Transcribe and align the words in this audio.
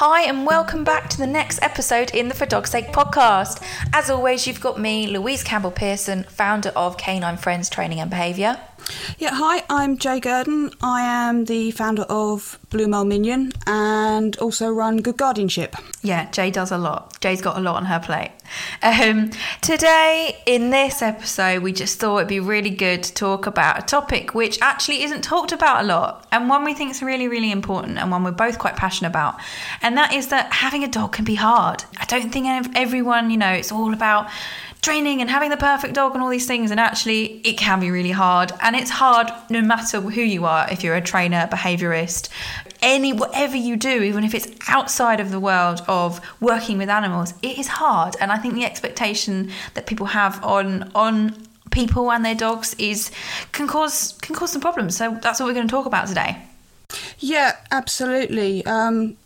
Hi, 0.00 0.22
and 0.28 0.46
welcome 0.46 0.84
back 0.84 1.10
to 1.10 1.18
the 1.18 1.26
next 1.26 1.60
episode 1.60 2.12
in 2.14 2.28
the 2.28 2.34
For 2.36 2.46
Dog's 2.46 2.70
Sake 2.70 2.92
podcast. 2.92 3.60
As 3.92 4.08
always, 4.08 4.46
you've 4.46 4.60
got 4.60 4.78
me, 4.78 5.08
Louise 5.08 5.42
Campbell 5.42 5.72
Pearson, 5.72 6.22
founder 6.22 6.68
of 6.76 6.96
Canine 6.96 7.36
Friends 7.36 7.68
Training 7.68 7.98
and 7.98 8.08
Behaviour. 8.08 8.60
Yeah, 9.18 9.34
hi, 9.34 9.64
I'm 9.68 9.98
Jay 9.98 10.20
Gurdon. 10.20 10.70
I 10.82 11.02
am 11.02 11.44
the 11.44 11.70
founder 11.72 12.02
of 12.02 12.58
Blue 12.70 12.86
Mole 12.86 13.04
Minion 13.04 13.52
and 13.66 14.36
also 14.38 14.70
run 14.70 14.98
Good 14.98 15.16
Guardianship. 15.16 15.76
Yeah, 16.02 16.30
Jay 16.30 16.50
does 16.50 16.70
a 16.70 16.78
lot. 16.78 17.20
Jay's 17.20 17.40
got 17.42 17.58
a 17.58 17.60
lot 17.60 17.76
on 17.76 17.86
her 17.86 18.00
plate. 18.00 18.30
Um, 18.82 19.30
today, 19.60 20.36
in 20.46 20.70
this 20.70 21.02
episode, 21.02 21.62
we 21.62 21.72
just 21.72 21.98
thought 21.98 22.18
it'd 22.18 22.28
be 22.28 22.40
really 22.40 22.70
good 22.70 23.02
to 23.02 23.12
talk 23.12 23.46
about 23.46 23.78
a 23.78 23.82
topic 23.82 24.34
which 24.34 24.60
actually 24.62 25.02
isn't 25.02 25.22
talked 25.22 25.52
about 25.52 25.84
a 25.84 25.86
lot 25.86 26.26
and 26.32 26.48
one 26.48 26.64
we 26.64 26.72
think 26.72 26.90
is 26.90 27.02
really, 27.02 27.28
really 27.28 27.50
important 27.50 27.98
and 27.98 28.10
one 28.10 28.24
we're 28.24 28.30
both 28.30 28.58
quite 28.58 28.76
passionate 28.76 29.10
about. 29.10 29.36
And 29.82 29.96
that 29.98 30.14
is 30.14 30.28
that 30.28 30.52
having 30.52 30.84
a 30.84 30.88
dog 30.88 31.12
can 31.12 31.24
be 31.24 31.34
hard. 31.34 31.84
I 31.98 32.04
don't 32.06 32.32
think 32.32 32.46
everyone, 32.74 33.30
you 33.30 33.36
know, 33.36 33.52
it's 33.52 33.72
all 33.72 33.92
about 33.92 34.28
training 34.82 35.20
and 35.20 35.28
having 35.30 35.50
the 35.50 35.56
perfect 35.56 35.94
dog 35.94 36.14
and 36.14 36.22
all 36.22 36.28
these 36.28 36.46
things 36.46 36.70
and 36.70 36.78
actually 36.78 37.40
it 37.44 37.58
can 37.58 37.80
be 37.80 37.90
really 37.90 38.10
hard. 38.10 38.52
And 38.60 38.76
it's 38.76 38.90
hard 38.90 39.28
no 39.50 39.60
matter 39.60 40.00
who 40.00 40.22
you 40.22 40.44
are 40.46 40.70
if 40.70 40.82
you're 40.82 40.96
a 40.96 41.00
trainer 41.00 41.48
behaviorist 41.50 42.28
any 42.80 43.12
whatever 43.12 43.56
you 43.56 43.76
do 43.76 44.02
even 44.02 44.24
if 44.24 44.34
it's 44.34 44.48
outside 44.68 45.20
of 45.20 45.30
the 45.30 45.40
world 45.40 45.82
of 45.88 46.20
working 46.40 46.78
with 46.78 46.88
animals 46.88 47.34
it 47.42 47.58
is 47.58 47.66
hard. 47.66 48.14
And 48.20 48.30
i 48.30 48.38
think 48.38 48.54
the 48.54 48.64
expectation 48.64 49.50
that 49.74 49.86
people 49.86 50.06
have 50.06 50.42
on 50.44 50.90
on 50.94 51.34
people 51.70 52.10
and 52.10 52.24
their 52.24 52.34
dogs 52.34 52.74
is 52.74 53.10
can 53.52 53.66
cause 53.66 54.12
can 54.22 54.34
cause 54.34 54.52
some 54.52 54.62
problems. 54.62 54.96
So 54.96 55.18
that's 55.22 55.40
what 55.40 55.46
we're 55.46 55.54
going 55.54 55.68
to 55.68 55.70
talk 55.70 55.86
about 55.86 56.08
today. 56.08 56.38
Yeah 57.18 57.56
absolutely. 57.70 58.64
Um, 58.64 59.16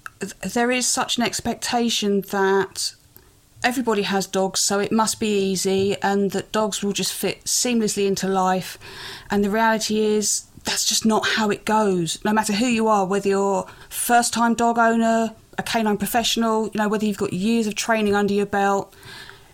there 0.54 0.70
is 0.70 0.86
such 0.86 1.18
an 1.18 1.24
expectation 1.24 2.22
that 2.30 2.94
everybody 3.64 4.02
has 4.02 4.26
dogs, 4.26 4.60
so 4.60 4.78
it 4.78 4.92
must 4.92 5.20
be 5.20 5.50
easy, 5.50 5.96
and 6.02 6.30
that 6.32 6.52
dogs 6.52 6.82
will 6.82 6.92
just 6.92 7.12
fit 7.12 7.44
seamlessly 7.44 8.06
into 8.06 8.28
life. 8.28 8.78
And 9.30 9.44
the 9.44 9.50
reality 9.50 10.00
is, 10.00 10.44
that's 10.64 10.84
just 10.84 11.04
not 11.04 11.26
how 11.26 11.50
it 11.50 11.64
goes. 11.64 12.22
No 12.24 12.32
matter 12.32 12.52
who 12.52 12.66
you 12.66 12.88
are, 12.88 13.04
whether 13.04 13.28
you're 13.28 13.66
first 13.88 14.32
time 14.32 14.54
dog 14.54 14.78
owner, 14.78 15.34
a 15.58 15.62
canine 15.62 15.98
professional, 15.98 16.64
you 16.66 16.78
know, 16.78 16.88
whether 16.88 17.04
you've 17.04 17.18
got 17.18 17.32
years 17.32 17.66
of 17.66 17.74
training 17.74 18.14
under 18.14 18.32
your 18.32 18.46
belt, 18.46 18.94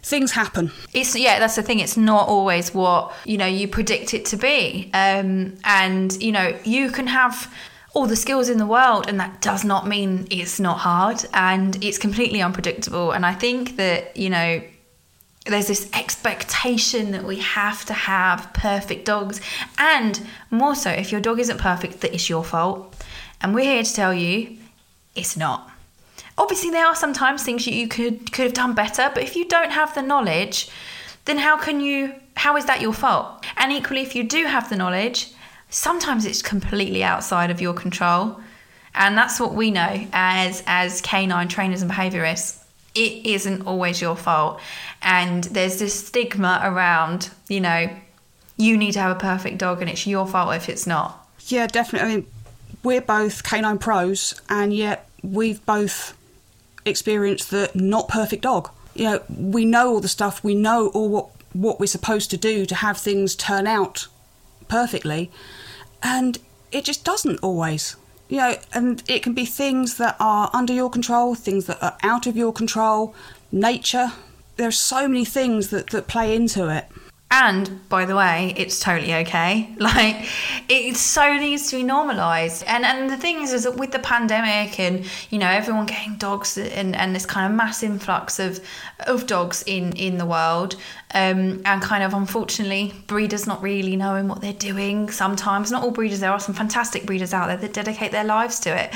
things 0.02 0.32
happen. 0.32 0.70
It's 0.92 1.16
yeah, 1.16 1.38
that's 1.38 1.56
the 1.56 1.62
thing. 1.62 1.80
It's 1.80 1.96
not 1.96 2.28
always 2.28 2.74
what 2.74 3.12
you 3.24 3.36
know 3.36 3.46
you 3.46 3.68
predict 3.68 4.14
it 4.14 4.24
to 4.26 4.36
be, 4.36 4.90
um, 4.94 5.56
and 5.64 6.20
you 6.22 6.32
know 6.32 6.56
you 6.64 6.90
can 6.90 7.06
have 7.06 7.52
all 7.94 8.06
the 8.06 8.16
skills 8.16 8.48
in 8.48 8.58
the 8.58 8.66
world 8.66 9.06
and 9.08 9.18
that 9.18 9.40
does 9.40 9.64
not 9.64 9.86
mean 9.86 10.26
it's 10.30 10.60
not 10.60 10.78
hard 10.78 11.24
and 11.34 11.82
it's 11.82 11.98
completely 11.98 12.42
unpredictable. 12.42 13.12
And 13.12 13.24
i 13.24 13.32
think 13.32 13.76
that 13.76 14.16
you 14.16 14.30
know 14.30 14.62
there's 15.48 15.66
this 15.66 15.88
expectation 15.94 17.12
that 17.12 17.24
we 17.24 17.38
have 17.38 17.84
to 17.86 17.94
have 17.94 18.52
perfect 18.52 19.06
dogs 19.06 19.40
and 19.78 20.20
more 20.50 20.74
so 20.74 20.90
if 20.90 21.10
your 21.10 21.20
dog 21.20 21.40
isn't 21.40 21.58
perfect 21.58 22.00
that 22.02 22.12
it's 22.12 22.28
your 22.28 22.44
fault. 22.44 22.94
And 23.40 23.54
we're 23.54 23.64
here 23.64 23.82
to 23.82 23.94
tell 23.94 24.12
you 24.12 24.58
it's 25.14 25.36
not. 25.36 25.70
Obviously 26.36 26.70
there 26.70 26.86
are 26.86 26.94
sometimes 26.94 27.42
things 27.42 27.64
that 27.64 27.74
you 27.74 27.88
could 27.88 28.30
could 28.32 28.44
have 28.44 28.54
done 28.54 28.74
better 28.74 29.10
but 29.14 29.22
if 29.22 29.36
you 29.36 29.46
don't 29.46 29.72
have 29.72 29.94
the 29.94 30.02
knowledge 30.02 30.68
then 31.24 31.38
how 31.38 31.56
can 31.56 31.80
you 31.80 32.14
how 32.36 32.56
is 32.56 32.66
that 32.66 32.80
your 32.80 32.92
fault? 32.92 33.44
And 33.56 33.72
equally 33.72 34.02
if 34.02 34.14
you 34.14 34.24
do 34.24 34.44
have 34.44 34.68
the 34.68 34.76
knowledge 34.76 35.32
sometimes 35.70 36.24
it's 36.24 36.42
completely 36.42 37.02
outside 37.02 37.50
of 37.50 37.60
your 37.60 37.74
control. 37.74 38.40
And 38.94 39.16
that's 39.16 39.38
what 39.38 39.54
we 39.54 39.70
know 39.70 40.06
as 40.12 40.62
as 40.66 41.00
canine 41.00 41.48
trainers 41.48 41.82
and 41.82 41.90
behaviorists. 41.90 42.64
It 42.94 43.26
isn't 43.26 43.62
always 43.62 44.00
your 44.00 44.16
fault. 44.16 44.60
And 45.02 45.44
there's 45.44 45.78
this 45.78 46.06
stigma 46.06 46.60
around, 46.64 47.30
you 47.48 47.60
know, 47.60 47.90
you 48.56 48.76
need 48.76 48.92
to 48.92 49.00
have 49.00 49.16
a 49.16 49.20
perfect 49.20 49.58
dog 49.58 49.80
and 49.80 49.88
it's 49.88 50.06
your 50.06 50.26
fault 50.26 50.54
if 50.54 50.68
it's 50.68 50.86
not. 50.86 51.28
Yeah, 51.46 51.66
definitely. 51.66 52.12
I 52.12 52.16
mean, 52.16 52.26
we're 52.82 53.00
both 53.00 53.44
canine 53.44 53.78
pros 53.78 54.40
and 54.48 54.74
yet 54.74 55.08
we've 55.22 55.64
both 55.64 56.16
experienced 56.84 57.50
the 57.50 57.70
not 57.74 58.08
perfect 58.08 58.42
dog. 58.42 58.70
You 58.94 59.04
know, 59.04 59.22
we 59.28 59.64
know 59.64 59.90
all 59.90 60.00
the 60.00 60.08
stuff, 60.08 60.42
we 60.42 60.54
know 60.54 60.88
all 60.88 61.08
what 61.08 61.28
what 61.52 61.80
we're 61.80 61.86
supposed 61.86 62.30
to 62.30 62.36
do 62.36 62.66
to 62.66 62.74
have 62.74 62.98
things 62.98 63.34
turn 63.34 63.66
out 63.66 64.06
perfectly 64.68 65.30
and 66.02 66.38
it 66.72 66.84
just 66.84 67.04
doesn't 67.04 67.38
always. 67.38 67.96
You 68.28 68.38
know 68.38 68.56
and 68.74 69.02
it 69.08 69.22
can 69.22 69.32
be 69.32 69.46
things 69.46 69.96
that 69.96 70.16
are 70.20 70.50
under 70.52 70.74
your 70.74 70.90
control 70.90 71.34
things 71.34 71.64
that 71.64 71.82
are 71.82 71.96
out 72.02 72.26
of 72.26 72.36
your 72.36 72.52
control 72.52 73.14
nature. 73.50 74.12
There 74.56 74.68
are 74.68 74.72
so 74.72 75.08
many 75.08 75.24
things 75.24 75.70
that, 75.70 75.90
that 75.90 76.08
play 76.08 76.34
into 76.36 76.68
it 76.68 76.86
and 77.30 77.86
by 77.90 78.06
the 78.06 78.16
way, 78.16 78.54
it's 78.56 78.80
totally 78.80 79.14
okay. 79.14 79.74
Like 79.88 80.28
it 80.68 80.96
so 80.96 81.36
needs 81.38 81.70
to 81.70 81.76
be 81.76 81.82
normalized. 81.82 82.62
And 82.66 82.84
and 82.84 83.08
the 83.10 83.16
thing 83.16 83.42
is, 83.42 83.52
is 83.52 83.64
that 83.64 83.76
with 83.76 83.92
the 83.92 83.98
pandemic 83.98 84.78
and 84.78 85.06
you 85.30 85.38
know 85.38 85.48
everyone 85.48 85.86
getting 85.86 86.16
dogs 86.16 86.58
and, 86.58 86.94
and 86.94 87.14
this 87.14 87.24
kind 87.24 87.50
of 87.50 87.56
mass 87.56 87.82
influx 87.82 88.38
of 88.38 88.60
of 89.06 89.26
dogs 89.26 89.62
in 89.66 89.92
in 89.92 90.18
the 90.18 90.26
world, 90.26 90.76
um, 91.14 91.62
and 91.64 91.82
kind 91.82 92.02
of 92.02 92.12
unfortunately 92.12 92.94
breeders 93.06 93.46
not 93.46 93.62
really 93.62 93.96
knowing 93.96 94.28
what 94.28 94.40
they're 94.40 94.52
doing. 94.52 95.10
Sometimes 95.10 95.70
not 95.70 95.82
all 95.82 95.90
breeders. 95.90 96.20
There 96.20 96.32
are 96.32 96.40
some 96.40 96.54
fantastic 96.54 97.06
breeders 97.06 97.32
out 97.32 97.46
there 97.46 97.56
that 97.56 97.72
dedicate 97.72 98.12
their 98.12 98.24
lives 98.24 98.60
to 98.60 98.70
it, 98.70 98.92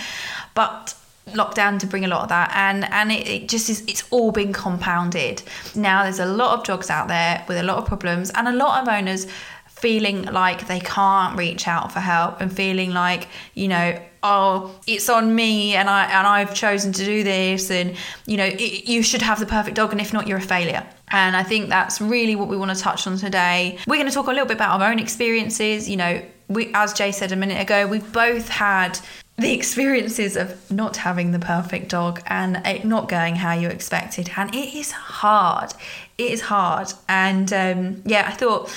but 0.54 0.94
lockdown 1.28 1.78
to 1.78 1.86
bring 1.86 2.04
a 2.04 2.08
lot 2.08 2.22
of 2.22 2.28
that. 2.28 2.52
And 2.54 2.84
and 2.92 3.12
it, 3.12 3.26
it, 3.28 3.48
just 3.48 3.68
is 3.70 3.82
it's 3.86 4.04
all 4.10 4.32
been 4.32 4.52
compounded. 4.52 5.42
Now 5.74 6.04
there's 6.04 6.20
a 6.20 6.26
lot 6.26 6.58
of 6.58 6.64
dogs 6.64 6.90
out 6.90 7.08
there 7.08 7.44
with 7.48 7.58
a 7.58 7.62
lot 7.62 7.78
of 7.78 7.86
problems 7.86 8.30
and 8.30 8.48
a 8.48 8.52
lot 8.52 8.82
of 8.82 8.88
owners 8.88 9.26
feeling 9.82 10.22
like 10.26 10.68
they 10.68 10.78
can't 10.78 11.36
reach 11.36 11.66
out 11.66 11.90
for 11.90 11.98
help 11.98 12.40
and 12.40 12.54
feeling 12.54 12.92
like 12.92 13.26
you 13.54 13.66
know 13.66 14.00
oh 14.22 14.72
it's 14.86 15.08
on 15.08 15.34
me 15.34 15.74
and 15.74 15.90
i 15.90 16.04
and 16.04 16.24
i've 16.24 16.54
chosen 16.54 16.92
to 16.92 17.04
do 17.04 17.24
this 17.24 17.68
and 17.68 17.96
you 18.24 18.36
know 18.36 18.44
it, 18.44 18.88
you 18.88 19.02
should 19.02 19.20
have 19.20 19.40
the 19.40 19.46
perfect 19.46 19.76
dog 19.76 19.90
and 19.90 20.00
if 20.00 20.12
not 20.12 20.28
you're 20.28 20.38
a 20.38 20.40
failure. 20.40 20.86
And 21.10 21.36
i 21.36 21.42
think 21.42 21.68
that's 21.68 22.00
really 22.00 22.36
what 22.36 22.48
we 22.48 22.56
want 22.56 22.74
to 22.74 22.80
touch 22.80 23.06
on 23.08 23.16
today. 23.16 23.76
We're 23.88 23.96
going 23.96 24.08
to 24.08 24.14
talk 24.14 24.28
a 24.28 24.30
little 24.30 24.46
bit 24.46 24.56
about 24.56 24.80
our 24.80 24.88
own 24.88 25.00
experiences. 25.00 25.90
You 25.90 25.96
know 25.96 26.22
we 26.48 26.70
as 26.74 26.92
jay 26.92 27.10
said 27.10 27.32
a 27.32 27.36
minute 27.36 27.60
ago 27.60 27.86
we've 27.86 28.12
both 28.12 28.48
had 28.48 28.98
the 29.42 29.52
experiences 29.52 30.36
of 30.36 30.70
not 30.70 30.96
having 30.98 31.32
the 31.32 31.38
perfect 31.38 31.88
dog 31.88 32.22
and 32.26 32.64
it 32.66 32.84
not 32.84 33.08
going 33.08 33.36
how 33.36 33.52
you 33.52 33.68
expected. 33.68 34.30
And 34.36 34.54
it 34.54 34.74
is 34.74 34.92
hard. 34.92 35.72
It 36.18 36.30
is 36.30 36.42
hard. 36.42 36.92
And 37.08 37.52
um, 37.52 38.02
yeah 38.04 38.24
i 38.28 38.32
thought 38.32 38.72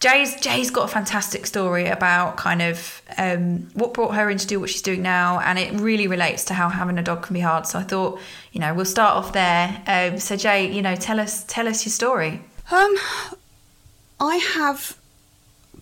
jay's 0.00 0.38
jay's 0.40 0.70
got 0.70 0.84
a 0.84 0.88
fantastic 0.88 1.46
story 1.46 1.86
about 1.86 2.36
kind 2.36 2.60
of 2.60 3.02
um, 3.16 3.68
what 3.74 3.94
brought 3.94 4.14
her 4.14 4.28
in 4.28 4.38
to 4.38 4.46
do 4.46 4.60
what 4.60 4.70
she's 4.70 4.82
doing 4.82 5.02
now. 5.02 5.40
And 5.40 5.58
it 5.58 5.72
really 5.80 6.06
relates 6.06 6.44
to 6.46 6.54
how 6.54 6.68
having 6.68 6.98
a 6.98 7.02
dog 7.02 7.22
can 7.22 7.34
be 7.34 7.40
hard. 7.40 7.66
So 7.66 7.78
i 7.78 7.82
thought 7.82 8.20
you 8.52 8.60
know 8.60 8.74
we'll 8.74 8.84
start 8.84 9.16
off 9.16 9.32
there. 9.32 9.82
Um, 9.86 10.18
so 10.18 10.36
jay 10.36 10.72
you 10.72 10.82
know 10.82 10.96
tell 10.96 11.20
us 11.20 11.44
tell 11.46 11.68
us 11.68 11.84
your 11.84 11.92
story. 11.92 12.40
Um 12.70 12.96
i 14.18 14.36
have 14.54 14.96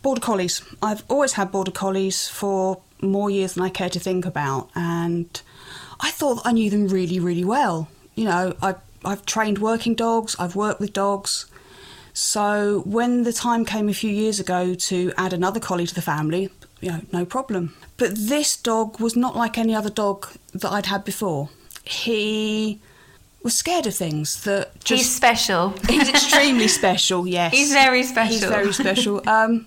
border 0.02 0.20
collies. 0.20 0.62
I've 0.82 1.02
always 1.08 1.32
had 1.32 1.50
border 1.50 1.70
collies 1.70 2.28
for 2.28 2.80
more 3.10 3.30
years 3.30 3.54
than 3.54 3.62
I 3.62 3.68
care 3.68 3.90
to 3.90 4.00
think 4.00 4.24
about, 4.26 4.70
and 4.74 5.40
I 6.00 6.10
thought 6.10 6.42
I 6.44 6.52
knew 6.52 6.70
them 6.70 6.88
really, 6.88 7.18
really 7.20 7.44
well. 7.44 7.88
You 8.14 8.24
know, 8.24 8.54
I, 8.62 8.74
I've 9.04 9.24
trained 9.26 9.58
working 9.58 9.94
dogs, 9.94 10.36
I've 10.38 10.56
worked 10.56 10.80
with 10.80 10.92
dogs. 10.92 11.46
So 12.12 12.82
when 12.86 13.24
the 13.24 13.32
time 13.32 13.64
came 13.64 13.88
a 13.88 13.94
few 13.94 14.10
years 14.10 14.38
ago 14.38 14.74
to 14.74 15.12
add 15.16 15.32
another 15.32 15.58
collie 15.58 15.86
to 15.86 15.94
the 15.94 16.02
family, 16.02 16.48
you 16.80 16.92
know, 16.92 17.00
no 17.12 17.24
problem. 17.24 17.74
But 17.96 18.14
this 18.14 18.56
dog 18.56 19.00
was 19.00 19.16
not 19.16 19.34
like 19.34 19.58
any 19.58 19.74
other 19.74 19.90
dog 19.90 20.28
that 20.52 20.70
I'd 20.70 20.86
had 20.86 21.04
before. 21.04 21.48
He 21.82 22.80
was 23.42 23.56
scared 23.56 23.86
of 23.86 23.94
things 23.94 24.44
that 24.44 24.72
just, 24.84 25.02
he's 25.02 25.14
special. 25.14 25.74
He's 25.88 26.08
extremely 26.08 26.68
special. 26.80 27.26
Yes, 27.26 27.52
he's 27.52 27.72
very 27.72 28.02
special. 28.02 28.32
He's 28.32 28.44
very 28.44 28.72
special. 28.72 29.28
Um, 29.28 29.66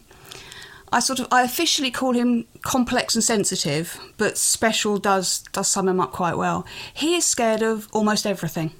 I 0.91 0.99
sort 0.99 1.19
of 1.19 1.27
I 1.31 1.43
officially 1.43 1.91
call 1.91 2.13
him 2.13 2.45
complex 2.61 3.15
and 3.15 3.23
sensitive, 3.23 3.99
but 4.17 4.37
special 4.37 4.97
does 4.97 5.43
does 5.51 5.67
sum 5.67 5.87
him 5.87 5.99
up 5.99 6.11
quite 6.11 6.37
well. 6.37 6.65
He 6.93 7.15
is 7.15 7.25
scared 7.25 7.61
of 7.61 7.87
almost 7.91 8.25
everything, 8.25 8.71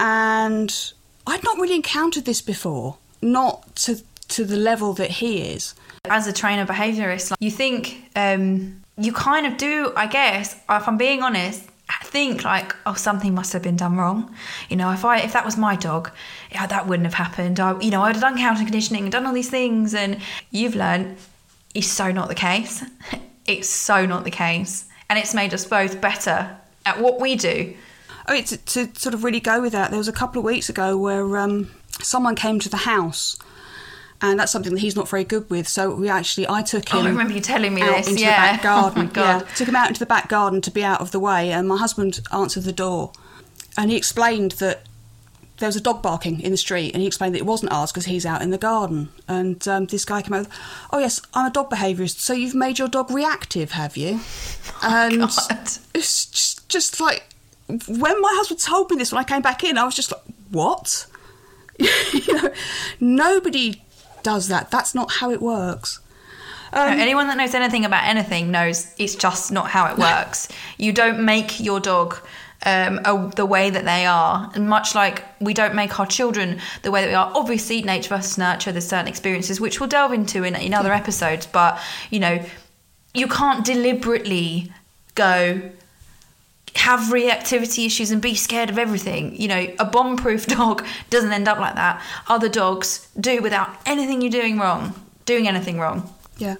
and 0.00 0.92
I'd 1.26 1.44
not 1.44 1.58
really 1.58 1.76
encountered 1.76 2.24
this 2.24 2.42
before, 2.42 2.96
not 3.22 3.76
to 3.76 4.02
to 4.28 4.44
the 4.44 4.56
level 4.56 4.92
that 4.94 5.10
he 5.10 5.42
is. 5.42 5.74
As 6.10 6.26
a 6.26 6.32
trainer 6.32 6.66
behaviourist, 6.66 7.34
you 7.40 7.50
think 7.50 8.10
um, 8.16 8.82
you 8.98 9.12
kind 9.12 9.46
of 9.46 9.56
do, 9.56 9.92
I 9.96 10.06
guess, 10.06 10.54
if 10.68 10.88
I'm 10.88 10.98
being 10.98 11.22
honest, 11.22 11.68
think 12.14 12.44
like 12.44 12.76
oh 12.86 12.94
something 12.94 13.34
must 13.34 13.52
have 13.52 13.60
been 13.60 13.76
done 13.76 13.96
wrong 13.96 14.32
you 14.68 14.76
know 14.76 14.92
if 14.92 15.04
i 15.04 15.18
if 15.18 15.32
that 15.32 15.44
was 15.44 15.56
my 15.56 15.74
dog 15.74 16.12
yeah 16.52 16.64
that 16.64 16.86
wouldn't 16.86 17.06
have 17.06 17.14
happened 17.14 17.58
i 17.58 17.76
you 17.80 17.90
know 17.90 18.02
i'd 18.02 18.14
have 18.14 18.22
done 18.22 18.38
counter 18.38 18.62
conditioning 18.62 19.02
and 19.02 19.10
done 19.10 19.26
all 19.26 19.32
these 19.32 19.50
things 19.50 19.94
and 19.94 20.20
you've 20.52 20.76
learned 20.76 21.16
is 21.74 21.90
so 21.90 22.10
not 22.10 22.28
the 22.28 22.34
case. 22.34 22.84
It's 23.46 23.68
so 23.68 24.06
not 24.06 24.24
the 24.24 24.30
case. 24.30 24.86
And 25.10 25.18
it's 25.18 25.34
made 25.34 25.52
us 25.52 25.66
both 25.66 26.00
better 26.00 26.56
at 26.86 26.98
what 26.98 27.20
we 27.20 27.36
do. 27.36 27.74
I 28.26 28.32
mean, 28.32 28.44
to, 28.44 28.56
to 28.56 28.88
sort 28.98 29.14
of 29.14 29.22
really 29.22 29.40
go 29.40 29.60
with 29.60 29.72
that, 29.72 29.90
there 29.90 29.98
was 29.98 30.08
a 30.08 30.12
couple 30.12 30.38
of 30.38 30.46
weeks 30.46 30.70
ago 30.70 30.96
where 30.96 31.36
um, 31.36 31.70
someone 32.00 32.36
came 32.36 32.58
to 32.60 32.70
the 32.70 32.78
house, 32.78 33.36
and 34.22 34.40
that's 34.40 34.50
something 34.50 34.72
that 34.72 34.80
he's 34.80 34.96
not 34.96 35.08
very 35.08 35.24
good 35.24 35.50
with. 35.50 35.68
So 35.68 35.94
we 35.94 36.08
actually, 36.08 36.48
I 36.48 36.62
took 36.62 36.88
him. 36.88 37.00
Oh, 37.00 37.02
I 37.02 37.10
remember 37.10 37.34
you 37.34 37.40
telling 37.40 37.74
me 37.74 37.82
out 37.82 37.98
this. 37.98 38.08
into 38.08 38.22
yeah. 38.22 38.56
the 38.56 38.56
back 38.56 38.62
garden. 38.62 39.10
Oh. 39.16 39.20
Yeah, 39.20 39.40
took 39.54 39.68
him 39.68 39.76
out 39.76 39.88
into 39.88 40.00
the 40.00 40.06
back 40.06 40.30
garden 40.30 40.62
to 40.62 40.70
be 40.70 40.82
out 40.82 41.02
of 41.02 41.10
the 41.10 41.20
way, 41.20 41.52
and 41.52 41.68
my 41.68 41.76
husband 41.76 42.20
answered 42.32 42.64
the 42.64 42.72
door, 42.72 43.12
and 43.76 43.90
he 43.90 43.96
explained 43.98 44.52
that 44.52 44.84
there 45.58 45.68
was 45.68 45.76
a 45.76 45.80
dog 45.80 46.02
barking 46.02 46.40
in 46.40 46.50
the 46.50 46.56
street, 46.56 46.92
and 46.92 47.00
he 47.00 47.06
explained 47.06 47.34
that 47.34 47.38
it 47.38 47.46
wasn't 47.46 47.72
ours 47.72 47.92
because 47.92 48.06
he's 48.06 48.26
out 48.26 48.42
in 48.42 48.50
the 48.50 48.58
garden. 48.58 49.08
And 49.28 49.66
um, 49.68 49.86
this 49.86 50.04
guy 50.04 50.22
came 50.22 50.32
over. 50.34 50.48
Oh 50.92 50.98
yes, 50.98 51.20
I'm 51.32 51.46
a 51.46 51.50
dog 51.50 51.70
behaviourist. 51.70 52.18
So 52.18 52.32
you've 52.32 52.54
made 52.54 52.78
your 52.78 52.88
dog 52.88 53.10
reactive, 53.10 53.72
have 53.72 53.96
you? 53.96 54.20
and 54.82 55.22
Oh 55.22 55.26
God. 55.48 55.68
it's 55.94 56.26
just, 56.26 56.68
just 56.68 57.00
like 57.00 57.24
when 57.68 58.20
my 58.20 58.32
husband 58.36 58.60
told 58.60 58.90
me 58.90 58.96
this 58.96 59.12
when 59.12 59.20
I 59.20 59.24
came 59.24 59.42
back 59.42 59.64
in, 59.64 59.78
I 59.78 59.84
was 59.84 59.94
just 59.94 60.12
like, 60.12 60.22
what? 60.50 61.06
you 61.78 62.34
know, 62.42 62.50
nobody 63.00 63.82
does 64.22 64.48
that. 64.48 64.70
That's 64.70 64.94
not 64.94 65.12
how 65.12 65.30
it 65.30 65.40
works. 65.40 66.00
No, 66.72 66.82
anyone 66.82 67.28
that 67.28 67.36
knows 67.36 67.54
anything 67.54 67.84
about 67.84 68.04
anything 68.04 68.50
knows 68.50 68.92
it's 68.98 69.14
just 69.14 69.52
not 69.52 69.68
how 69.70 69.86
it 69.92 69.96
works. 69.96 70.48
you 70.78 70.92
don't 70.92 71.24
make 71.24 71.60
your 71.60 71.78
dog 71.78 72.16
um, 72.64 73.00
a, 73.04 73.30
the 73.36 73.46
way 73.46 73.70
that 73.70 73.84
they 73.84 74.06
are, 74.06 74.50
and 74.54 74.68
much 74.68 74.94
like 74.94 75.24
we 75.40 75.54
don't 75.54 75.74
make 75.74 75.98
our 75.98 76.06
children 76.06 76.60
the 76.82 76.90
way 76.90 77.02
that 77.02 77.08
we 77.08 77.14
are. 77.14 77.30
Obviously, 77.34 77.82
nature 77.82 78.10
versus 78.10 78.38
nurture. 78.38 78.72
There's 78.72 78.88
certain 78.88 79.08
experiences 79.08 79.60
which 79.60 79.80
we'll 79.80 79.88
delve 79.88 80.12
into 80.12 80.44
in, 80.44 80.54
in 80.56 80.74
other 80.74 80.92
episodes, 80.92 81.46
but 81.46 81.78
you 82.10 82.20
know, 82.20 82.44
you 83.12 83.28
can't 83.28 83.64
deliberately 83.64 84.72
go 85.14 85.70
have 86.76 87.00
reactivity 87.12 87.86
issues 87.86 88.10
and 88.10 88.20
be 88.20 88.34
scared 88.34 88.68
of 88.68 88.78
everything. 88.78 89.40
You 89.40 89.48
know, 89.48 89.66
a 89.78 89.84
bomb 89.84 90.16
proof 90.16 90.46
dog 90.58 90.84
doesn't 91.10 91.32
end 91.32 91.48
up 91.48 91.58
like 91.58 91.76
that. 91.76 92.02
Other 92.28 92.48
dogs 92.48 93.08
do 93.18 93.40
without 93.40 93.70
anything 93.86 94.20
you're 94.20 94.30
doing 94.30 94.58
wrong, 94.58 94.94
doing 95.24 95.46
anything 95.46 95.78
wrong. 95.78 96.12
Yeah. 96.38 96.56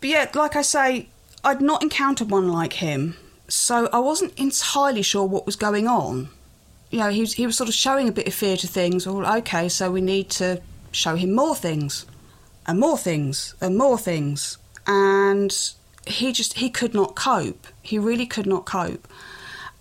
But 0.00 0.10
yeah, 0.10 0.30
like 0.34 0.56
I 0.56 0.62
say, 0.62 1.08
I'd 1.42 1.60
not 1.60 1.82
encountered 1.82 2.30
one 2.30 2.48
like 2.48 2.74
him, 2.74 3.16
so 3.48 3.88
I 3.92 3.98
wasn't 3.98 4.38
entirely 4.38 5.02
sure 5.02 5.24
what 5.24 5.46
was 5.46 5.56
going 5.56 5.86
on. 5.86 6.28
You 6.90 7.00
know, 7.00 7.10
he 7.10 7.20
was, 7.20 7.34
he 7.34 7.46
was 7.46 7.56
sort 7.56 7.68
of 7.68 7.74
showing 7.74 8.08
a 8.08 8.12
bit 8.12 8.26
of 8.26 8.34
fear 8.34 8.56
to 8.56 8.66
things. 8.66 9.06
Well, 9.06 9.38
okay, 9.38 9.68
so 9.68 9.90
we 9.90 10.00
need 10.00 10.30
to 10.30 10.60
show 10.92 11.16
him 11.16 11.34
more 11.34 11.54
things, 11.54 12.06
and 12.66 12.78
more 12.78 12.98
things, 12.98 13.54
and 13.60 13.76
more 13.76 13.98
things. 13.98 14.58
And 14.86 15.56
he 16.06 16.32
just, 16.32 16.58
he 16.58 16.70
could 16.70 16.94
not 16.94 17.16
cope. 17.16 17.66
He 17.82 17.98
really 17.98 18.26
could 18.26 18.46
not 18.46 18.64
cope. 18.66 19.08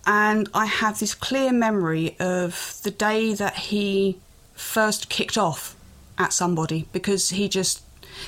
And 0.08 0.50
I 0.54 0.66
have 0.66 1.00
this 1.00 1.16
clear 1.16 1.52
memory 1.52 2.16
of 2.20 2.80
the 2.84 2.92
day 2.92 3.34
that 3.34 3.56
he 3.56 4.20
first 4.54 5.10
kicked 5.10 5.38
off 5.38 5.76
at 6.18 6.32
somebody 6.32 6.88
because 6.94 7.32
he 7.32 7.50
just 7.50 7.82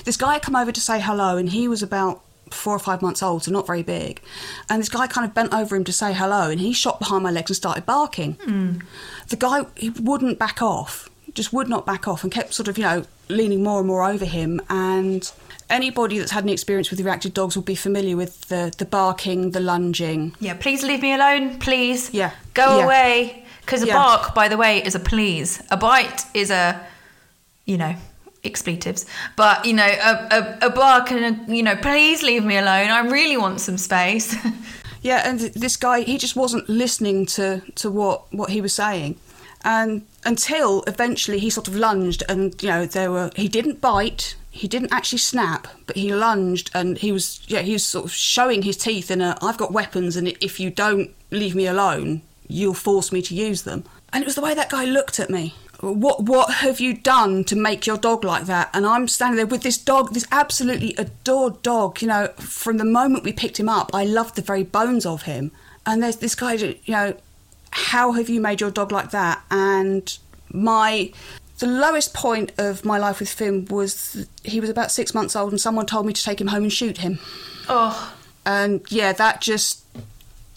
this 0.04 0.16
guy 0.16 0.34
had 0.34 0.42
come 0.42 0.56
over 0.56 0.70
to 0.70 0.80
say 0.80 1.00
hello 1.00 1.36
and 1.36 1.50
he 1.50 1.66
was 1.66 1.82
about 1.82 2.20
four 2.54 2.74
or 2.74 2.78
five 2.78 3.00
months 3.02 3.22
old 3.22 3.44
so 3.44 3.50
not 3.50 3.66
very 3.66 3.82
big 3.82 4.20
and 4.68 4.80
this 4.80 4.88
guy 4.88 5.06
kind 5.06 5.26
of 5.26 5.34
bent 5.34 5.52
over 5.52 5.74
him 5.76 5.84
to 5.84 5.92
say 5.92 6.12
hello 6.12 6.50
and 6.50 6.60
he 6.60 6.72
shot 6.72 6.98
behind 6.98 7.22
my 7.22 7.30
legs 7.30 7.50
and 7.50 7.56
started 7.56 7.84
barking 7.86 8.36
the 9.28 9.36
guy 9.36 9.62
he 9.76 9.90
wouldn't 9.90 10.38
back 10.38 10.62
off 10.62 11.08
just 11.34 11.52
would 11.52 11.68
not 11.68 11.84
back 11.86 12.08
off 12.08 12.22
and 12.22 12.32
kept 12.32 12.54
sort 12.54 12.68
of 12.68 12.78
you 12.78 12.84
know 12.84 13.04
leaning 13.28 13.62
more 13.62 13.78
and 13.78 13.86
more 13.86 14.04
over 14.08 14.24
him 14.24 14.60
and 14.70 15.32
anybody 15.70 16.18
that's 16.18 16.32
had 16.32 16.44
any 16.44 16.52
experience 16.52 16.90
with 16.90 16.98
reactive 17.00 17.34
dogs 17.34 17.54
will 17.54 17.62
be 17.62 17.74
familiar 17.74 18.16
with 18.16 18.48
the 18.48 18.72
the 18.78 18.84
barking 18.86 19.50
the 19.50 19.60
lunging 19.60 20.34
Yeah, 20.40 20.54
please 20.54 20.82
leave 20.82 21.02
me 21.02 21.12
alone, 21.12 21.58
please. 21.58 22.12
Yeah. 22.14 22.30
Go 22.54 22.78
Yeah. 22.78 22.84
away. 22.86 23.44
Because 23.60 23.82
a 23.82 23.86
Yeah. 23.86 23.94
bark, 24.02 24.34
by 24.34 24.48
the 24.48 24.56
way, 24.56 24.82
is 24.82 24.94
a 24.94 24.98
please. 24.98 25.62
A 25.70 25.76
bite 25.76 26.24
is 26.32 26.50
a, 26.50 26.80
you 27.66 27.76
know, 27.76 27.94
expletives. 28.48 29.06
But, 29.36 29.64
you 29.64 29.74
know, 29.74 29.86
a, 29.86 30.58
a, 30.62 30.66
a 30.66 30.70
bark 30.70 31.12
and 31.12 31.24
a, 31.24 31.54
you 31.54 31.62
know, 31.62 31.76
please 31.76 32.22
leave 32.22 32.44
me 32.44 32.56
alone. 32.56 32.88
I 32.88 33.06
really 33.06 33.36
want 33.36 33.60
some 33.60 33.78
space. 33.78 34.34
Yeah, 35.02 35.22
and 35.24 35.38
this 35.40 35.76
guy, 35.76 36.00
he 36.00 36.18
just 36.18 36.36
wasn't 36.36 36.68
listening 36.68 37.26
to, 37.26 37.62
to 37.76 37.90
what, 37.90 38.32
what 38.32 38.50
he 38.50 38.60
was 38.60 38.74
saying. 38.74 39.16
And 39.64 40.06
until 40.24 40.82
eventually 40.86 41.38
he 41.38 41.50
sort 41.50 41.68
of 41.68 41.74
lunged 41.74 42.22
and, 42.28 42.60
you 42.62 42.68
know, 42.68 42.86
there 42.86 43.10
were, 43.10 43.30
he 43.36 43.48
didn't 43.48 43.80
bite, 43.80 44.36
he 44.50 44.68
didn't 44.68 44.92
actually 44.92 45.18
snap, 45.18 45.68
but 45.86 45.96
he 45.96 46.12
lunged 46.14 46.70
and 46.74 46.98
he 46.98 47.12
was, 47.12 47.40
yeah, 47.48 47.60
he 47.60 47.72
was 47.72 47.84
sort 47.84 48.06
of 48.06 48.12
showing 48.12 48.62
his 48.62 48.76
teeth 48.76 49.10
in 49.10 49.20
a, 49.20 49.36
I've 49.42 49.58
got 49.58 49.72
weapons 49.72 50.16
and 50.16 50.28
if 50.40 50.60
you 50.60 50.70
don't 50.70 51.10
leave 51.30 51.54
me 51.54 51.66
alone, 51.66 52.22
you'll 52.46 52.74
force 52.74 53.12
me 53.12 53.20
to 53.22 53.34
use 53.34 53.62
them. 53.62 53.84
And 54.12 54.22
it 54.22 54.26
was 54.26 54.36
the 54.36 54.40
way 54.40 54.54
that 54.54 54.70
guy 54.70 54.84
looked 54.84 55.20
at 55.20 55.28
me. 55.28 55.54
What 55.80 56.24
what 56.24 56.54
have 56.54 56.80
you 56.80 56.94
done 56.94 57.44
to 57.44 57.54
make 57.54 57.86
your 57.86 57.98
dog 57.98 58.24
like 58.24 58.46
that? 58.46 58.70
And 58.74 58.84
I'm 58.84 59.06
standing 59.06 59.36
there 59.36 59.46
with 59.46 59.62
this 59.62 59.78
dog, 59.78 60.12
this 60.12 60.26
absolutely 60.32 60.94
adored 60.98 61.62
dog. 61.62 62.02
You 62.02 62.08
know, 62.08 62.28
from 62.36 62.78
the 62.78 62.84
moment 62.84 63.22
we 63.22 63.32
picked 63.32 63.60
him 63.60 63.68
up, 63.68 63.90
I 63.94 64.04
loved 64.04 64.34
the 64.34 64.42
very 64.42 64.64
bones 64.64 65.06
of 65.06 65.22
him. 65.22 65.52
And 65.86 66.02
there's 66.02 66.16
this 66.16 66.34
guy, 66.34 66.54
you 66.54 66.76
know, 66.88 67.14
how 67.70 68.12
have 68.12 68.28
you 68.28 68.40
made 68.40 68.60
your 68.60 68.70
dog 68.70 68.90
like 68.90 69.10
that? 69.12 69.42
And 69.50 70.18
my 70.52 71.12
the 71.58 71.66
lowest 71.66 72.12
point 72.12 72.52
of 72.58 72.84
my 72.84 72.98
life 72.98 73.20
with 73.20 73.30
Finn 73.30 73.64
was 73.66 74.26
he 74.44 74.60
was 74.60 74.70
about 74.70 74.90
six 74.90 75.14
months 75.14 75.36
old, 75.36 75.52
and 75.52 75.60
someone 75.60 75.86
told 75.86 76.06
me 76.06 76.12
to 76.12 76.22
take 76.22 76.40
him 76.40 76.48
home 76.48 76.64
and 76.64 76.72
shoot 76.72 76.98
him. 76.98 77.18
oh, 77.68 78.14
And 78.44 78.80
yeah, 78.90 79.12
that 79.12 79.40
just 79.40 79.84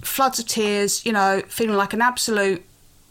floods 0.01 0.39
of 0.39 0.47
tears, 0.47 1.06
you 1.06 1.12
know, 1.12 1.44
feeling 1.47 1.75
like 1.75 1.94
an 1.94 2.01
absolute 2.01 2.63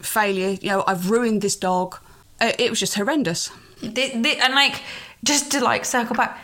failure. 0.02 0.58
You 0.60 0.68
know, 0.70 0.84
I've 0.86 1.10
ruined 1.10 1.42
this 1.42 1.56
dog. 1.56 1.98
Uh, 2.40 2.52
It 2.58 2.70
was 2.70 2.80
just 2.80 2.94
horrendous. 2.94 3.50
Th- 3.80 4.12
th- 4.12 4.38
and 4.38 4.54
like 4.54 4.82
just 5.24 5.50
to 5.52 5.60
like 5.64 5.84
circle 5.84 6.16
back 6.16 6.38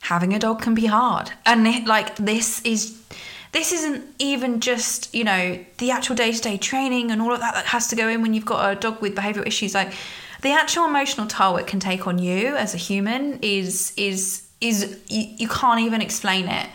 having 0.00 0.32
a 0.34 0.38
dog 0.38 0.62
can 0.62 0.74
be 0.74 0.86
hard 0.86 1.30
and 1.44 1.66
it, 1.66 1.86
like 1.86 2.16
this 2.16 2.62
is 2.64 2.98
this 3.52 3.70
isn't 3.72 4.02
even 4.18 4.60
just 4.60 5.14
you 5.14 5.24
know 5.24 5.58
the 5.78 5.90
actual 5.90 6.16
day-to-day 6.16 6.56
training 6.56 7.10
and 7.10 7.20
all 7.20 7.32
of 7.32 7.40
that 7.40 7.52
that 7.54 7.66
has 7.66 7.86
to 7.88 7.96
go 7.96 8.08
in 8.08 8.22
when 8.22 8.32
you've 8.32 8.46
got 8.46 8.72
a 8.72 8.74
dog 8.80 9.00
with 9.02 9.14
behavioral 9.14 9.46
issues 9.46 9.74
like 9.74 9.92
the 10.40 10.50
actual 10.52 10.86
emotional 10.86 11.26
toll 11.26 11.56
it 11.58 11.66
can 11.66 11.78
take 11.80 12.06
on 12.06 12.18
you 12.18 12.56
as 12.56 12.74
a 12.74 12.78
human 12.78 13.38
is 13.42 13.92
is 13.96 14.46
is 14.62 14.98
you, 15.08 15.26
you 15.36 15.48
can't 15.48 15.80
even 15.80 16.00
explain 16.00 16.48
it 16.48 16.66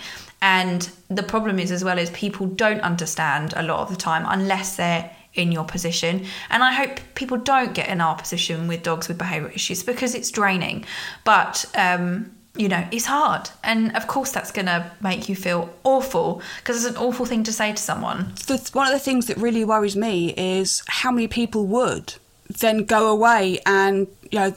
and 0.42 0.90
the 1.10 1.24
problem 1.24 1.58
is 1.58 1.72
as 1.72 1.84
well 1.84 1.98
is 1.98 2.12
people 2.12 2.46
don't 2.46 2.82
understand 2.82 3.54
a 3.56 3.64
lot 3.64 3.80
of 3.80 3.90
the 3.90 3.96
time 3.96 4.24
unless 4.28 4.76
they're 4.76 5.10
in 5.36 5.52
your 5.52 5.66
position. 5.66 6.26
And 6.50 6.64
I 6.64 6.72
hope 6.74 7.00
people 7.14 7.38
don't 7.38 7.74
get 7.74 7.90
in 7.90 8.02
our 8.02 8.16
position 8.16 8.68
with 8.68 8.84
dogs 8.84 9.08
with 9.08 9.18
behavioural 9.18 9.54
issues 9.54 9.84
because 9.84 10.16
it's 10.16 10.32
draining. 10.32 10.86
But 11.24 11.66
um, 11.76 12.32
you 12.56 12.70
know, 12.70 12.88
it's 12.92 13.06
hard. 13.06 13.50
And 13.64 13.96
of 13.96 14.08
course 14.08 14.32
that's 14.32 14.52
gonna 14.52 14.92
make 15.02 15.28
you 15.30 15.36
feel 15.36 15.70
awful 15.84 16.42
because 16.58 16.84
it's 16.84 16.96
an 16.96 17.02
awful 17.02 17.26
thing 17.26 17.44
to 17.44 17.54
say 17.54 17.72
to 17.72 17.82
someone. 17.82 18.34
The, 18.48 18.70
one 18.74 18.88
of 18.88 18.94
the 18.94 19.00
things 19.00 19.28
that 19.28 19.38
really 19.38 19.66
worries 19.66 19.96
me 19.96 20.34
is 20.38 20.84
how 20.88 21.12
many 21.12 21.28
people 21.28 21.66
would 21.68 22.16
then 22.60 22.86
go 22.86 23.10
away 23.10 23.60
and, 23.66 24.08
you 24.32 24.40
know, 24.40 24.56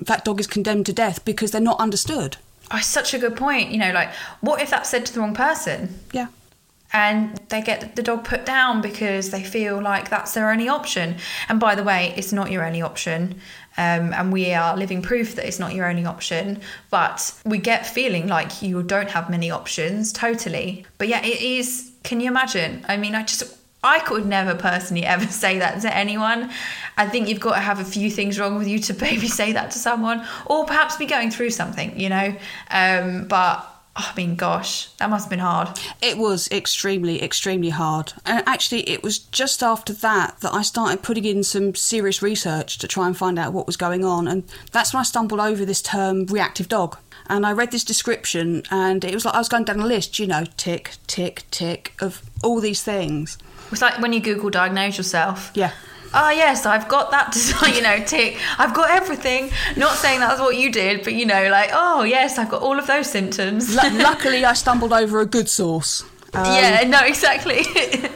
that 0.00 0.24
dog 0.24 0.38
is 0.38 0.46
condemned 0.46 0.86
to 0.86 0.92
death 0.92 1.24
because 1.24 1.50
they're 1.50 1.60
not 1.60 1.80
understood. 1.80 2.36
Oh, 2.70 2.78
such 2.78 3.14
a 3.14 3.18
good 3.18 3.36
point. 3.36 3.70
You 3.70 3.78
know, 3.78 3.92
like 3.92 4.12
what 4.40 4.60
if 4.60 4.70
that's 4.70 4.90
said 4.90 5.06
to 5.06 5.12
the 5.12 5.20
wrong 5.20 5.34
person? 5.34 6.00
Yeah. 6.12 6.28
And 6.96 7.36
they 7.50 7.60
get 7.60 7.94
the 7.94 8.02
dog 8.02 8.24
put 8.24 8.46
down 8.46 8.80
because 8.80 9.28
they 9.28 9.42
feel 9.42 9.82
like 9.82 10.08
that's 10.08 10.32
their 10.32 10.50
only 10.50 10.66
option. 10.66 11.16
And 11.46 11.60
by 11.60 11.74
the 11.74 11.84
way, 11.84 12.14
it's 12.16 12.32
not 12.32 12.50
your 12.50 12.64
only 12.64 12.80
option. 12.80 13.34
Um, 13.76 14.14
and 14.14 14.32
we 14.32 14.54
are 14.54 14.74
living 14.74 15.02
proof 15.02 15.34
that 15.34 15.46
it's 15.46 15.58
not 15.58 15.74
your 15.74 15.90
only 15.90 16.06
option. 16.06 16.62
But 16.88 17.38
we 17.44 17.58
get 17.58 17.86
feeling 17.86 18.28
like 18.28 18.62
you 18.62 18.82
don't 18.82 19.10
have 19.10 19.28
many 19.28 19.50
options, 19.50 20.10
totally. 20.10 20.86
But 20.96 21.08
yeah, 21.08 21.22
it 21.22 21.42
is. 21.42 21.92
Can 22.02 22.20
you 22.20 22.28
imagine? 22.28 22.82
I 22.88 22.96
mean, 22.96 23.14
I 23.14 23.24
just. 23.24 23.58
I 23.84 23.98
could 24.00 24.24
never 24.24 24.54
personally 24.54 25.04
ever 25.14 25.26
say 25.26 25.58
that 25.58 25.82
to 25.82 25.94
anyone. 25.94 26.50
I 26.96 27.06
think 27.06 27.28
you've 27.28 27.40
got 27.40 27.56
to 27.56 27.60
have 27.60 27.78
a 27.78 27.84
few 27.84 28.10
things 28.10 28.40
wrong 28.40 28.56
with 28.56 28.68
you 28.68 28.78
to 28.78 28.94
maybe 29.02 29.28
say 29.28 29.52
that 29.52 29.70
to 29.72 29.78
someone, 29.78 30.26
or 30.46 30.64
perhaps 30.64 30.96
be 30.96 31.04
going 31.04 31.30
through 31.30 31.50
something, 31.50 32.00
you 32.00 32.08
know. 32.08 32.34
Um, 32.70 33.28
but 33.28 33.75
Oh, 33.98 34.12
I 34.12 34.14
mean, 34.14 34.36
gosh, 34.36 34.88
that 34.98 35.08
must 35.08 35.24
have 35.24 35.30
been 35.30 35.38
hard. 35.38 35.68
It 36.02 36.18
was 36.18 36.50
extremely, 36.50 37.22
extremely 37.22 37.70
hard. 37.70 38.12
And 38.26 38.46
actually, 38.46 38.88
it 38.90 39.02
was 39.02 39.18
just 39.18 39.62
after 39.62 39.94
that 39.94 40.40
that 40.40 40.52
I 40.52 40.60
started 40.60 41.02
putting 41.02 41.24
in 41.24 41.42
some 41.42 41.74
serious 41.74 42.20
research 42.20 42.76
to 42.78 42.88
try 42.88 43.06
and 43.06 43.16
find 43.16 43.38
out 43.38 43.54
what 43.54 43.66
was 43.66 43.78
going 43.78 44.04
on. 44.04 44.28
And 44.28 44.44
that's 44.70 44.92
when 44.92 45.00
I 45.00 45.04
stumbled 45.04 45.40
over 45.40 45.64
this 45.64 45.80
term 45.80 46.26
reactive 46.26 46.68
dog. 46.68 46.98
And 47.28 47.46
I 47.46 47.52
read 47.52 47.72
this 47.72 47.84
description, 47.84 48.62
and 48.70 49.02
it 49.02 49.14
was 49.14 49.24
like 49.24 49.34
I 49.34 49.38
was 49.38 49.48
going 49.48 49.64
down 49.64 49.80
a 49.80 49.86
list, 49.86 50.18
you 50.18 50.26
know, 50.26 50.44
tick, 50.56 50.92
tick, 51.06 51.42
tick, 51.50 51.94
of 52.00 52.22
all 52.44 52.60
these 52.60 52.82
things. 52.82 53.38
It's 53.72 53.82
like 53.82 53.98
when 54.00 54.12
you 54.12 54.20
Google 54.20 54.50
diagnose 54.50 54.96
yourself. 54.96 55.50
Yeah. 55.54 55.72
Oh 56.14 56.30
yes, 56.30 56.66
I've 56.66 56.88
got 56.88 57.10
that. 57.10 57.26
To, 57.36 57.70
you 57.70 57.82
know, 57.82 58.02
tick. 58.04 58.38
I've 58.58 58.74
got 58.74 58.90
everything. 58.90 59.50
Not 59.76 59.96
saying 59.96 60.20
that's 60.20 60.40
what 60.40 60.56
you 60.56 60.72
did, 60.72 61.04
but 61.04 61.14
you 61.14 61.26
know, 61.26 61.48
like, 61.50 61.70
oh 61.72 62.02
yes, 62.02 62.38
I've 62.38 62.48
got 62.48 62.62
all 62.62 62.78
of 62.78 62.86
those 62.86 63.10
symptoms. 63.10 63.74
Lu 63.74 63.90
luckily, 63.98 64.44
I 64.44 64.52
stumbled 64.54 64.92
over 64.92 65.20
a 65.20 65.26
good 65.26 65.48
source. 65.48 66.02
Um, 66.34 66.44
yeah, 66.46 66.84
no, 66.86 67.00
exactly. 67.00 67.64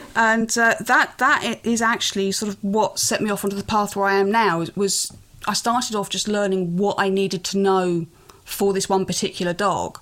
and 0.15 0.49
uh, 0.57 0.75
that 0.81 1.17
that 1.17 1.59
is 1.63 1.81
actually 1.81 2.31
sort 2.31 2.51
of 2.53 2.63
what 2.63 2.99
set 2.99 3.21
me 3.21 3.29
off 3.29 3.43
onto 3.43 3.55
the 3.55 3.63
path 3.63 3.95
where 3.95 4.05
I 4.05 4.15
am 4.15 4.31
now. 4.31 4.65
Was 4.75 5.11
I 5.47 5.53
started 5.53 5.95
off 5.95 6.09
just 6.09 6.27
learning 6.27 6.77
what 6.77 6.95
I 6.99 7.09
needed 7.09 7.43
to 7.45 7.57
know 7.57 8.05
for 8.43 8.73
this 8.73 8.89
one 8.89 9.05
particular 9.05 9.53
dog, 9.53 9.99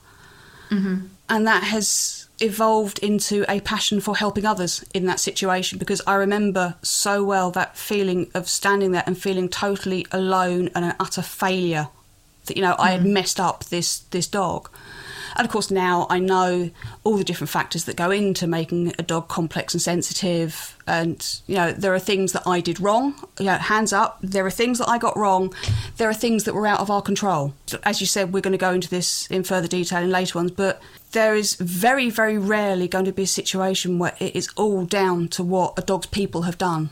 mm-hmm. 0.69 1.05
and 1.29 1.47
that 1.47 1.63
has 1.63 2.18
evolved 2.41 2.99
into 2.99 3.45
a 3.49 3.59
passion 3.61 3.99
for 3.99 4.17
helping 4.17 4.45
others 4.45 4.83
in 4.93 5.05
that 5.05 5.19
situation 5.19 5.77
because 5.77 6.01
I 6.07 6.15
remember 6.15 6.75
so 6.81 7.23
well 7.23 7.51
that 7.51 7.77
feeling 7.77 8.29
of 8.33 8.47
standing 8.49 8.91
there 8.91 9.03
and 9.05 9.17
feeling 9.17 9.49
totally 9.49 10.05
alone 10.11 10.69
and 10.75 10.85
an 10.85 10.95
utter 10.99 11.21
failure 11.21 11.89
that 12.45 12.55
you 12.55 12.63
know 12.63 12.73
mm. 12.73 12.79
I 12.79 12.91
had 12.91 13.01
mm. 13.01 13.11
messed 13.11 13.39
up 13.39 13.65
this 13.65 13.99
this 14.11 14.27
dog 14.27 14.69
and 15.35 15.45
of 15.45 15.51
course, 15.51 15.71
now 15.71 16.05
I 16.09 16.19
know 16.19 16.69
all 17.05 17.17
the 17.17 17.23
different 17.23 17.49
factors 17.49 17.85
that 17.85 17.95
go 17.95 18.11
into 18.11 18.47
making 18.47 18.93
a 18.99 19.03
dog 19.03 19.29
complex 19.29 19.73
and 19.73 19.81
sensitive. 19.81 20.77
And, 20.87 21.25
you 21.47 21.55
know, 21.55 21.71
there 21.71 21.93
are 21.93 21.99
things 21.99 22.33
that 22.33 22.45
I 22.45 22.59
did 22.61 22.79
wrong. 22.79 23.15
You 23.39 23.45
know, 23.45 23.55
hands 23.55 23.93
up. 23.93 24.19
There 24.21 24.45
are 24.45 24.51
things 24.51 24.79
that 24.79 24.89
I 24.89 24.97
got 24.97 25.15
wrong. 25.17 25.53
There 25.97 26.09
are 26.09 26.13
things 26.13 26.43
that 26.43 26.53
were 26.53 26.67
out 26.67 26.79
of 26.79 26.89
our 26.91 27.01
control. 27.01 27.53
As 27.83 28.01
you 28.01 28.07
said, 28.07 28.33
we're 28.33 28.41
going 28.41 28.51
to 28.51 28.57
go 28.57 28.73
into 28.73 28.89
this 28.89 29.27
in 29.27 29.43
further 29.43 29.67
detail 29.67 30.03
in 30.03 30.09
later 30.09 30.37
ones, 30.37 30.51
but 30.51 30.81
there 31.11 31.35
is 31.35 31.55
very, 31.55 32.09
very 32.09 32.37
rarely 32.37 32.87
going 32.87 33.05
to 33.05 33.11
be 33.11 33.23
a 33.23 33.27
situation 33.27 33.99
where 33.99 34.15
it 34.19 34.35
is 34.35 34.49
all 34.55 34.85
down 34.85 35.27
to 35.29 35.43
what 35.43 35.77
a 35.77 35.81
dog's 35.81 36.07
people 36.07 36.43
have 36.43 36.57
done 36.57 36.91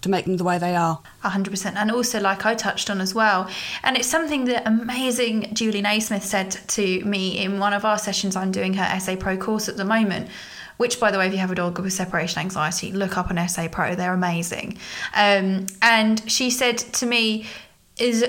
to 0.00 0.08
make 0.08 0.24
them 0.24 0.36
the 0.36 0.44
way 0.44 0.58
they 0.58 0.76
are. 0.76 1.00
100%. 1.24 1.74
And 1.74 1.90
also, 1.90 2.20
like 2.20 2.46
I 2.46 2.54
touched 2.54 2.88
on 2.88 3.00
as 3.00 3.14
well, 3.14 3.48
and 3.82 3.96
it's 3.96 4.08
something 4.08 4.44
that 4.44 4.66
amazing 4.66 5.52
Julie 5.54 5.82
Naismith 5.82 6.24
said 6.24 6.52
to 6.68 7.04
me 7.04 7.38
in 7.38 7.58
one 7.58 7.72
of 7.72 7.84
our 7.84 7.98
sessions. 7.98 8.36
I'm 8.36 8.52
doing 8.52 8.74
her 8.74 9.00
SA 9.00 9.16
Pro 9.16 9.36
course 9.36 9.68
at 9.68 9.76
the 9.76 9.84
moment. 9.84 10.28
Which, 10.76 11.00
by 11.00 11.10
the 11.10 11.18
way, 11.18 11.26
if 11.26 11.32
you 11.32 11.40
have 11.40 11.50
a 11.50 11.56
dog 11.56 11.80
with 11.80 11.92
separation 11.92 12.38
anxiety, 12.38 12.92
look 12.92 13.18
up 13.18 13.30
an 13.30 13.48
SA 13.48 13.66
Pro. 13.66 13.96
They're 13.96 14.14
amazing. 14.14 14.78
Um, 15.12 15.66
and 15.82 16.22
she 16.30 16.50
said 16.50 16.78
to 16.78 17.04
me, 17.04 17.46
"Is 17.98 18.24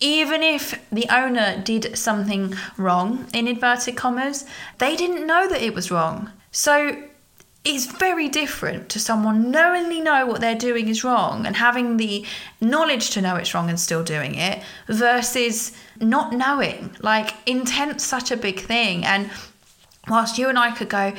even 0.00 0.42
if 0.42 0.80
the 0.90 1.06
owner 1.10 1.60
did 1.62 1.96
something 1.98 2.54
wrong 2.76 3.26
in 3.34 3.48
inverted 3.48 3.96
commas, 3.96 4.44
they 4.78 4.94
didn't 4.94 5.26
know 5.26 5.48
that 5.48 5.62
it 5.62 5.74
was 5.74 5.90
wrong. 5.90 6.30
So 6.52 7.02
it's 7.64 7.86
very 7.86 8.28
different 8.28 8.88
to 8.90 9.00
someone 9.00 9.50
knowingly 9.50 10.00
know 10.00 10.24
what 10.24 10.40
they're 10.40 10.54
doing 10.54 10.88
is 10.88 11.04
wrong 11.04 11.44
and 11.44 11.56
having 11.56 11.96
the 11.96 12.24
knowledge 12.60 13.10
to 13.10 13.20
know 13.20 13.36
it's 13.36 13.52
wrong 13.52 13.68
and 13.68 13.78
still 13.78 14.04
doing 14.04 14.36
it 14.36 14.62
versus 14.86 15.72
not 16.00 16.32
knowing. 16.32 16.94
Like 17.00 17.34
intent's 17.46 18.04
such 18.04 18.30
a 18.30 18.36
big 18.36 18.60
thing. 18.60 19.04
And 19.04 19.30
whilst 20.08 20.38
you 20.38 20.48
and 20.48 20.58
I 20.58 20.70
could 20.70 20.88
go, 20.88 21.12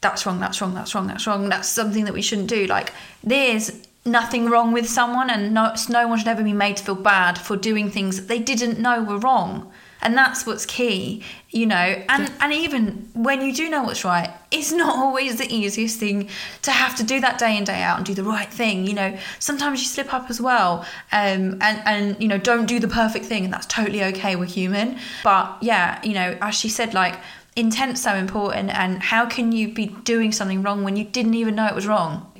that's 0.00 0.26
wrong, 0.26 0.40
that's 0.40 0.60
wrong, 0.60 0.74
that's 0.74 0.94
wrong, 0.94 1.06
that's 1.06 1.26
wrong, 1.26 1.48
that's 1.48 1.68
something 1.68 2.06
that 2.06 2.14
we 2.14 2.22
shouldn't 2.22 2.48
do. 2.48 2.66
Like 2.66 2.92
there's 3.22 3.70
nothing 4.04 4.48
wrong 4.48 4.72
with 4.72 4.88
someone 4.88 5.30
and 5.30 5.54
no, 5.54 5.74
no 5.88 6.08
one 6.08 6.18
should 6.18 6.28
ever 6.28 6.42
be 6.42 6.52
made 6.52 6.76
to 6.76 6.84
feel 6.84 6.94
bad 6.94 7.38
for 7.38 7.56
doing 7.56 7.90
things 7.90 8.16
that 8.16 8.28
they 8.28 8.38
didn't 8.38 8.78
know 8.78 9.02
were 9.02 9.18
wrong. 9.18 9.72
And 10.04 10.18
that's 10.18 10.44
what's 10.44 10.66
key 10.66 11.22
you 11.52 11.66
know 11.66 11.76
and 11.76 12.28
yeah. 12.28 12.34
and 12.40 12.52
even 12.52 13.08
when 13.12 13.42
you 13.42 13.54
do 13.54 13.68
know 13.68 13.82
what's 13.82 14.04
right 14.04 14.30
it's 14.50 14.72
not 14.72 14.96
always 15.04 15.36
the 15.36 15.54
easiest 15.54 16.00
thing 16.00 16.28
to 16.62 16.70
have 16.70 16.96
to 16.96 17.04
do 17.04 17.20
that 17.20 17.38
day 17.38 17.56
in 17.56 17.64
day 17.64 17.82
out 17.82 17.98
and 17.98 18.06
do 18.06 18.14
the 18.14 18.24
right 18.24 18.48
thing 18.48 18.86
you 18.86 18.94
know. 18.94 19.16
Sometimes 19.38 19.80
you 19.80 19.86
slip 19.86 20.12
up 20.12 20.30
as 20.30 20.40
well 20.40 20.84
um, 21.12 21.58
and 21.60 21.82
and 21.84 22.20
you 22.20 22.26
know 22.26 22.38
don't 22.38 22.66
do 22.66 22.80
the 22.80 22.88
perfect 22.88 23.26
thing 23.26 23.44
and 23.44 23.52
that's 23.52 23.66
totally 23.66 24.02
okay 24.04 24.34
we're 24.34 24.46
human. 24.46 24.98
But 25.22 25.58
yeah 25.60 26.00
you 26.02 26.14
know 26.14 26.36
as 26.40 26.54
she 26.54 26.68
said 26.68 26.94
like 26.94 27.18
intent's 27.54 28.00
so 28.02 28.14
important 28.14 28.70
and 28.70 29.02
how 29.02 29.26
can 29.26 29.52
you 29.52 29.72
be 29.72 29.86
doing 29.86 30.32
something 30.32 30.62
wrong 30.62 30.84
when 30.84 30.96
you 30.96 31.04
didn't 31.04 31.34
even 31.34 31.54
know 31.54 31.66
it 31.66 31.74
was 31.74 31.86
wrong 31.86 32.31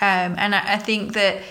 um, 0.00 0.34
and 0.38 0.54
I, 0.54 0.74
I 0.74 0.76
think 0.78 1.14
that 1.14 1.42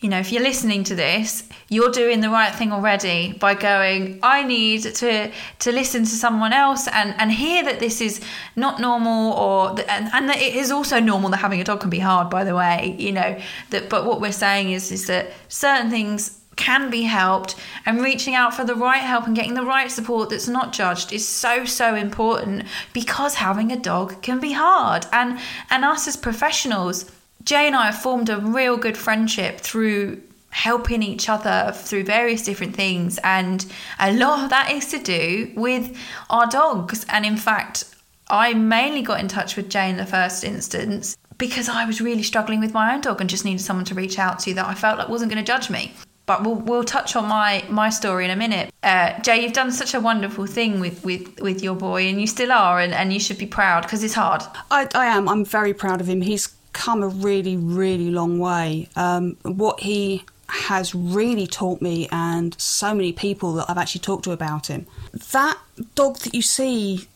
you 0.00 0.10
know, 0.10 0.18
if 0.18 0.30
you're 0.30 0.42
listening 0.42 0.84
to 0.84 0.94
this, 0.94 1.48
you're 1.70 1.90
doing 1.90 2.20
the 2.20 2.28
right 2.28 2.54
thing 2.54 2.70
already 2.70 3.32
by 3.32 3.54
going, 3.54 4.20
I 4.22 4.42
need 4.42 4.82
to 4.82 5.32
to 5.58 5.72
listen 5.72 6.02
to 6.02 6.10
someone 6.10 6.52
else 6.52 6.86
and, 6.86 7.14
and 7.18 7.32
hear 7.32 7.64
that 7.64 7.80
this 7.80 8.02
is 8.02 8.20
not 8.56 8.78
normal 8.78 9.32
or 9.32 9.70
and, 9.88 10.10
and 10.12 10.28
that 10.28 10.36
it 10.36 10.54
is 10.54 10.70
also 10.70 11.00
normal 11.00 11.30
that 11.30 11.38
having 11.38 11.60
a 11.60 11.64
dog 11.64 11.80
can 11.80 11.88
be 11.90 11.98
hard, 11.98 12.28
by 12.28 12.44
the 12.44 12.54
way, 12.54 12.94
you 12.98 13.10
know, 13.10 13.38
that 13.70 13.88
but 13.88 14.04
what 14.04 14.20
we're 14.20 14.32
saying 14.32 14.70
is 14.70 14.92
is 14.92 15.06
that 15.06 15.32
certain 15.48 15.90
things 15.90 16.40
can 16.56 16.90
be 16.90 17.02
helped 17.02 17.54
and 17.84 18.00
reaching 18.00 18.34
out 18.34 18.54
for 18.54 18.64
the 18.64 18.74
right 18.74 19.02
help 19.02 19.26
and 19.26 19.36
getting 19.36 19.54
the 19.54 19.64
right 19.64 19.90
support 19.90 20.30
that's 20.30 20.48
not 20.48 20.72
judged 20.72 21.12
is 21.12 21.26
so 21.26 21.64
so 21.64 21.94
important 21.94 22.64
because 22.92 23.34
having 23.34 23.72
a 23.72 23.76
dog 23.78 24.20
can 24.20 24.40
be 24.40 24.52
hard. 24.52 25.06
And 25.10 25.38
and 25.70 25.86
us 25.86 26.06
as 26.06 26.16
professionals 26.18 27.10
Jay 27.46 27.68
and 27.68 27.76
I 27.76 27.86
have 27.86 28.02
formed 28.02 28.28
a 28.28 28.38
real 28.38 28.76
good 28.76 28.96
friendship 28.96 29.60
through 29.60 30.20
helping 30.50 31.02
each 31.02 31.28
other 31.28 31.70
through 31.74 32.02
various 32.02 32.42
different 32.42 32.74
things. 32.74 33.18
And 33.22 33.64
a 34.00 34.12
lot 34.12 34.42
of 34.42 34.50
that 34.50 34.72
is 34.72 34.86
to 34.88 34.98
do 34.98 35.52
with 35.54 35.96
our 36.28 36.48
dogs. 36.48 37.06
And 37.08 37.24
in 37.24 37.36
fact, 37.36 37.84
I 38.28 38.52
mainly 38.54 39.02
got 39.02 39.20
in 39.20 39.28
touch 39.28 39.54
with 39.54 39.70
Jay 39.70 39.88
in 39.88 39.96
the 39.96 40.06
first 40.06 40.42
instance 40.42 41.16
because 41.38 41.68
I 41.68 41.84
was 41.84 42.00
really 42.00 42.24
struggling 42.24 42.58
with 42.58 42.74
my 42.74 42.94
own 42.94 43.00
dog 43.00 43.20
and 43.20 43.30
just 43.30 43.44
needed 43.44 43.60
someone 43.60 43.84
to 43.84 43.94
reach 43.94 44.18
out 44.18 44.40
to 44.40 44.54
that 44.54 44.66
I 44.66 44.74
felt 44.74 44.98
like 44.98 45.08
wasn't 45.08 45.30
going 45.30 45.44
to 45.44 45.46
judge 45.46 45.70
me. 45.70 45.92
But 46.24 46.42
we'll, 46.42 46.56
we'll 46.56 46.82
touch 46.82 47.14
on 47.14 47.28
my, 47.28 47.64
my 47.68 47.90
story 47.90 48.24
in 48.24 48.32
a 48.32 48.36
minute. 48.36 48.72
Uh, 48.82 49.16
Jay, 49.20 49.42
you've 49.42 49.52
done 49.52 49.70
such 49.70 49.94
a 49.94 50.00
wonderful 50.00 50.46
thing 50.46 50.80
with, 50.80 51.04
with, 51.04 51.40
with 51.40 51.62
your 51.62 51.76
boy, 51.76 52.08
and 52.08 52.20
you 52.20 52.26
still 52.26 52.50
are, 52.50 52.80
and, 52.80 52.92
and 52.92 53.12
you 53.12 53.20
should 53.20 53.38
be 53.38 53.46
proud 53.46 53.82
because 53.82 54.02
it's 54.02 54.14
hard. 54.14 54.42
I, 54.68 54.88
I 54.92 55.06
am. 55.06 55.28
I'm 55.28 55.44
very 55.44 55.72
proud 55.72 56.00
of 56.00 56.08
him. 56.08 56.22
He's 56.22 56.55
come 56.76 57.02
a 57.02 57.08
really, 57.08 57.56
really 57.56 58.10
long 58.10 58.38
way. 58.38 58.88
Um, 58.94 59.36
what 59.42 59.80
he 59.80 60.24
has 60.48 60.94
really 60.94 61.46
taught 61.46 61.82
me, 61.82 62.06
and 62.12 62.54
so 62.60 62.94
many 62.94 63.12
people 63.12 63.54
that 63.54 63.68
I've 63.68 63.78
actually 63.78 64.02
talked 64.02 64.24
to 64.24 64.32
about 64.32 64.68
him, 64.68 64.86
that 65.32 65.58
dog 65.94 66.18
that 66.18 66.34
you 66.34 66.42
see 66.42 67.08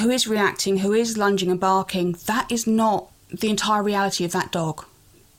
who 0.00 0.10
is 0.10 0.26
reacting, 0.26 0.78
who 0.78 0.92
is 0.92 1.16
lunging 1.16 1.50
and 1.50 1.60
barking, 1.60 2.16
that 2.26 2.50
is 2.50 2.66
not 2.66 3.10
the 3.30 3.50
entire 3.50 3.82
reality 3.82 4.24
of 4.24 4.32
that 4.32 4.50
dog 4.50 4.84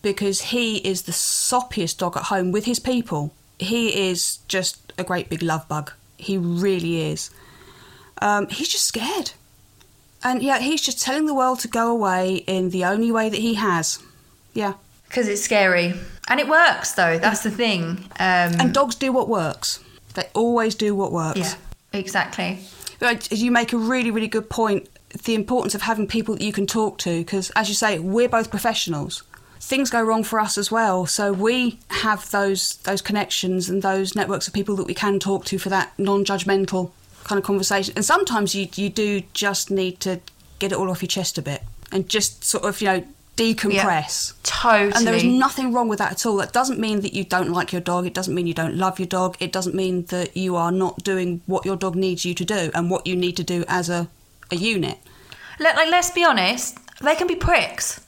because 0.01 0.42
he 0.42 0.77
is 0.77 1.03
the 1.03 1.12
soppiest 1.12 1.98
dog 1.98 2.15
at 2.15 2.24
home 2.24 2.51
with 2.51 2.65
his 2.65 2.80
people. 2.80 3.34
He 3.58 4.10
is 4.10 4.38
just 4.48 4.94
a 4.98 5.03
great 5.03 5.30
big 5.30 5.42
love 5.42 5.68
bug. 5.68 5.92
He 6.18 6.38
really 6.38 7.01
is. 7.12 7.32
Um, 8.22 8.48
he's 8.50 8.70
just 8.70 8.86
scared. 8.86 9.32
And 10.24 10.42
yeah, 10.42 10.60
he's 10.60 10.82
just 10.82 11.01
telling 11.01 11.25
the 11.25 11.34
world 11.34 11.60
to 11.60 11.68
go 11.68 11.92
away 11.92 12.38
in 12.48 12.70
the 12.70 12.86
only 12.86 13.12
way 13.12 13.30
that 13.30 13.39
he 13.39 13.56
has. 13.56 14.01
Yeah. 14.53 14.74
Because 15.08 15.27
it's 15.27 15.42
scary. 15.42 15.94
And 16.27 16.39
it 16.39 16.48
works, 16.48 16.94
though. 16.94 17.20
That's 17.20 17.44
the 17.44 17.51
thing. 17.51 18.06
Um, 18.20 18.56
and 18.60 18.74
dogs 18.74 18.96
do 18.96 19.12
what 19.12 19.27
works. 19.27 19.80
They 20.13 20.24
always 20.34 20.75
do 20.75 20.96
what 20.96 21.12
works. 21.12 21.39
Yeah, 21.39 21.56
exactly. 21.92 22.60
You 23.30 23.51
make 23.51 23.74
a 23.74 23.77
really, 23.77 24.12
really 24.12 24.27
good 24.27 24.50
point. 24.50 24.88
The 25.25 25.36
importance 25.36 25.75
of 25.75 25.82
having 25.82 26.08
people 26.08 26.36
that 26.36 26.44
you 26.44 26.53
can 26.53 26.65
talk 26.65 26.98
to, 27.00 27.20
because 27.20 27.51
as 27.56 27.68
you 27.70 27.75
say, 27.75 28.00
we're 28.00 28.30
both 28.30 28.50
professionals. 28.50 29.24
Things 29.60 29.89
go 29.89 30.01
wrong 30.01 30.24
for 30.24 30.39
us 30.39 30.58
as 30.58 30.72
well, 30.72 31.06
so 31.06 31.32
we 31.32 31.80
have 31.89 32.30
those 32.32 32.77
those 32.77 33.01
connections 33.01 33.70
and 33.70 33.82
those 33.82 34.15
networks 34.15 34.48
of 34.48 34.53
people 34.53 34.75
that 34.75 34.88
we 34.88 34.94
can 34.94 35.20
talk 35.20 35.46
to 35.46 35.58
for 35.58 35.70
that 35.70 35.94
non-judgmental 35.98 36.92
kind 37.24 37.39
of 37.39 37.46
conversation. 37.46 37.94
And 37.96 38.06
sometimes 38.06 38.56
you 38.56 38.68
you 38.75 38.89
do 38.89 39.24
just 39.34 39.72
need 39.72 40.00
to 40.01 40.20
get 40.60 40.72
it 40.72 40.77
all 40.77 40.89
off 40.89 41.01
your 41.01 41.08
chest 41.08 41.38
a 41.38 41.42
bit 41.42 41.62
and 41.92 42.08
just 42.08 42.44
sort 42.44 42.63
of 42.63 42.82
you 42.82 42.88
know 42.88 43.03
decompress. 43.38 44.34
Yeah, 44.34 44.39
totally. 44.44 44.94
And 44.96 45.08
there 45.08 45.15
is 45.15 45.24
nothing 45.24 45.74
wrong 45.74 45.88
with 45.88 46.00
that 46.00 46.12
at 46.12 46.25
all. 46.25 46.38
That 46.38 46.53
doesn't 46.53 46.80
mean 46.80 47.01
that 47.01 47.13
you 47.13 47.24
don't 47.24 47.50
like 47.50 47.72
your 47.72 47.82
dog. 47.82 48.06
It 48.06 48.13
doesn't 48.13 48.34
mean 48.34 48.48
you 48.48 48.53
don't 48.53 48.75
love 48.75 49.00
your 49.00 49.08
dog. 49.08 49.38
It 49.39 49.51
doesn't 49.51 49.75
mean 49.75 50.06
that 50.06 50.38
you 50.38 50.56
are 50.56 50.72
not 50.72 51.03
doing 51.03 51.42
what 51.48 51.65
your 51.65 51.75
dog 51.75 51.96
needs 51.96 52.25
you 52.25 52.34
to 52.36 52.46
do 52.46 52.72
and 52.74 52.92
what 52.92 53.08
you 53.08 53.15
need 53.15 53.36
to 53.38 53.44
do 53.44 53.65
as 53.68 53.89
a, 53.89 54.08
a 54.51 54.56
unit. 54.56 55.00
Let, 55.60 55.75
like, 55.75 55.89
let's 55.89 56.12
be 56.12 56.24
honest, 56.24 56.77
they 57.01 57.15
can 57.15 57.27
be 57.27 57.36
pricks. 57.36 58.01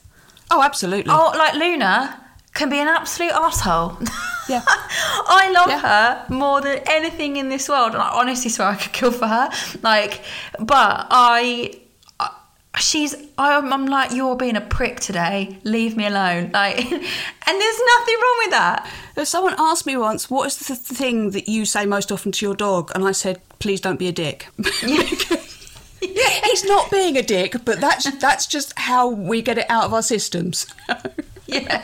Oh, 0.50 0.62
absolutely. 0.62 1.12
Oh, 1.12 1.32
like 1.36 1.54
Luna 1.54 2.25
can 2.56 2.70
be 2.70 2.80
an 2.80 2.88
absolute 2.88 3.32
asshole. 3.32 3.98
Yeah. 4.48 4.62
I 4.64 5.50
love 5.52 5.66
yeah. 5.66 5.80
her 5.80 6.32
more 6.32 6.60
than 6.60 6.80
anything 6.86 7.36
in 7.36 7.48
this 7.48 7.68
world. 7.68 7.94
And 7.94 8.00
I 8.00 8.10
honestly 8.10 8.48
swear 8.48 8.68
I 8.68 8.76
could 8.76 8.92
kill 8.92 9.10
for 9.10 9.26
her. 9.26 9.50
Like, 9.82 10.22
but 10.60 11.08
I 11.10 11.80
she's 12.78 13.14
I'm, 13.38 13.72
I'm, 13.72 13.86
like 13.86 14.12
you're 14.12 14.36
being 14.36 14.56
a 14.56 14.60
prick 14.60 15.00
today 15.00 15.58
leave 15.64 15.96
me 15.96 16.06
alone 16.06 16.50
like 16.54 16.78
and 16.78 16.90
there's 16.92 17.80
nothing 17.96 18.14
wrong 18.22 18.36
with 18.44 18.50
that 18.50 18.90
if 19.16 19.26
someone 19.26 19.54
asked 19.58 19.86
me 19.86 19.96
once 19.96 20.30
what 20.30 20.46
is 20.46 20.58
the 20.58 20.76
thing 20.76 21.30
that 21.30 21.48
you 21.48 21.64
say 21.64 21.86
most 21.86 22.12
often 22.12 22.32
to 22.32 22.44
your 22.44 22.54
dog 22.54 22.92
and 22.94 23.02
i 23.04 23.12
said 23.12 23.40
please 23.60 23.80
don't 23.80 23.98
be 23.98 24.08
a 24.08 24.12
dick 24.12 24.48
he's 26.00 26.64
not 26.64 26.90
being 26.90 27.16
a 27.16 27.22
dick 27.22 27.56
but 27.64 27.80
that's 27.80 28.10
that's 28.18 28.46
just 28.46 28.78
how 28.78 29.08
we 29.08 29.40
get 29.40 29.56
it 29.56 29.66
out 29.70 29.84
of 29.84 29.94
our 29.94 30.02
systems 30.02 30.66
yeah 31.46 31.82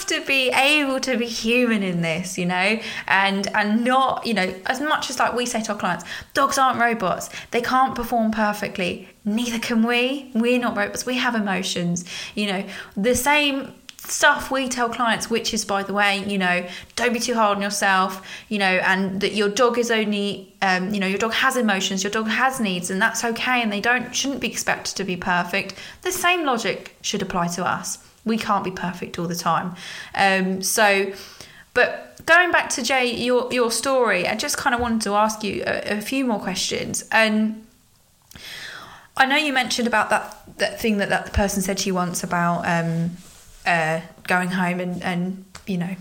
have 0.00 0.06
to 0.06 0.26
be 0.26 0.48
able 0.50 1.00
to 1.00 1.16
be 1.16 1.26
human 1.26 1.82
in 1.82 2.00
this, 2.00 2.38
you 2.38 2.46
know, 2.46 2.78
and 3.06 3.46
and 3.54 3.84
not, 3.84 4.26
you 4.26 4.34
know, 4.34 4.54
as 4.66 4.80
much 4.80 5.10
as 5.10 5.18
like 5.18 5.34
we 5.34 5.46
say 5.46 5.62
to 5.62 5.72
our 5.72 5.78
clients, 5.78 6.04
dogs 6.34 6.58
aren't 6.58 6.80
robots. 6.80 7.28
They 7.50 7.60
can't 7.60 7.94
perform 7.94 8.32
perfectly. 8.32 9.08
Neither 9.24 9.58
can 9.58 9.86
we. 9.86 10.30
We're 10.34 10.58
not 10.58 10.76
robots. 10.76 11.04
We 11.06 11.16
have 11.16 11.34
emotions. 11.34 12.04
You 12.34 12.46
know, 12.46 12.64
the 12.96 13.14
same 13.14 13.74
stuff 13.98 14.50
we 14.50 14.68
tell 14.68 14.88
clients, 14.88 15.28
which 15.28 15.52
is, 15.52 15.64
by 15.64 15.82
the 15.82 15.92
way, 15.92 16.24
you 16.24 16.38
know, 16.38 16.66
don't 16.96 17.12
be 17.12 17.20
too 17.20 17.34
hard 17.34 17.56
on 17.56 17.62
yourself, 17.62 18.26
you 18.48 18.58
know, 18.58 18.64
and 18.64 19.20
that 19.20 19.34
your 19.34 19.50
dog 19.50 19.78
is 19.78 19.90
only, 19.90 20.52
um, 20.62 20.92
you 20.94 20.98
know, 20.98 21.06
your 21.06 21.18
dog 21.18 21.34
has 21.34 21.56
emotions, 21.56 22.02
your 22.02 22.10
dog 22.10 22.26
has 22.26 22.58
needs, 22.60 22.90
and 22.90 23.00
that's 23.00 23.22
okay, 23.24 23.62
and 23.62 23.70
they 23.70 23.80
don't 23.80 24.16
shouldn't 24.16 24.40
be 24.40 24.48
expected 24.48 24.96
to 24.96 25.04
be 25.04 25.16
perfect. 25.16 25.74
The 26.02 26.12
same 26.12 26.44
logic 26.46 26.96
should 27.02 27.20
apply 27.20 27.48
to 27.48 27.66
us. 27.66 27.98
We 28.24 28.38
can't 28.38 28.64
be 28.64 28.70
perfect 28.70 29.18
all 29.18 29.26
the 29.26 29.34
time. 29.34 29.74
Um, 30.14 30.62
so, 30.62 31.12
but 31.74 32.20
going 32.26 32.50
back 32.50 32.68
to 32.70 32.82
Jay, 32.82 33.14
your 33.14 33.52
your 33.52 33.70
story, 33.70 34.26
I 34.26 34.36
just 34.36 34.56
kind 34.56 34.74
of 34.74 34.80
wanted 34.80 35.02
to 35.02 35.14
ask 35.14 35.42
you 35.42 35.62
a, 35.66 35.98
a 35.98 36.00
few 36.00 36.24
more 36.24 36.40
questions, 36.40 37.04
and. 37.10 37.66
I 39.16 39.26
know 39.26 39.36
you 39.36 39.52
mentioned 39.52 39.86
about 39.86 40.08
that, 40.08 40.58
that 40.58 40.80
thing 40.80 40.96
that 40.98 41.10
that 41.10 41.34
person 41.34 41.60
said 41.60 41.76
to 41.78 41.86
you 41.86 41.94
once 41.94 42.24
about 42.24 42.62
um, 42.64 43.10
uh, 43.66 44.00
going 44.26 44.48
home 44.48 44.80
and, 44.80 45.02
and 45.02 45.44
you 45.66 45.76
know 45.76 45.94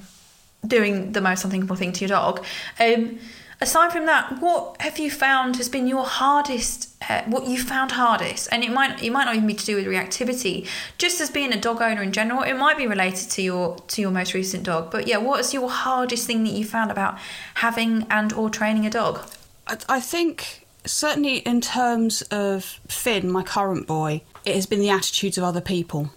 doing 0.65 1.11
the 1.11 1.21
most 1.21 1.43
unthinkable 1.43 1.75
thing 1.75 1.91
to 1.93 2.01
your 2.01 2.09
dog. 2.09 2.45
Um, 2.79 3.19
aside 3.61 3.91
from 3.91 4.05
that, 4.05 4.39
what 4.41 4.81
have 4.81 4.99
you 4.99 5.11
found 5.11 5.57
has 5.57 5.69
been 5.69 5.87
your 5.87 6.05
hardest? 6.05 6.87
Uh, 7.09 7.23
what 7.23 7.47
you 7.47 7.57
found 7.57 7.93
hardest, 7.93 8.49
and 8.51 8.63
it 8.63 8.71
might 8.71 9.01
it 9.01 9.11
might 9.11 9.25
not 9.25 9.35
even 9.35 9.47
be 9.47 9.53
to 9.53 9.65
do 9.65 9.75
with 9.75 9.85
reactivity. 9.85 10.67
Just 10.97 11.21
as 11.21 11.29
being 11.29 11.53
a 11.53 11.59
dog 11.59 11.81
owner 11.81 12.03
in 12.03 12.11
general, 12.11 12.43
it 12.43 12.55
might 12.55 12.77
be 12.77 12.87
related 12.87 13.29
to 13.31 13.41
your 13.41 13.77
to 13.87 14.01
your 14.01 14.11
most 14.11 14.33
recent 14.33 14.63
dog. 14.63 14.91
But 14.91 15.07
yeah, 15.07 15.17
what 15.17 15.39
is 15.39 15.53
your 15.53 15.69
hardest 15.69 16.27
thing 16.27 16.43
that 16.43 16.51
you 16.51 16.65
found 16.65 16.91
about 16.91 17.17
having 17.55 18.05
and 18.09 18.33
or 18.33 18.49
training 18.49 18.85
a 18.85 18.89
dog? 18.89 19.21
I, 19.67 19.77
I 19.87 19.99
think 20.01 20.67
certainly 20.85 21.37
in 21.37 21.61
terms 21.61 22.21
of 22.23 22.79
Finn, 22.87 23.31
my 23.31 23.43
current 23.43 23.87
boy, 23.87 24.21
it 24.45 24.55
has 24.55 24.65
been 24.65 24.79
the 24.79 24.89
attitudes 24.89 25.37
of 25.37 25.43
other 25.43 25.61
people 25.61 26.11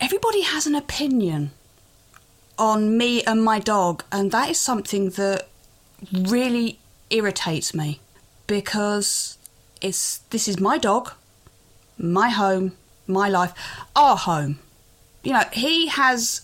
everybody 0.00 0.42
has 0.42 0.66
an 0.66 0.74
opinion 0.74 1.50
on 2.58 2.96
me 2.96 3.22
and 3.24 3.44
my 3.44 3.58
dog, 3.58 4.04
and 4.10 4.30
that 4.32 4.50
is 4.50 4.58
something 4.58 5.10
that 5.10 5.48
really 6.12 6.78
irritates 7.10 7.74
me 7.74 8.00
because 8.46 9.38
it's 9.80 10.18
this 10.30 10.48
is 10.48 10.58
my 10.60 10.78
dog, 10.78 11.12
my 11.98 12.28
home, 12.28 12.72
my 13.06 13.28
life, 13.28 13.52
our 13.94 14.16
home. 14.16 14.58
You 15.22 15.32
know, 15.32 15.44
he 15.52 15.88
has 15.88 16.42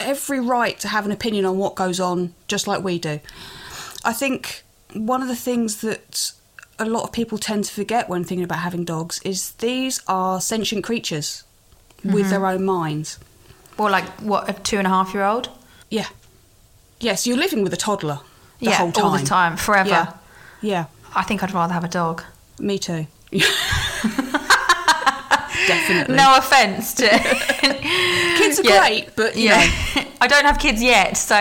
every 0.00 0.40
right 0.40 0.78
to 0.80 0.88
have 0.88 1.04
an 1.06 1.12
opinion 1.12 1.44
on 1.44 1.58
what 1.58 1.74
goes 1.74 2.00
on, 2.00 2.34
just 2.48 2.66
like 2.66 2.82
we 2.82 2.98
do. 2.98 3.20
I 4.04 4.12
think 4.12 4.62
one 4.92 5.22
of 5.22 5.28
the 5.28 5.36
things 5.36 5.80
that 5.80 6.32
a 6.78 6.86
lot 6.86 7.04
of 7.04 7.12
people 7.12 7.38
tend 7.38 7.64
to 7.64 7.72
forget 7.72 8.08
when 8.08 8.24
thinking 8.24 8.44
about 8.44 8.58
having 8.58 8.84
dogs 8.84 9.20
is 9.24 9.52
these 9.52 10.00
are 10.06 10.40
sentient 10.40 10.84
creatures 10.84 11.44
mm-hmm. 11.98 12.12
with 12.12 12.30
their 12.30 12.46
own 12.46 12.64
minds. 12.64 13.18
Or 13.78 13.90
like 13.90 14.04
what 14.20 14.48
a 14.48 14.52
two 14.54 14.78
and 14.78 14.86
a 14.86 14.90
half 14.90 15.12
year 15.12 15.24
old? 15.24 15.50
Yeah. 15.90 16.08
Yes, 17.00 17.26
you're 17.26 17.36
living 17.36 17.62
with 17.62 17.74
a 17.74 17.76
toddler 17.76 18.20
the 18.58 18.66
yeah, 18.66 18.72
whole 18.74 18.92
time. 18.92 19.04
all 19.04 19.18
the 19.18 19.24
time, 19.24 19.56
forever. 19.56 19.88
Yeah. 19.88 20.12
yeah. 20.60 20.86
I 21.14 21.22
think 21.22 21.42
I'd 21.42 21.52
rather 21.52 21.72
have 21.72 21.84
a 21.84 21.88
dog. 21.88 22.22
Me 22.58 22.78
too. 22.78 23.06
Definitely. 25.66 26.16
No 26.16 26.36
offence 26.36 26.94
to 26.94 27.08
kids 28.38 28.60
are 28.60 28.64
yeah. 28.64 28.80
great, 28.80 29.16
but 29.16 29.36
yeah, 29.36 29.58
I 30.20 30.26
don't 30.28 30.44
have 30.44 30.58
kids 30.58 30.82
yet, 30.82 31.16
so 31.16 31.34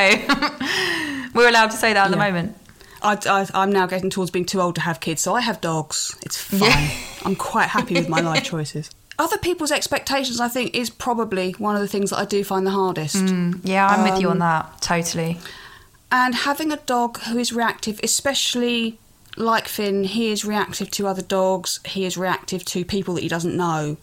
we're 1.34 1.50
allowed 1.50 1.72
to 1.72 1.78
say 1.78 1.94
that 1.94 2.06
at 2.06 2.06
yeah. 2.06 2.10
the 2.10 2.18
moment. 2.18 2.58
I, 3.04 3.46
am 3.54 3.72
now 3.72 3.86
getting 3.86 4.10
towards 4.10 4.32
being 4.32 4.46
too 4.46 4.60
old 4.62 4.76
to 4.76 4.82
have 4.82 5.00
kids, 5.00 5.22
so 5.22 5.36
I 5.36 5.42
have 5.42 5.62
dogs. 5.62 6.18
It's 6.24 6.38
fine. 6.38 6.62
Yeah. 6.62 6.90
I'm 7.24 7.36
quite 7.36 7.70
happy 7.70 7.94
with 7.94 8.10
my 8.10 8.20
life 8.20 8.44
choices 8.44 8.90
other 9.18 9.38
people's 9.38 9.72
expectations, 9.72 10.40
I 10.40 10.48
think, 10.48 10.76
is 10.76 10.90
probably 10.90 11.54
one 11.54 11.76
of 11.76 11.82
the 11.82 11.88
things 11.88 12.10
that 12.10 12.18
I 12.18 12.26
do 12.26 12.44
find 12.44 12.66
the 12.66 12.72
hardest. 12.72 13.16
Mm, 13.16 13.62
yeah, 13.64 13.88
I'm 13.88 14.02
um, 14.02 14.12
with 14.12 14.22
you 14.22 14.28
on 14.28 14.34
um, 14.34 14.40
that, 14.40 14.82
totally. 14.82 15.38
And 16.12 16.36
having 16.36 16.72
a 16.72 16.78
dog 16.78 17.20
who 17.22 17.38
is 17.38 17.52
reactive, 17.52 18.00
especially 18.04 19.00
like 19.38 19.68
Finn, 19.68 20.04
he 20.06 20.32
is 20.32 20.46
reactive 20.46 20.90
to 20.92 21.08
other 21.08 21.22
dogs, 21.22 21.80
he 21.86 22.06
is 22.06 22.18
reactive 22.18 22.64
to 22.66 22.86
people 22.86 23.16
that 23.16 23.22
he 23.22 23.28
doesn't 23.28 23.56
know. 23.56 23.98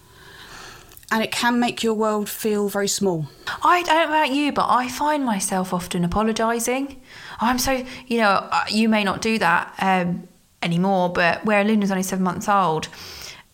And 1.11 1.23
it 1.23 1.31
can 1.31 1.61
make 1.61 1.83
your 1.83 1.95
world 1.95 2.29
feel 2.29 2.69
very 2.69 2.89
small. 2.89 3.27
I 3.63 3.83
don't 3.83 3.95
know 3.95 4.17
about 4.17 4.33
you, 4.33 4.51
but 4.51 4.67
I 4.69 4.89
find 4.89 5.25
myself 5.25 5.75
often 5.75 6.05
apologising. 6.05 7.01
I'm 7.39 7.59
so, 7.59 7.85
you 8.07 8.19
know, 8.19 8.49
uh, 8.51 8.65
you 8.71 8.89
may 8.89 9.05
not 9.05 9.21
do 9.21 9.39
that 9.39 9.75
um, 9.79 10.27
anymore, 10.63 11.11
but 11.11 11.45
where 11.45 11.65
Luna's 11.65 11.91
only 11.91 12.03
seven 12.03 12.25
months 12.25 12.49
old, 12.49 12.89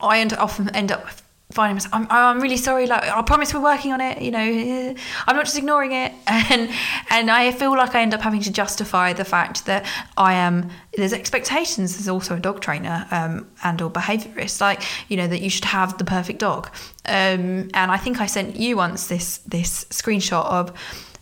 I 0.01 0.21
end, 0.21 0.33
often 0.35 0.69
end 0.75 0.93
up 0.93 1.09
finding 1.51 1.77
myself, 1.77 1.95
I'm, 1.95 2.07
I'm 2.11 2.41
really 2.41 2.59
sorry, 2.59 2.87
like, 2.87 3.05
I 3.05 3.23
promise 3.23 3.55
we're 3.55 3.63
working 3.63 3.93
on 3.93 4.03
it, 4.03 4.21
you 4.21 4.31
know, 4.31 4.95
I'm 5.27 5.37
not 5.37 5.47
just 5.47 5.57
ignoring 5.57 5.93
it. 5.93 6.13
And, 6.51 6.71
and 7.11 7.31
I 7.31 7.53
feel 7.53 7.73
like 7.73 7.95
I 7.95 8.01
end 8.01 8.15
up 8.15 8.21
having 8.21 8.41
to 8.43 8.53
justify 8.53 9.13
the 9.13 9.25
fact 9.25 9.67
that 9.67 9.85
I 10.17 10.35
am, 10.35 10.71
there's 10.97 11.13
expectations, 11.13 11.95
there's 11.95 12.09
also 12.09 12.37
a 12.37 12.41
dog 12.41 12.61
trainer 12.61 13.07
um, 13.11 13.47
and 13.65 13.83
or 13.83 13.91
behaviourist, 13.91 14.61
like, 14.61 14.83
you 15.09 15.17
know, 15.17 15.27
that 15.27 15.41
you 15.41 15.51
should 15.51 15.67
have 15.67 15.99
the 15.99 16.05
perfect 16.05 16.39
dog. 16.39 16.69
Um, 17.07 17.71
and 17.75 17.91
I 17.91 17.97
think 17.97 18.21
I 18.21 18.27
sent 18.27 18.57
you 18.57 18.77
once 18.77 19.09
this, 19.09 19.39
this 19.39 19.85
screenshot 19.87 20.45
of 20.45 20.73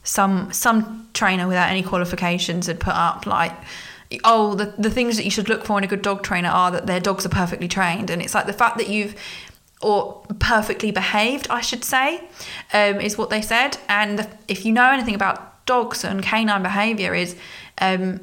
some, 0.05 0.53
some 0.53 1.09
trainer 1.13 1.49
without 1.49 1.71
any 1.71 1.83
qualifications 1.83 2.67
had 2.67 2.79
put 2.79 2.95
up 2.95 3.27
like, 3.27 3.53
oh 4.23 4.55
the, 4.55 4.73
the 4.79 4.91
things 4.91 5.17
that 5.17 5.25
you 5.25 5.31
should 5.31 5.49
look 5.49 5.65
for 5.65 5.79
in 5.79 5.85
a 5.85 5.87
good 5.89 6.03
dog 6.03 6.23
trainer 6.23 6.49
are 6.49 6.71
that 6.71 6.87
their 6.87 7.01
dogs 7.01 7.27
are 7.27 7.31
perfectly 7.31 7.67
trained 7.67 8.09
and 8.09 8.23
it's 8.23 8.35
like 8.35 8.47
the 8.47 8.53
fact 8.53 8.79
that 8.79 8.89
you've 8.89 9.17
or 9.83 10.23
perfectly 10.39 10.91
behaved, 10.91 11.47
I 11.51 11.61
should 11.61 11.85
say, 11.85 12.23
um, 12.73 13.01
is 13.01 13.19
what 13.19 13.31
they 13.31 13.43
said. 13.43 13.79
And 13.89 14.27
if 14.49 14.65
you 14.65 14.73
know 14.73 14.91
anything 14.91 15.15
about 15.15 15.67
dogs 15.67 16.05
and 16.05 16.23
canine 16.23 16.63
behaviour, 16.63 17.15
is 17.15 17.37
um, 17.79 18.21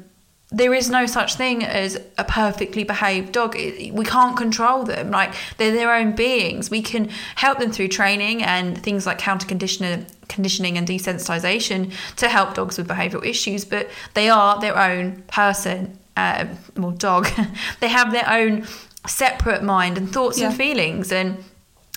there 0.50 0.74
is 0.74 0.88
no 0.88 1.06
such 1.06 1.34
thing 1.34 1.64
as 1.64 2.00
a 2.16 2.24
perfectly 2.24 2.84
behaved 2.84 3.32
dog. 3.32 3.54
We 3.56 4.04
can't 4.04 4.36
control 4.36 4.84
them. 4.84 5.10
Like 5.10 5.34
they're 5.56 5.72
their 5.72 5.92
own 5.92 6.14
beings. 6.14 6.70
We 6.70 6.82
can 6.82 7.10
help 7.34 7.58
them 7.58 7.72
through 7.72 7.88
training 7.88 8.42
and 8.42 8.80
things 8.80 9.06
like 9.06 9.18
counter 9.18 9.46
conditioning, 9.46 10.06
conditioning 10.28 10.78
and 10.78 10.86
desensitization 10.86 11.92
to 12.16 12.28
help 12.28 12.54
dogs 12.54 12.78
with 12.78 12.88
behavioural 12.88 13.24
issues. 13.24 13.64
But 13.64 13.88
they 14.14 14.28
are 14.28 14.60
their 14.60 14.78
own 14.78 15.22
person 15.22 15.98
uh, 16.16 16.46
or 16.80 16.92
dog. 16.92 17.28
they 17.80 17.88
have 17.88 18.12
their 18.12 18.28
own 18.28 18.66
separate 19.06 19.62
mind 19.62 19.98
and 19.98 20.12
thoughts 20.12 20.38
yeah. 20.38 20.48
and 20.48 20.56
feelings 20.56 21.12
and 21.12 21.44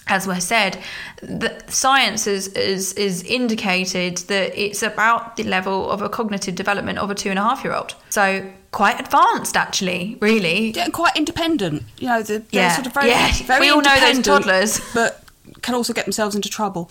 as 0.09 0.25
was 0.25 0.43
said, 0.45 0.81
the 1.21 1.61
science 1.67 2.27
is, 2.27 2.47
is 2.49 2.93
is 2.93 3.23
indicated 3.23 4.17
that 4.29 4.57
it's 4.57 4.81
about 4.81 5.35
the 5.35 5.43
level 5.43 5.89
of 5.89 6.01
a 6.01 6.09
cognitive 6.09 6.55
development 6.55 6.97
of 6.97 7.11
a 7.11 7.15
two 7.15 7.29
and 7.29 7.37
a 7.37 7.41
half 7.41 7.63
year 7.63 7.73
old. 7.73 7.95
So 8.09 8.49
quite 8.71 8.99
advanced, 8.99 9.57
actually, 9.57 10.17
really. 10.21 10.71
Yeah, 10.71 10.87
quite 10.89 11.15
independent. 11.15 11.83
You 11.97 12.07
know, 12.07 12.23
they're, 12.23 12.39
they're 12.39 12.47
yeah. 12.51 12.75
sort 12.75 12.87
of 12.87 12.93
very, 12.93 13.09
yeah. 13.09 13.33
very 13.43 13.61
we 13.61 13.69
all 13.69 13.81
know 13.81 13.99
those 13.99 14.21
toddlers, 14.21 14.79
but 14.93 15.23
can 15.61 15.75
also 15.75 15.93
get 15.93 16.05
themselves 16.05 16.35
into 16.35 16.49
trouble. 16.49 16.89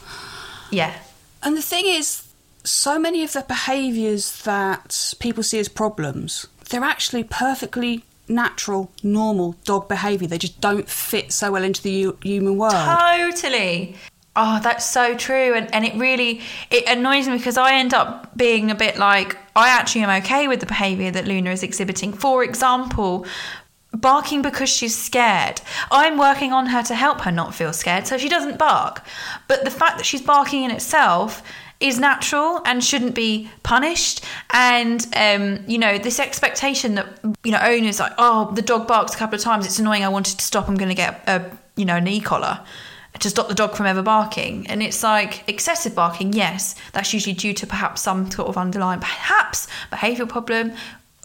Yeah. 0.70 0.94
And 1.42 1.56
the 1.56 1.62
thing 1.62 1.86
is, 1.86 2.24
so 2.64 2.98
many 2.98 3.22
of 3.22 3.32
the 3.32 3.44
behaviours 3.46 4.42
that 4.42 5.14
people 5.20 5.42
see 5.42 5.58
as 5.58 5.68
problems, 5.68 6.46
they're 6.70 6.82
actually 6.82 7.24
perfectly 7.24 8.04
natural, 8.28 8.90
normal 9.02 9.56
dog 9.64 9.88
behaviour. 9.88 10.28
They 10.28 10.38
just 10.38 10.60
don't 10.60 10.88
fit 10.88 11.32
so 11.32 11.52
well 11.52 11.62
into 11.62 11.82
the 11.82 11.90
u- 11.90 12.18
human 12.22 12.56
world. 12.56 12.72
Totally. 12.74 13.96
Oh, 14.34 14.60
that's 14.62 14.84
so 14.84 15.16
true. 15.16 15.54
And, 15.54 15.72
and 15.74 15.84
it 15.84 15.94
really 15.94 16.40
it 16.70 16.86
annoys 16.86 17.26
me 17.26 17.38
because 17.38 17.56
I 17.56 17.74
end 17.74 17.94
up 17.94 18.36
being 18.36 18.70
a 18.70 18.74
bit 18.74 18.98
like 18.98 19.38
I 19.54 19.70
actually 19.70 20.02
am 20.02 20.22
okay 20.22 20.46
with 20.46 20.60
the 20.60 20.66
behaviour 20.66 21.10
that 21.10 21.26
Luna 21.26 21.50
is 21.50 21.62
exhibiting. 21.62 22.12
For 22.12 22.44
example, 22.44 23.26
barking 23.92 24.42
because 24.42 24.68
she's 24.68 24.96
scared. 24.96 25.62
I'm 25.90 26.18
working 26.18 26.52
on 26.52 26.66
her 26.66 26.82
to 26.82 26.94
help 26.94 27.22
her 27.22 27.32
not 27.32 27.54
feel 27.54 27.72
scared 27.72 28.06
so 28.06 28.18
she 28.18 28.28
doesn't 28.28 28.58
bark. 28.58 29.02
But 29.48 29.64
the 29.64 29.70
fact 29.70 29.96
that 29.96 30.04
she's 30.04 30.20
barking 30.20 30.64
in 30.64 30.70
itself 30.70 31.42
is 31.80 31.98
natural 31.98 32.62
and 32.64 32.82
shouldn't 32.82 33.14
be 33.14 33.50
punished. 33.62 34.24
And 34.50 35.06
um, 35.14 35.64
you 35.66 35.78
know, 35.78 35.98
this 35.98 36.18
expectation 36.18 36.94
that 36.94 37.06
you 37.44 37.52
know 37.52 37.60
owners 37.62 38.00
like, 38.00 38.12
oh, 38.18 38.50
the 38.54 38.62
dog 38.62 38.88
barks 38.88 39.14
a 39.14 39.18
couple 39.18 39.36
of 39.36 39.42
times, 39.42 39.66
it's 39.66 39.78
annoying. 39.78 40.04
I 40.04 40.08
wanted 40.08 40.38
to 40.38 40.44
stop. 40.44 40.68
I'm 40.68 40.76
going 40.76 40.88
to 40.88 40.94
get 40.94 41.22
a 41.26 41.44
you 41.76 41.84
know 41.84 41.96
an 41.96 42.08
e-collar 42.08 42.60
to 43.18 43.30
stop 43.30 43.48
the 43.48 43.54
dog 43.54 43.74
from 43.74 43.86
ever 43.86 44.02
barking. 44.02 44.66
And 44.66 44.82
it's 44.82 45.02
like 45.02 45.48
excessive 45.48 45.94
barking. 45.94 46.32
Yes, 46.32 46.74
that's 46.92 47.12
usually 47.14 47.34
due 47.34 47.54
to 47.54 47.66
perhaps 47.66 48.02
some 48.02 48.30
sort 48.30 48.48
of 48.48 48.58
underlying, 48.58 49.00
perhaps 49.00 49.68
behavioural 49.90 50.28
problem. 50.28 50.72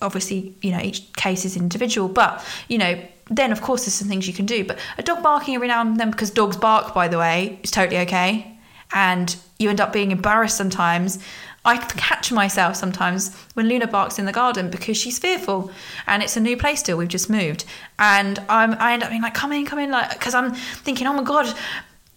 Obviously, 0.02 0.56
you 0.62 0.72
know, 0.72 0.80
each 0.80 1.12
case 1.14 1.46
is 1.46 1.56
individual, 1.56 2.08
but 2.08 2.46
you 2.68 2.78
know, 2.78 3.00
then 3.30 3.52
of 3.52 3.62
course 3.62 3.84
there's 3.86 3.94
some 3.94 4.08
things 4.08 4.28
you 4.28 4.34
can 4.34 4.46
do. 4.46 4.64
But 4.64 4.80
a 4.98 5.04
dog 5.04 5.22
barking 5.22 5.56
every 5.56 5.68
now 5.68 5.82
and 5.82 6.00
then 6.00 6.12
because 6.12 6.32
dogs 6.32 6.58
bark, 6.58 6.94
by 6.94 7.08
the 7.08 7.18
way, 7.18 7.60
is 7.64 7.72
totally 7.72 8.00
okay 8.00 8.51
and 8.94 9.36
you 9.60 9.70
end 9.70 9.82
up 9.82 9.94
being 9.94 10.12
embarrassed 10.12 10.58
sometimes. 10.58 11.20
I 11.64 11.78
catch 11.78 12.32
myself 12.32 12.76
sometimes 12.76 13.36
when 13.54 13.68
Luna 13.68 13.86
barks 13.86 14.18
in 14.18 14.26
the 14.26 14.32
garden 14.32 14.72
because 14.72 14.98
she's 14.98 15.20
fearful, 15.20 15.72
and 16.08 16.24
it's 16.24 16.36
a 16.36 16.40
new 16.40 16.58
place 16.58 16.80
still. 16.80 16.98
We've 16.98 17.08
just 17.08 17.30
moved, 17.30 17.66
and 18.00 18.40
I'm 18.50 18.74
I 18.80 18.94
end 18.94 19.04
up 19.04 19.10
being 19.12 19.22
like, 19.22 19.36
"Come 19.36 19.52
in, 19.52 19.66
come 19.66 19.78
in," 19.78 19.92
like 19.92 20.10
because 20.12 20.34
I'm 20.34 20.54
thinking, 20.54 21.06
"Oh 21.08 21.14
my 21.14 21.24
god." 21.24 21.54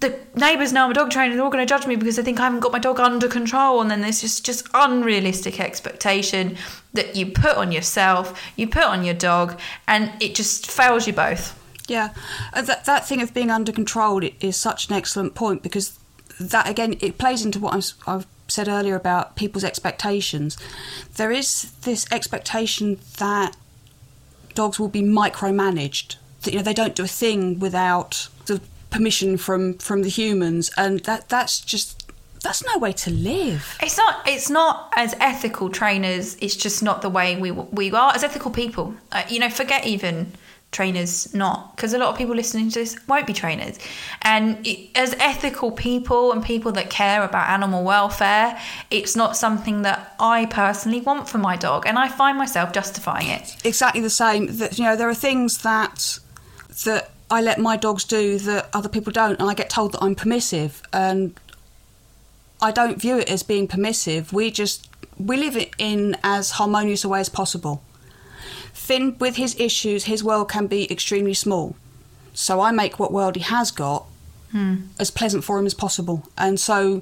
The 0.01 0.19
neighbours 0.35 0.73
know 0.73 0.85
I'm 0.85 0.91
a 0.91 0.95
dog 0.95 1.11
trainer. 1.11 1.35
They're 1.35 1.45
all 1.45 1.51
going 1.51 1.67
to 1.67 1.73
judge 1.73 1.87
me 1.87 1.97
because 1.97 2.17
they 2.17 2.23
think 2.23 2.39
I 2.39 2.45
haven't 2.45 2.61
got 2.61 2.73
my 2.73 2.79
dog 2.79 3.01
under 3.01 3.27
control. 3.29 3.81
And 3.81 3.91
then 3.91 4.03
there's 4.03 4.21
just 4.21 4.45
just 4.45 4.67
unrealistic 4.75 5.61
expectation 5.61 6.57
that 6.93 7.17
you 7.17 7.27
put 7.27 7.57
on 7.57 7.73
yourself, 7.73 8.39
you 8.57 8.67
put 8.67 8.85
on 8.85 9.05
your 9.05 9.15
dog, 9.15 9.59
and 9.87 10.11
it 10.21 10.35
just 10.35 10.71
fails 10.71 11.07
you 11.07 11.13
both. 11.13 11.59
Yeah, 11.89 12.11
Uh, 12.53 12.63
that 12.63 12.85
that 12.87 13.07
thing 13.07 13.23
of 13.23 13.33
being 13.33 13.51
under 13.51 13.73
control 13.73 14.23
is 14.41 14.57
such 14.57 14.89
an 14.89 14.95
excellent 14.95 15.35
point 15.35 15.63
because 15.63 15.93
that 16.41 16.69
again 16.69 16.97
it 17.01 17.19
plays 17.19 17.45
into 17.45 17.59
what 17.59 17.95
I've 18.07 18.27
said 18.49 18.69
earlier 18.69 18.95
about 18.95 19.37
people's 19.37 19.65
expectations. 19.65 20.57
There 21.17 21.31
is 21.31 21.73
this 21.83 22.07
expectation 22.13 22.99
that 23.19 23.57
dogs 24.55 24.79
will 24.79 24.89
be 24.89 25.03
micromanaged. 25.03 26.17
That 26.43 26.53
you 26.53 26.59
know 26.59 26.65
they 26.65 26.75
don't 26.75 26.95
do 26.95 27.05
a 27.05 27.09
thing 27.09 27.59
without 27.59 28.29
the 28.47 28.61
permission 28.91 29.37
from 29.37 29.75
from 29.79 30.03
the 30.03 30.09
humans, 30.09 30.71
and 30.77 31.01
that 31.01 31.29
that's 31.29 31.61
just 31.61 32.05
that's 32.43 32.65
no 32.65 32.79
way 32.79 32.93
to 32.93 33.11
live. 33.11 33.77
It's 33.83 33.97
not. 33.97 34.29
It's 34.29 34.51
not 34.51 34.93
as 34.97 35.15
ethical 35.19 35.71
trainers. 35.71 36.37
It's 36.41 36.57
just 36.57 36.83
not 36.83 37.03
the 37.03 37.09
way 37.09 37.37
we 37.37 37.51
we 37.51 37.91
are 37.93 38.15
as 38.15 38.23
ethical 38.23 38.51
people. 38.51 38.95
Uh, 39.11 39.25
you 39.29 39.39
know, 39.39 39.49
forget 39.49 39.87
even 39.87 40.33
trainers 40.75 41.33
not 41.35 41.75
because 41.75 41.95
a 41.95 41.99
lot 41.99 42.11
of 42.11 42.19
people 42.19 42.35
listening 42.35 42.69
to 42.69 42.81
this 42.81 42.97
won't 43.09 43.27
be 43.27 43.33
trainers 43.33 43.79
and 44.23 44.45
it, 44.67 44.91
as 44.95 45.15
ethical 45.21 45.71
people 45.71 46.33
and 46.33 46.45
people 46.45 46.73
that 46.73 46.91
care 46.91 47.23
about 47.23 47.49
animal 47.49 47.83
welfare 47.83 48.61
it's 48.91 49.17
not 49.17 49.37
something 49.37 49.83
that 49.83 50.15
i 50.21 50.45
personally 50.47 51.01
want 51.01 51.29
for 51.29 51.39
my 51.39 51.57
dog 51.57 51.87
and 51.87 51.99
i 51.99 52.09
find 52.09 52.37
myself 52.37 52.73
justifying 52.73 53.29
it 53.29 53.57
exactly 53.65 54.01
the 54.01 54.11
same. 54.11 54.47
That 54.57 54.79
you 54.79 54.85
know, 54.85 54.97
there 54.97 55.09
are 55.09 55.15
things 55.15 55.59
that 55.59 56.19
that 56.85 57.11
I 57.31 57.41
let 57.41 57.59
my 57.59 57.77
dogs 57.77 58.05
do 58.05 58.39
that 58.39 58.69
other 58.73 58.89
people 58.89 59.13
don't, 59.13 59.41
and 59.41 59.51
I 59.51 59.55
get 59.55 59.71
told 59.71 59.93
that 59.93 60.03
I'm 60.03 60.15
permissive, 60.15 60.83
and 60.93 61.39
I 62.61 62.71
don't 62.71 63.01
view 63.01 63.19
it 63.19 63.29
as 63.29 63.43
being 63.43 63.67
permissive. 63.67 64.33
We 64.33 64.51
just 64.51 64.89
we 65.19 65.37
live 65.37 65.57
it 65.57 65.71
in 65.79 66.17
as 66.23 66.53
harmonious 66.53 67.05
a 67.05 67.09
way 67.09 67.21
as 67.21 67.29
possible. 67.29 67.83
Finn, 68.85 69.17
with 69.19 69.37
his 69.37 69.59
issues, 69.59 70.05
his 70.05 70.23
world 70.23 70.51
can 70.51 70.67
be 70.67 70.93
extremely 70.93 71.33
small, 71.33 71.75
so 72.35 72.61
I 72.61 72.71
make 72.71 72.99
what 72.99 73.11
world 73.11 73.35
he 73.35 73.41
has 73.41 73.71
got 73.71 74.05
hmm. 74.53 74.75
as 74.99 75.11
pleasant 75.11 75.43
for 75.43 75.59
him 75.59 75.65
as 75.65 75.73
possible, 75.73 76.29
and 76.37 76.61
so 76.61 77.01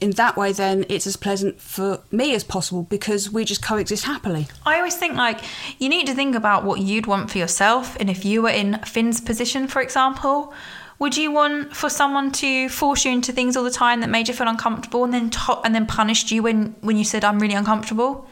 in 0.00 0.10
that 0.12 0.36
way, 0.36 0.50
then 0.50 0.84
it's 0.88 1.06
as 1.06 1.14
pleasant 1.16 1.60
for 1.60 2.00
me 2.10 2.34
as 2.34 2.42
possible 2.42 2.82
because 2.82 3.30
we 3.30 3.44
just 3.44 3.62
coexist 3.62 4.06
happily. 4.06 4.48
I 4.66 4.78
always 4.78 4.96
think 4.96 5.14
like 5.14 5.38
you 5.78 5.88
need 5.88 6.08
to 6.08 6.14
think 6.14 6.34
about 6.34 6.64
what 6.64 6.80
you'd 6.80 7.06
want 7.06 7.30
for 7.30 7.38
yourself, 7.38 7.96
and 8.00 8.10
if 8.10 8.24
you 8.24 8.42
were 8.42 8.48
in 8.62 8.80
Finn's 8.80 9.20
position, 9.20 9.68
for 9.68 9.80
example, 9.80 10.52
would 10.98 11.16
you 11.16 11.30
want 11.30 11.76
for 11.76 11.88
someone 11.88 12.32
to 12.32 12.68
force 12.68 13.04
you 13.04 13.12
into 13.12 13.30
things 13.30 13.56
all 13.56 13.62
the 13.62 13.70
time 13.70 14.00
that 14.00 14.10
made 14.10 14.26
you 14.26 14.34
feel 14.34 14.48
uncomfortable, 14.48 15.04
and 15.04 15.14
then 15.14 15.30
to- 15.30 15.60
and 15.62 15.76
then 15.76 15.86
punished 15.86 16.32
you 16.32 16.42
when 16.42 16.74
when 16.80 16.96
you 16.96 17.04
said 17.04 17.22
I'm 17.22 17.38
really 17.38 17.54
uncomfortable? 17.54 18.26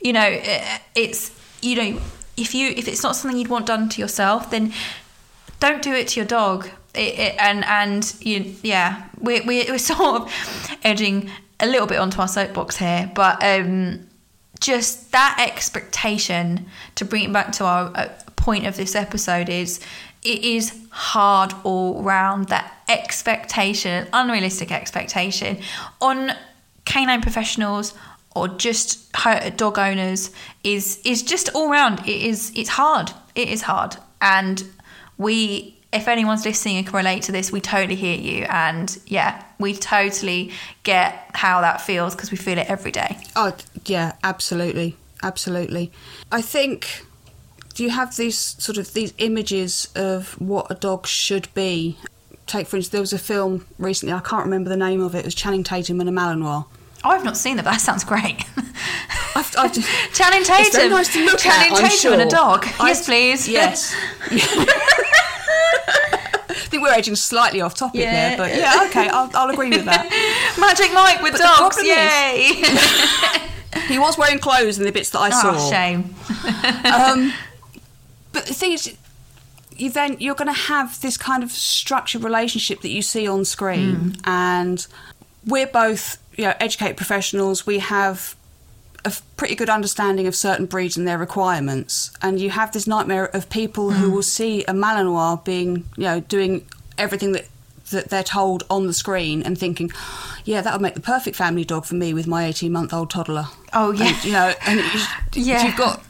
You 0.00 0.14
know, 0.14 0.26
it, 0.26 0.80
it's 0.94 1.30
you 1.64 1.76
know 1.76 2.00
if 2.36 2.54
you 2.54 2.68
if 2.76 2.88
it's 2.88 3.02
not 3.02 3.16
something 3.16 3.38
you'd 3.38 3.48
want 3.48 3.66
done 3.66 3.88
to 3.88 4.00
yourself, 4.00 4.50
then 4.50 4.72
don't 5.60 5.82
do 5.82 5.92
it 5.92 6.08
to 6.08 6.20
your 6.20 6.26
dog. 6.26 6.68
It, 6.94 7.18
it, 7.18 7.34
and 7.38 7.64
and 7.64 8.14
you 8.20 8.54
yeah, 8.62 9.08
we 9.20 9.40
we 9.42 9.64
we're 9.68 9.78
sort 9.94 10.22
of 10.22 10.78
edging 10.82 11.30
a 11.60 11.66
little 11.66 11.86
bit 11.86 11.98
onto 11.98 12.20
our 12.20 12.28
soapbox 12.28 12.76
here, 12.76 13.10
but 13.14 13.42
um, 13.42 14.06
just 14.60 15.12
that 15.12 15.44
expectation 15.46 16.66
to 16.96 17.04
bring 17.04 17.24
it 17.24 17.32
back 17.32 17.52
to 17.52 17.64
our 17.64 17.92
uh, 17.94 18.08
point 18.36 18.66
of 18.66 18.76
this 18.76 18.94
episode 18.94 19.48
is 19.48 19.80
it 20.22 20.44
is 20.44 20.78
hard 20.90 21.52
all 21.64 22.02
round 22.02 22.48
that 22.48 22.72
expectation 22.88 24.06
unrealistic 24.12 24.70
expectation 24.70 25.58
on 26.00 26.32
canine 26.84 27.20
professionals 27.20 27.94
or 28.34 28.48
just 28.48 29.12
dog 29.56 29.78
owners 29.78 30.30
is 30.62 31.00
is 31.04 31.22
just 31.22 31.48
all 31.54 31.70
round 31.70 32.00
it 32.00 32.22
is 32.22 32.52
it's 32.54 32.70
hard 32.70 33.10
it 33.34 33.48
is 33.48 33.62
hard 33.62 33.96
and 34.20 34.64
we 35.18 35.76
if 35.92 36.08
anyone's 36.08 36.44
listening 36.44 36.76
and 36.78 36.86
can 36.86 36.96
relate 36.96 37.22
to 37.22 37.32
this 37.32 37.52
we 37.52 37.60
totally 37.60 37.94
hear 37.94 38.18
you 38.18 38.44
and 38.48 38.98
yeah 39.06 39.44
we 39.58 39.72
totally 39.74 40.50
get 40.82 41.30
how 41.34 41.60
that 41.60 41.80
feels 41.80 42.14
because 42.14 42.30
we 42.32 42.36
feel 42.36 42.58
it 42.58 42.68
every 42.68 42.90
day 42.90 43.16
Oh, 43.36 43.52
yeah, 43.86 44.12
absolutely. 44.22 44.96
Absolutely. 45.22 45.90
I 46.30 46.42
think 46.42 47.04
do 47.74 47.82
you 47.82 47.90
have 47.90 48.16
these 48.16 48.38
sort 48.38 48.78
of 48.78 48.92
these 48.92 49.12
images 49.18 49.88
of 49.94 50.40
what 50.40 50.70
a 50.70 50.74
dog 50.74 51.06
should 51.06 51.48
be? 51.54 51.96
Take 52.46 52.66
for 52.66 52.76
instance, 52.76 52.92
there 52.92 53.00
was 53.00 53.12
a 53.12 53.18
film 53.18 53.64
recently. 53.78 54.12
I 54.12 54.20
can't 54.20 54.44
remember 54.44 54.68
the 54.68 54.76
name 54.76 55.00
of 55.00 55.14
it. 55.14 55.20
It 55.20 55.24
was 55.24 55.34
Channing 55.34 55.64
Tatum 55.64 56.00
and 56.00 56.08
a 56.08 56.12
Malinois. 56.12 56.66
Oh, 57.04 57.10
I've 57.10 57.24
not 57.24 57.36
seen 57.36 57.56
that, 57.56 57.64
but 57.64 57.72
that 57.72 57.80
sounds 57.80 58.02
great. 58.04 58.42
I've, 59.36 59.54
I've, 59.58 59.72
Channing 60.14 60.42
Tatum. 60.42 60.64
It's 60.66 60.76
very 60.76 60.88
nice 60.88 61.12
to 61.12 61.24
look 61.24 61.38
Channing 61.38 61.72
at. 61.72 61.90
Tatum 61.90 62.12
and 62.14 62.22
a 62.22 62.26
dog. 62.28 62.66
I- 62.80 62.88
yes, 62.88 63.04
please. 63.04 63.46
Yes. 63.54 63.94
I 66.46 66.66
think 66.68 66.82
we're 66.82 66.92
edging 66.92 67.14
slightly 67.16 67.60
off 67.60 67.74
topic 67.74 68.00
Yeah. 68.00 68.12
there, 68.30 68.36
but 68.38 68.56
yeah, 68.56 68.86
okay, 68.88 69.08
I'll, 69.08 69.30
I'll 69.34 69.50
agree 69.50 69.70
with 69.70 69.84
that. 69.84 70.08
Magic 70.58 70.92
Mike 70.92 71.22
with 71.22 71.32
But 71.32 71.40
dogs. 71.40 71.78
Yay. 71.82 72.62
He 73.88 73.98
was 73.98 74.16
wearing 74.18 74.38
clothes 74.38 74.78
in 74.78 74.84
the 74.84 74.92
bits 74.92 75.10
that 75.10 75.18
I 75.20 75.30
saw. 75.30 75.52
oh, 75.56 75.70
shame. 75.70 76.14
um, 76.84 77.32
but 78.32 78.46
the 78.46 78.54
thing 78.54 78.72
is, 78.72 78.96
you 79.76 79.90
then 79.90 80.16
you're 80.20 80.34
going 80.36 80.52
to 80.52 80.60
have 80.68 81.00
this 81.00 81.16
kind 81.16 81.42
of 81.42 81.50
structured 81.50 82.22
relationship 82.24 82.80
that 82.82 82.90
you 82.90 83.02
see 83.02 83.26
on 83.28 83.44
screen, 83.44 84.16
and 84.24 84.86
we're 85.46 85.66
both 85.66 86.18
you 86.36 86.44
know 86.44 86.54
educate 86.60 86.96
professionals. 86.96 87.66
We 87.66 87.78
have 87.80 88.36
a 89.04 89.12
pretty 89.36 89.54
good 89.54 89.68
understanding 89.68 90.26
of 90.26 90.34
certain 90.34 90.66
breeds 90.66 90.96
and 90.96 91.06
their 91.06 91.18
requirements, 91.18 92.10
and 92.22 92.40
you 92.40 92.50
have 92.50 92.72
this 92.72 92.86
nightmare 92.86 93.26
of 93.26 93.50
people 93.50 93.90
who 93.90 94.08
hmm. 94.08 94.14
will 94.14 94.22
see 94.22 94.64
a 94.64 94.72
Malinois 94.72 95.44
being 95.44 95.84
you 95.96 96.04
know 96.04 96.20
doing 96.20 96.66
everything 96.98 97.32
that 97.32 97.46
that 97.90 98.08
they're 98.10 98.22
told 98.22 98.64
on 98.70 98.86
the 98.86 98.92
screen 98.92 99.42
and 99.42 99.58
thinking, 99.58 99.90
yeah, 100.44 100.60
that 100.60 100.72
would 100.72 100.82
make 100.82 100.94
the 100.94 101.00
perfect 101.00 101.36
family 101.36 101.64
dog 101.64 101.84
for 101.84 101.94
me 101.94 102.14
with 102.14 102.26
my 102.26 102.46
18 102.46 102.70
month 102.72 102.92
old 102.92 103.10
toddler. 103.10 103.46
Oh, 103.72 103.92
yeah. 103.92 104.06
And, 104.06 104.24
you 104.24 104.32
know, 104.32 104.52
and 104.66 104.80
it, 104.80 105.08
Yeah. 105.34 105.66
you've 105.66 105.76
got 105.76 106.02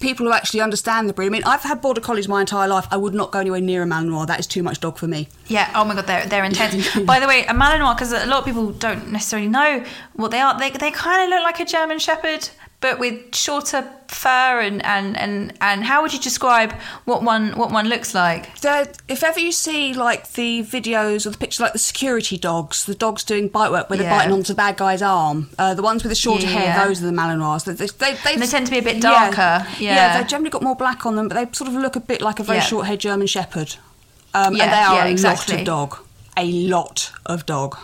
people 0.00 0.26
who 0.26 0.32
actually 0.32 0.60
understand 0.60 1.08
the 1.08 1.12
breed. 1.12 1.26
I 1.26 1.30
mean, 1.30 1.44
I've 1.44 1.62
had 1.62 1.80
border 1.80 2.00
collies 2.00 2.28
my 2.28 2.40
entire 2.40 2.68
life. 2.68 2.86
I 2.90 2.96
would 2.96 3.14
not 3.14 3.32
go 3.32 3.40
anywhere 3.40 3.60
near 3.60 3.82
a 3.82 3.86
Malinois. 3.86 4.26
That 4.26 4.40
is 4.40 4.46
too 4.46 4.62
much 4.62 4.80
dog 4.80 4.98
for 4.98 5.06
me. 5.06 5.28
Yeah. 5.46 5.70
Oh 5.74 5.84
my 5.84 5.94
god, 5.94 6.06
they're 6.06 6.26
they're 6.26 6.44
intense. 6.44 6.94
By 7.04 7.20
the 7.20 7.26
way, 7.26 7.44
a 7.46 7.54
Malinois, 7.54 7.94
because 7.94 8.12
a 8.12 8.26
lot 8.26 8.40
of 8.40 8.44
people 8.44 8.72
don't 8.72 9.10
necessarily 9.10 9.48
know 9.48 9.84
what 10.14 10.30
they 10.30 10.40
are. 10.40 10.58
They 10.58 10.70
they 10.70 10.90
kind 10.90 11.22
of 11.22 11.28
look 11.30 11.44
like 11.44 11.60
a 11.60 11.64
German 11.64 11.98
Shepherd, 11.98 12.48
but 12.84 12.98
with 12.98 13.34
shorter 13.34 13.82
fur 14.08 14.60
and 14.60 14.84
and 14.84 15.16
and 15.16 15.54
and 15.62 15.84
how 15.84 16.02
would 16.02 16.12
you 16.12 16.20
describe 16.20 16.70
what 17.06 17.22
one 17.22 17.56
what 17.56 17.70
one 17.70 17.88
looks 17.88 18.14
like? 18.14 18.42
They're, 18.60 18.86
if 19.08 19.24
ever 19.24 19.40
you 19.40 19.52
see 19.52 19.94
like 19.94 20.22
the 20.32 20.62
videos 20.64 21.24
or 21.24 21.30
the 21.30 21.38
pictures, 21.38 21.60
like 21.60 21.72
the 21.72 21.78
security 21.78 22.36
dogs, 22.36 22.84
the 22.84 22.94
dogs 22.94 23.24
doing 23.24 23.48
bite 23.48 23.70
work 23.70 23.88
where 23.88 23.98
they're 23.98 24.10
biting 24.10 24.32
onto 24.34 24.52
the 24.52 24.60
bad 24.66 24.76
guy's 24.76 25.00
arm, 25.00 25.48
uh, 25.58 25.72
the 25.72 25.80
ones 25.82 26.02
with 26.04 26.10
the 26.10 26.14
shorter 26.26 26.44
Yeah. 26.46 26.58
hair, 26.58 26.86
those 26.86 27.02
are 27.02 27.06
the 27.06 27.12
Malinois. 27.20 27.64
They, 27.64 27.72
they, 27.72 28.12
they, 28.22 28.32
And 28.34 28.42
they 28.42 28.46
tend 28.46 28.66
to 28.66 28.70
be 28.76 28.80
a 28.80 28.82
bit 28.82 29.00
darker. 29.00 29.66
Yeah. 29.80 29.94
Yeah. 29.94 30.18
they've 30.18 30.28
generally 30.28 30.50
got 30.50 30.62
more 30.62 30.76
black 30.76 31.06
on 31.06 31.16
them, 31.16 31.26
but 31.28 31.36
they 31.36 31.46
sort 31.52 31.68
of 31.68 31.74
look 31.76 31.96
a 31.96 32.00
bit 32.00 32.20
like 32.20 32.38
a 32.38 32.42
very 32.42 32.58
Yeah. 32.58 32.64
short-haired 32.64 33.00
German 33.00 33.28
Shepherd. 33.28 33.76
Um, 34.34 34.54
Yeah, 34.54 34.64
and 34.64 34.72
they 34.74 34.82
are 34.90 34.94
yeah, 35.08 35.14
a 35.14 35.16
lot 35.30 35.52
of 35.52 35.64
dog. 35.64 35.98
A 36.36 36.44
lot 36.68 37.12
of 37.24 37.46
dog. 37.46 37.78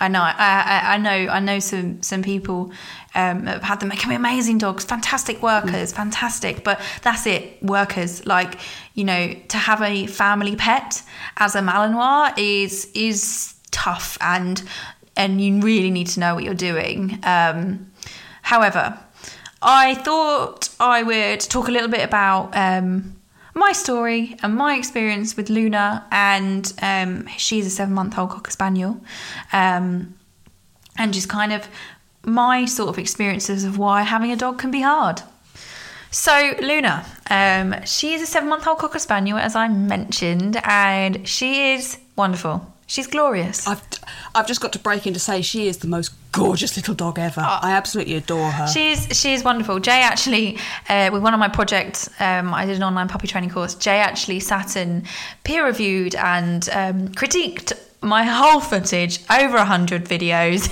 I 0.00 0.08
know. 0.08 0.20
I, 0.22 0.32
I, 0.38 0.94
I 0.94 0.98
know. 0.98 1.18
I 1.32 1.40
know 1.40 1.58
some 1.58 2.02
some 2.02 2.22
people 2.22 2.70
um, 3.16 3.46
have 3.46 3.62
had 3.62 3.80
them. 3.80 3.88
They 3.88 3.96
can 3.96 4.10
be 4.10 4.14
amazing 4.14 4.58
dogs, 4.58 4.84
fantastic 4.84 5.42
workers, 5.42 5.92
fantastic. 5.92 6.62
But 6.62 6.80
that's 7.02 7.26
it, 7.26 7.62
workers. 7.62 8.24
Like 8.26 8.58
you 8.94 9.04
know, 9.04 9.34
to 9.48 9.56
have 9.56 9.82
a 9.82 10.06
family 10.06 10.54
pet 10.54 11.02
as 11.38 11.54
a 11.54 11.60
Malinois 11.60 12.34
is 12.38 12.90
is 12.94 13.54
tough, 13.70 14.18
and 14.20 14.62
and 15.16 15.40
you 15.40 15.60
really 15.60 15.90
need 15.90 16.08
to 16.08 16.20
know 16.20 16.34
what 16.34 16.44
you're 16.44 16.54
doing. 16.54 17.18
Um, 17.22 17.90
however, 18.42 18.98
I 19.62 19.94
thought 19.94 20.68
I 20.78 21.02
would 21.02 21.40
talk 21.40 21.68
a 21.68 21.72
little 21.72 21.90
bit 21.90 22.04
about. 22.04 22.56
Um, 22.56 23.14
my 23.54 23.72
story 23.72 24.36
and 24.42 24.54
my 24.54 24.76
experience 24.76 25.34
with 25.34 25.48
Luna, 25.48 26.06
and 26.10 26.70
um, 26.82 27.26
she's 27.38 27.66
a 27.66 27.70
seven 27.70 27.94
month 27.94 28.18
old 28.18 28.28
Cocker 28.28 28.50
Spaniel, 28.50 29.00
um, 29.54 30.14
and 30.98 31.14
just 31.14 31.30
kind 31.30 31.54
of 31.54 31.66
my 32.26 32.66
sort 32.66 32.90
of 32.90 32.98
experiences 32.98 33.64
of 33.64 33.78
why 33.78 34.02
having 34.02 34.30
a 34.32 34.36
dog 34.36 34.58
can 34.58 34.70
be 34.70 34.82
hard. 34.82 35.22
So, 36.10 36.54
Luna, 36.60 37.04
um, 37.30 37.74
she 37.84 38.14
is 38.14 38.22
a 38.22 38.26
seven 38.26 38.48
month 38.48 38.66
old 38.66 38.78
Cocker 38.78 38.98
Spaniel, 38.98 39.38
as 39.38 39.54
I 39.56 39.68
mentioned, 39.68 40.60
and 40.64 41.26
she 41.28 41.72
is 41.72 41.98
wonderful. 42.16 42.72
She's 42.88 43.08
glorious. 43.08 43.66
I've 43.66 43.82
I've 44.34 44.46
just 44.46 44.60
got 44.60 44.72
to 44.74 44.78
break 44.78 45.06
in 45.06 45.14
to 45.14 45.18
say 45.18 45.42
she 45.42 45.66
is 45.66 45.78
the 45.78 45.88
most 45.88 46.12
gorgeous 46.30 46.76
little 46.76 46.94
dog 46.94 47.18
ever. 47.18 47.40
I 47.40 47.72
absolutely 47.72 48.14
adore 48.14 48.50
her. 48.50 48.68
She's 48.68 49.08
she's 49.18 49.42
wonderful. 49.42 49.80
Jay 49.80 50.02
actually, 50.02 50.58
uh, 50.88 51.10
with 51.12 51.22
one 51.22 51.34
of 51.34 51.40
my 51.40 51.48
projects, 51.48 52.08
um, 52.20 52.54
I 52.54 52.64
did 52.64 52.76
an 52.76 52.84
online 52.84 53.08
puppy 53.08 53.26
training 53.26 53.50
course. 53.50 53.74
Jay 53.74 53.98
actually 53.98 54.38
sat 54.38 54.76
and 54.76 55.04
peer 55.42 55.66
reviewed 55.66 56.14
and 56.14 56.68
um, 56.72 57.08
critiqued 57.08 57.72
my 58.06 58.24
whole 58.24 58.60
footage, 58.60 59.20
over 59.30 59.56
a 59.56 59.64
hundred 59.64 60.04
videos, 60.04 60.70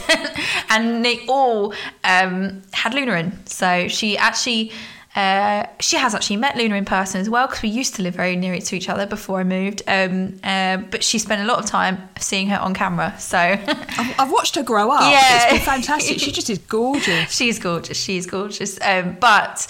and 0.70 1.04
they 1.04 1.24
all 1.26 1.74
um, 2.02 2.62
had 2.72 2.94
Luna 2.94 3.12
in. 3.14 3.46
So 3.46 3.88
she 3.88 4.16
actually. 4.16 4.72
Uh, 5.16 5.64
she 5.78 5.96
has 5.96 6.12
actually 6.12 6.36
met 6.36 6.56
Luna 6.56 6.74
in 6.74 6.84
person 6.84 7.20
as 7.20 7.30
well 7.30 7.46
because 7.46 7.62
we 7.62 7.68
used 7.68 7.94
to 7.94 8.02
live 8.02 8.16
very 8.16 8.34
near 8.34 8.58
to 8.58 8.76
each 8.76 8.88
other 8.88 9.06
before 9.06 9.38
I 9.38 9.44
moved. 9.44 9.80
Um, 9.86 10.40
uh, 10.42 10.78
but 10.78 11.04
she 11.04 11.20
spent 11.20 11.40
a 11.40 11.44
lot 11.44 11.60
of 11.60 11.66
time 11.66 12.08
seeing 12.18 12.48
her 12.48 12.58
on 12.58 12.74
camera. 12.74 13.14
So 13.20 13.38
I've, 13.38 14.14
I've 14.18 14.32
watched 14.32 14.56
her 14.56 14.64
grow 14.64 14.90
up. 14.90 15.02
Yeah. 15.02 15.36
It's 15.36 15.52
been 15.52 15.60
fantastic. 15.60 16.18
She 16.18 16.32
just 16.32 16.50
is 16.50 16.58
gorgeous. 16.58 17.30
she's 17.36 17.60
gorgeous. 17.60 17.96
She's 17.96 18.26
gorgeous. 18.26 18.76
Um, 18.82 19.16
but 19.20 19.68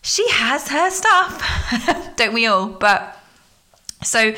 she 0.00 0.24
has 0.30 0.68
her 0.68 0.90
stuff, 0.90 2.14
don't 2.16 2.32
we 2.32 2.46
all? 2.46 2.68
But 2.68 3.18
so 4.02 4.34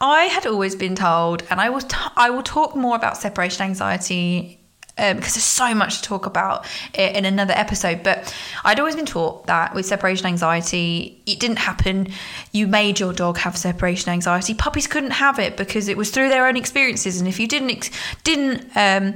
I 0.00 0.24
had 0.24 0.46
always 0.46 0.74
been 0.74 0.94
told, 0.94 1.42
and 1.50 1.60
I 1.60 1.70
will 1.70 1.80
t- 1.80 1.96
I 2.16 2.30
will 2.30 2.42
talk 2.42 2.76
more 2.76 2.96
about 2.96 3.16
separation 3.16 3.64
anxiety. 3.64 4.54
Um, 5.00 5.18
because 5.18 5.34
there's 5.34 5.44
so 5.44 5.76
much 5.76 5.98
to 5.98 6.02
talk 6.02 6.26
about 6.26 6.66
in 6.92 7.24
another 7.24 7.54
episode, 7.54 8.02
but 8.02 8.34
I'd 8.64 8.80
always 8.80 8.96
been 8.96 9.06
taught 9.06 9.46
that 9.46 9.72
with 9.72 9.86
separation 9.86 10.26
anxiety, 10.26 11.22
it 11.24 11.38
didn't 11.38 11.58
happen. 11.58 12.08
You 12.50 12.66
made 12.66 12.98
your 12.98 13.12
dog 13.12 13.38
have 13.38 13.56
separation 13.56 14.10
anxiety. 14.10 14.54
Puppies 14.54 14.88
couldn't 14.88 15.12
have 15.12 15.38
it 15.38 15.56
because 15.56 15.86
it 15.86 15.96
was 15.96 16.10
through 16.10 16.30
their 16.30 16.48
own 16.48 16.56
experiences, 16.56 17.20
and 17.20 17.28
if 17.28 17.38
you 17.38 17.46
didn't 17.46 17.70
ex- 17.70 17.90
didn't 18.24 18.76
um, 18.76 19.14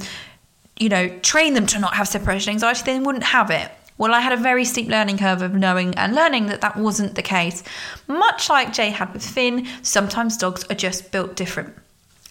you 0.79 0.89
know, 0.89 1.09
train 1.21 1.55
them 1.55 1.67
to 1.67 1.79
not 1.79 1.95
have 1.95 2.09
separation 2.09 2.51
anxiety, 2.53 2.83
they 2.85 2.99
wouldn't 2.99 3.25
have 3.25 3.51
it. 3.51 3.71
Well, 4.03 4.15
I 4.15 4.21
had 4.21 4.33
a 4.33 4.37
very 4.37 4.65
steep 4.65 4.89
learning 4.89 5.19
curve 5.19 5.43
of 5.43 5.55
knowing 5.55 5.95
and 5.95 6.13
learning 6.13 6.47
that 6.47 6.61
that 6.63 6.77
wasn't 6.77 7.15
the 7.15 7.23
case. 7.23 7.63
Much 8.09 8.51
like 8.51 8.73
Jay 8.73 8.91
had 8.91 9.13
with 9.13 9.25
Finn, 9.25 9.65
sometimes 9.83 10.37
dogs 10.37 10.65
are 10.69 10.75
just 10.75 11.13
built 11.13 11.37
different. 11.37 11.73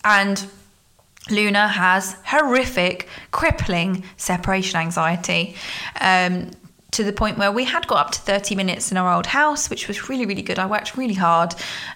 And 0.03 0.45
Luna 1.29 1.69
has 1.69 2.17
horrific, 2.25 3.07
crippling 3.31 4.03
separation 4.17 4.81
anxiety. 4.81 5.55
Um, 6.01 6.51
to 6.91 7.05
the 7.05 7.13
point 7.13 7.37
where 7.37 7.53
we 7.53 7.63
had 7.63 7.87
got 7.87 8.05
up 8.05 8.11
to 8.11 8.19
30 8.19 8.53
minutes 8.53 8.91
in 8.91 8.97
our 8.97 9.15
old 9.15 9.27
house, 9.27 9.69
which 9.69 9.87
was 9.87 10.09
really, 10.09 10.25
really 10.25 10.41
good. 10.41 10.59
I 10.59 10.65
worked 10.65 10.97
really 10.97 11.13
hard. 11.13 11.55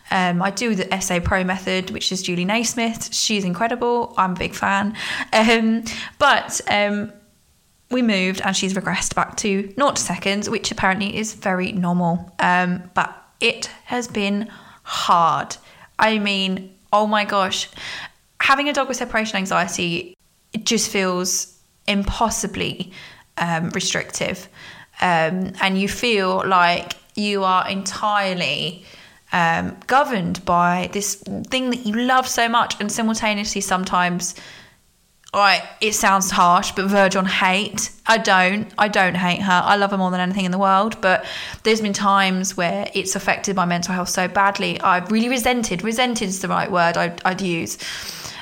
Um, 0.09 0.41
I 0.41 0.51
do 0.51 0.73
the 0.73 1.01
SA 1.01 1.19
Pro 1.19 1.43
method, 1.43 1.89
which 1.89 2.13
is 2.13 2.21
Julie 2.21 2.45
Naismith. 2.45 3.13
She's 3.13 3.43
incredible. 3.43 4.13
I'm 4.15 4.31
a 4.31 4.35
big 4.35 4.55
fan. 4.55 4.95
Um, 5.33 5.83
but 6.17 6.61
um, 6.69 7.11
we 7.91 8.01
moved 8.01 8.41
and 8.41 8.55
she's 8.55 8.73
regressed 8.73 9.15
back 9.15 9.37
to 9.37 9.73
naught 9.77 9.97
seconds, 9.97 10.49
which 10.49 10.71
apparently 10.71 11.15
is 11.15 11.33
very 11.33 11.71
normal. 11.71 12.33
Um, 12.39 12.89
but 12.93 13.15
it 13.39 13.69
has 13.85 14.07
been 14.07 14.49
hard. 14.83 15.55
I 15.99 16.19
mean, 16.19 16.73
oh 16.91 17.07
my 17.07 17.25
gosh, 17.25 17.69
having 18.39 18.69
a 18.69 18.73
dog 18.73 18.87
with 18.87 18.97
separation 18.97 19.37
anxiety, 19.37 20.17
it 20.53 20.65
just 20.65 20.89
feels 20.89 21.57
impossibly 21.87 22.91
um, 23.37 23.69
restrictive. 23.69 24.47
Um, 25.01 25.53
and 25.61 25.79
you 25.79 25.87
feel 25.87 26.43
like 26.47 26.93
you 27.15 27.43
are 27.43 27.67
entirely 27.69 28.85
um, 29.31 29.77
governed 29.87 30.43
by 30.45 30.89
this 30.93 31.15
thing 31.15 31.69
that 31.69 31.85
you 31.85 31.93
love 31.93 32.27
so 32.27 32.47
much, 32.47 32.79
and 32.79 32.91
simultaneously 32.91 33.61
sometimes 33.61 34.35
Right, 35.35 35.63
it 35.81 35.93
sounds 35.93 36.31
harsh, 36.31 36.71
but 36.71 36.85
verge 36.85 37.17
on 37.17 37.25
hate. 37.25 37.91
I 38.07 38.17
don't. 38.17 38.71
I 38.77 38.87
don't 38.87 39.15
hate 39.15 39.41
her. 39.41 39.61
I 39.65 39.75
love 39.75 39.91
her 39.91 39.97
more 39.97 40.09
than 40.09 40.21
anything 40.21 40.45
in 40.45 40.51
the 40.51 40.57
world. 40.57 41.01
But 41.01 41.25
there's 41.63 41.81
been 41.81 41.91
times 41.91 42.55
where 42.55 42.89
it's 42.93 43.17
affected 43.17 43.53
my 43.53 43.65
mental 43.65 43.93
health 43.93 44.07
so 44.07 44.29
badly. 44.29 44.79
I've 44.79 45.11
really 45.11 45.27
resented. 45.27 45.83
Resented 45.83 46.29
is 46.29 46.39
the 46.39 46.47
right 46.47 46.71
word 46.71 46.95
I'd, 46.95 47.21
I'd 47.25 47.41
use. 47.41 47.77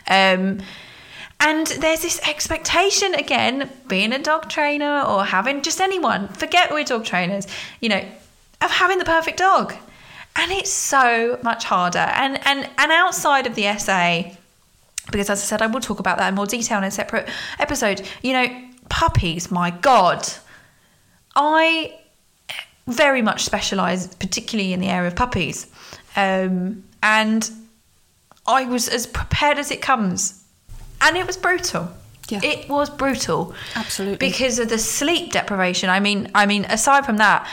Um, 0.08 0.60
and 1.40 1.66
there's 1.66 2.04
this 2.04 2.22
expectation 2.30 3.16
again, 3.16 3.72
being 3.88 4.14
a 4.14 4.20
dog 4.20 4.48
trainer 4.48 5.02
or 5.02 5.26
having 5.26 5.64
just 5.64 5.82
anyone, 5.82 6.28
forget 6.28 6.70
we're 6.70 6.84
dog 6.84 7.06
trainers, 7.06 7.48
you 7.80 7.90
know, 7.90 8.06
of 8.62 8.70
having 8.70 9.00
the 9.00 9.06
perfect 9.06 9.40
dog. 9.40 9.74
And 10.36 10.52
it's 10.52 10.72
so 10.72 11.40
much 11.42 11.64
harder. 11.64 11.98
And 11.98 12.40
and 12.46 12.70
and 12.78 12.92
outside 12.92 13.48
of 13.48 13.56
the 13.56 13.76
SA, 13.80 14.36
because 15.12 15.30
as 15.30 15.42
I 15.42 15.46
said, 15.46 15.62
I 15.62 15.68
will 15.68 15.82
talk 15.82 16.00
about 16.00 16.18
that 16.18 16.30
in 16.30 16.36
more 16.36 16.46
detail 16.46 16.78
in 16.78 16.84
a 16.84 16.92
separate 16.92 17.30
episode. 17.60 18.08
You 18.22 18.34
know, 18.34 18.62
puppies, 18.90 19.52
my 19.52 19.72
God. 19.72 20.28
I 21.36 22.00
very 22.88 23.22
much 23.22 23.44
specialise, 23.44 24.08
particularly 24.16 24.74
in 24.74 24.80
the 24.80 24.88
area 24.88 25.08
of 25.08 25.16
puppies. 25.16 25.68
Um, 26.16 26.84
and 27.02 27.50
I 28.46 28.66
was 28.66 28.88
as 28.88 29.08
prepared 29.08 29.58
as 29.58 29.72
it 29.72 29.82
comes. 29.82 30.44
And 31.02 31.18
it 31.18 31.26
was 31.26 31.38
brutal. 31.38 31.90
Yeah. 32.30 32.40
It 32.44 32.70
was 32.70 32.90
brutal. 32.90 33.54
Absolutely. 33.76 34.18
Because 34.18 34.60
of 34.60 34.70
the 34.70 34.80
sleep 34.80 35.34
deprivation. 35.34 35.90
I 35.90 36.00
mean, 36.00 36.32
I 36.34 36.46
mean, 36.46 36.66
aside 36.66 37.06
from 37.06 37.18
that, 37.18 37.48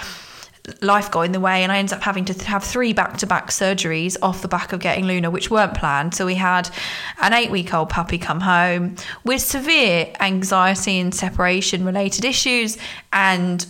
life 0.83 1.11
got 1.11 1.23
in 1.23 1.33
the 1.33 1.41
way 1.41 1.63
and 1.63 1.73
I 1.73 1.79
ended 1.79 1.95
up 1.95 2.03
having 2.03 2.25
to 2.27 2.45
have 2.45 2.63
three 2.63 2.93
back-to-back 2.93 3.49
surgeries 3.49 4.17
off 4.23 4.43
the 4.43 4.49
back 4.49 4.73
of 4.73 4.81
getting 4.81 5.07
Luna 5.07 5.31
which 5.31 5.51
weren't 5.51 5.75
planned 5.75 6.15
so 6.15 6.27
we 6.27 6.35
had 6.35 6.71
an 7.21 7.33
8-week-old 7.33 7.89
puppy 7.89 8.19
come 8.19 8.41
home 8.41 8.97
with 9.25 9.41
severe 9.41 10.13
anxiety 10.21 10.99
and 10.99 11.15
separation 11.15 11.85
related 11.85 12.25
issues 12.25 12.79
and 13.13 13.67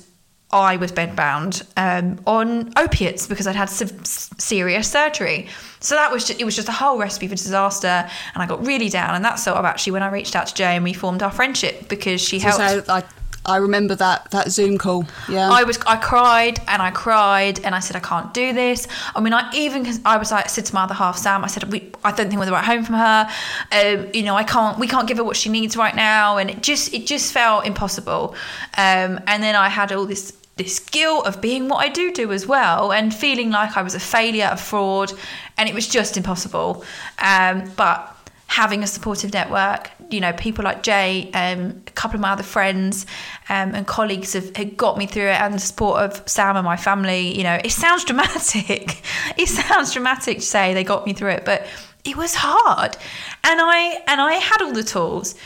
I 0.53 0.77
was 0.77 0.91
bedbound 0.91 1.65
um, 1.77 2.21
on 2.27 2.73
opiates 2.77 3.27
because 3.27 3.47
I'd 3.47 3.55
had 3.55 3.71
se- 3.71 4.35
serious 4.39 4.91
surgery. 4.91 5.47
So 5.79 5.95
that 5.95 6.11
was 6.11 6.25
just, 6.25 6.41
it 6.41 6.45
was 6.45 6.57
just 6.57 6.69
a 6.69 6.73
whole 6.73 6.99
recipe 6.99 7.29
for 7.29 7.37
disaster, 7.37 7.87
and 7.87 8.43
I 8.43 8.47
got 8.47 8.67
really 8.67 8.89
down. 8.89 9.15
And 9.15 9.25
that's 9.25 9.45
sort 9.45 9.57
of 9.59 9.65
actually 9.65 9.93
when 9.93 10.03
I 10.03 10.11
reached 10.11 10.35
out 10.35 10.49
to 10.49 10.55
Jay 10.55 10.75
and 10.75 10.83
we 10.83 10.93
formed 10.93 11.23
our 11.23 11.31
friendship 11.31 11.89
because 11.89 12.21
she 12.21 12.41
helped. 12.41 12.59
So 12.59 12.93
I, 12.93 13.05
I 13.47 13.57
remember 13.57 13.95
that 13.95 14.31
that 14.33 14.51
Zoom 14.51 14.77
call. 14.79 15.07
Yeah. 15.29 15.49
I 15.51 15.65
was 15.65 15.79
I 15.87 15.97
cried 15.97 16.61
and 16.69 16.83
I 16.83 16.91
cried 16.91 17.61
and 17.65 17.75
I 17.75 17.81
said 17.81 17.97
I 17.97 18.01
can't 18.01 18.33
do 18.35 18.53
this. 18.53 18.87
I 19.15 19.21
mean 19.21 19.33
I 19.33 19.51
even 19.55 19.87
I 20.05 20.19
was 20.19 20.31
like 20.31 20.45
I 20.45 20.49
said 20.49 20.67
to 20.67 20.75
my 20.75 20.85
other 20.85 20.95
half 20.95 21.17
Sam 21.17 21.45
I 21.45 21.47
said 21.47 21.71
we 21.73 21.91
I 22.05 22.13
don't 22.13 22.29
think 22.29 22.39
we're 22.39 22.47
the 22.47 22.53
right 22.53 22.65
home 22.65 22.85
from 22.85 22.97
her. 22.97 23.29
Um, 23.73 24.09
you 24.13 24.23
know 24.23 24.37
I 24.37 24.45
can't 24.45 24.79
we 24.79 24.87
can't 24.87 25.09
give 25.09 25.17
her 25.17 25.25
what 25.25 25.37
she 25.37 25.49
needs 25.49 25.77
right 25.77 25.95
now 25.95 26.37
and 26.37 26.51
it 26.51 26.63
just 26.63 26.93
it 26.93 27.07
just 27.07 27.33
felt 27.33 27.67
impossible. 27.67 28.35
Um, 28.77 29.21
and 29.27 29.43
then 29.43 29.57
I 29.57 29.69
had 29.69 29.91
all 29.93 30.07
this 30.07 30.33
this 30.57 30.79
guilt 30.79 31.27
of 31.27 31.41
being 31.41 31.69
what 31.69 31.79
I 31.79 31.89
do 31.89 32.13
do 32.13 32.33
as 32.33 32.47
well 32.47 32.93
and 32.93 33.15
feeling 33.15 33.51
like 33.51 33.79
I 33.79 33.83
was 33.83 33.95
a 33.95 34.01
failure, 34.01 34.51
a 34.53 34.59
fraud, 34.59 35.11
and 35.57 35.71
it 35.71 35.75
was 35.75 35.89
just 35.89 36.19
impossible. 36.19 36.85
Um, 37.19 37.73
but 37.77 38.15
having 38.51 38.83
a 38.83 38.87
supportive 38.87 39.33
network, 39.33 39.93
you 40.11 40.19
know, 40.19 40.33
people 40.33 40.65
like 40.65 40.83
Jay, 40.83 41.31
um, 41.35 41.81
a 41.87 41.91
couple 41.93 42.17
of 42.17 42.21
my 42.21 42.33
other 42.33 42.43
friends 42.43 43.07
um, 43.49 43.77
and 43.77 43.87
colleagues 43.87 44.33
have, 44.33 44.57
have 44.57 44.77
got 44.77 44.99
me 44.99 45.07
through 45.07 45.29
it, 45.29 45.41
and 45.41 45.55
the 45.55 45.61
support 45.61 46.01
of 46.01 46.29
Sam 46.29 46.57
and 46.57 46.65
my 46.65 46.77
family. 46.77 47.37
You 47.37 47.45
know, 47.45 47.61
it 47.65 47.71
sounds 47.71 48.05
dramatic. 48.05 49.03
it 49.39 49.47
sounds 49.47 49.93
dramatic 49.93 50.39
to 50.39 50.45
say 50.45 50.75
they 50.75 50.83
got 50.83 51.07
me 51.07 51.13
through 51.13 51.31
it, 51.31 51.45
but 51.45 51.65
it 52.05 52.17
was 52.17 52.35
hard, 52.35 52.97
and 53.45 53.61
I 53.63 54.03
and 54.09 54.21
I 54.21 54.35
had 54.35 54.63
all 54.63 54.73
the 54.73 54.83
tools. 54.83 55.37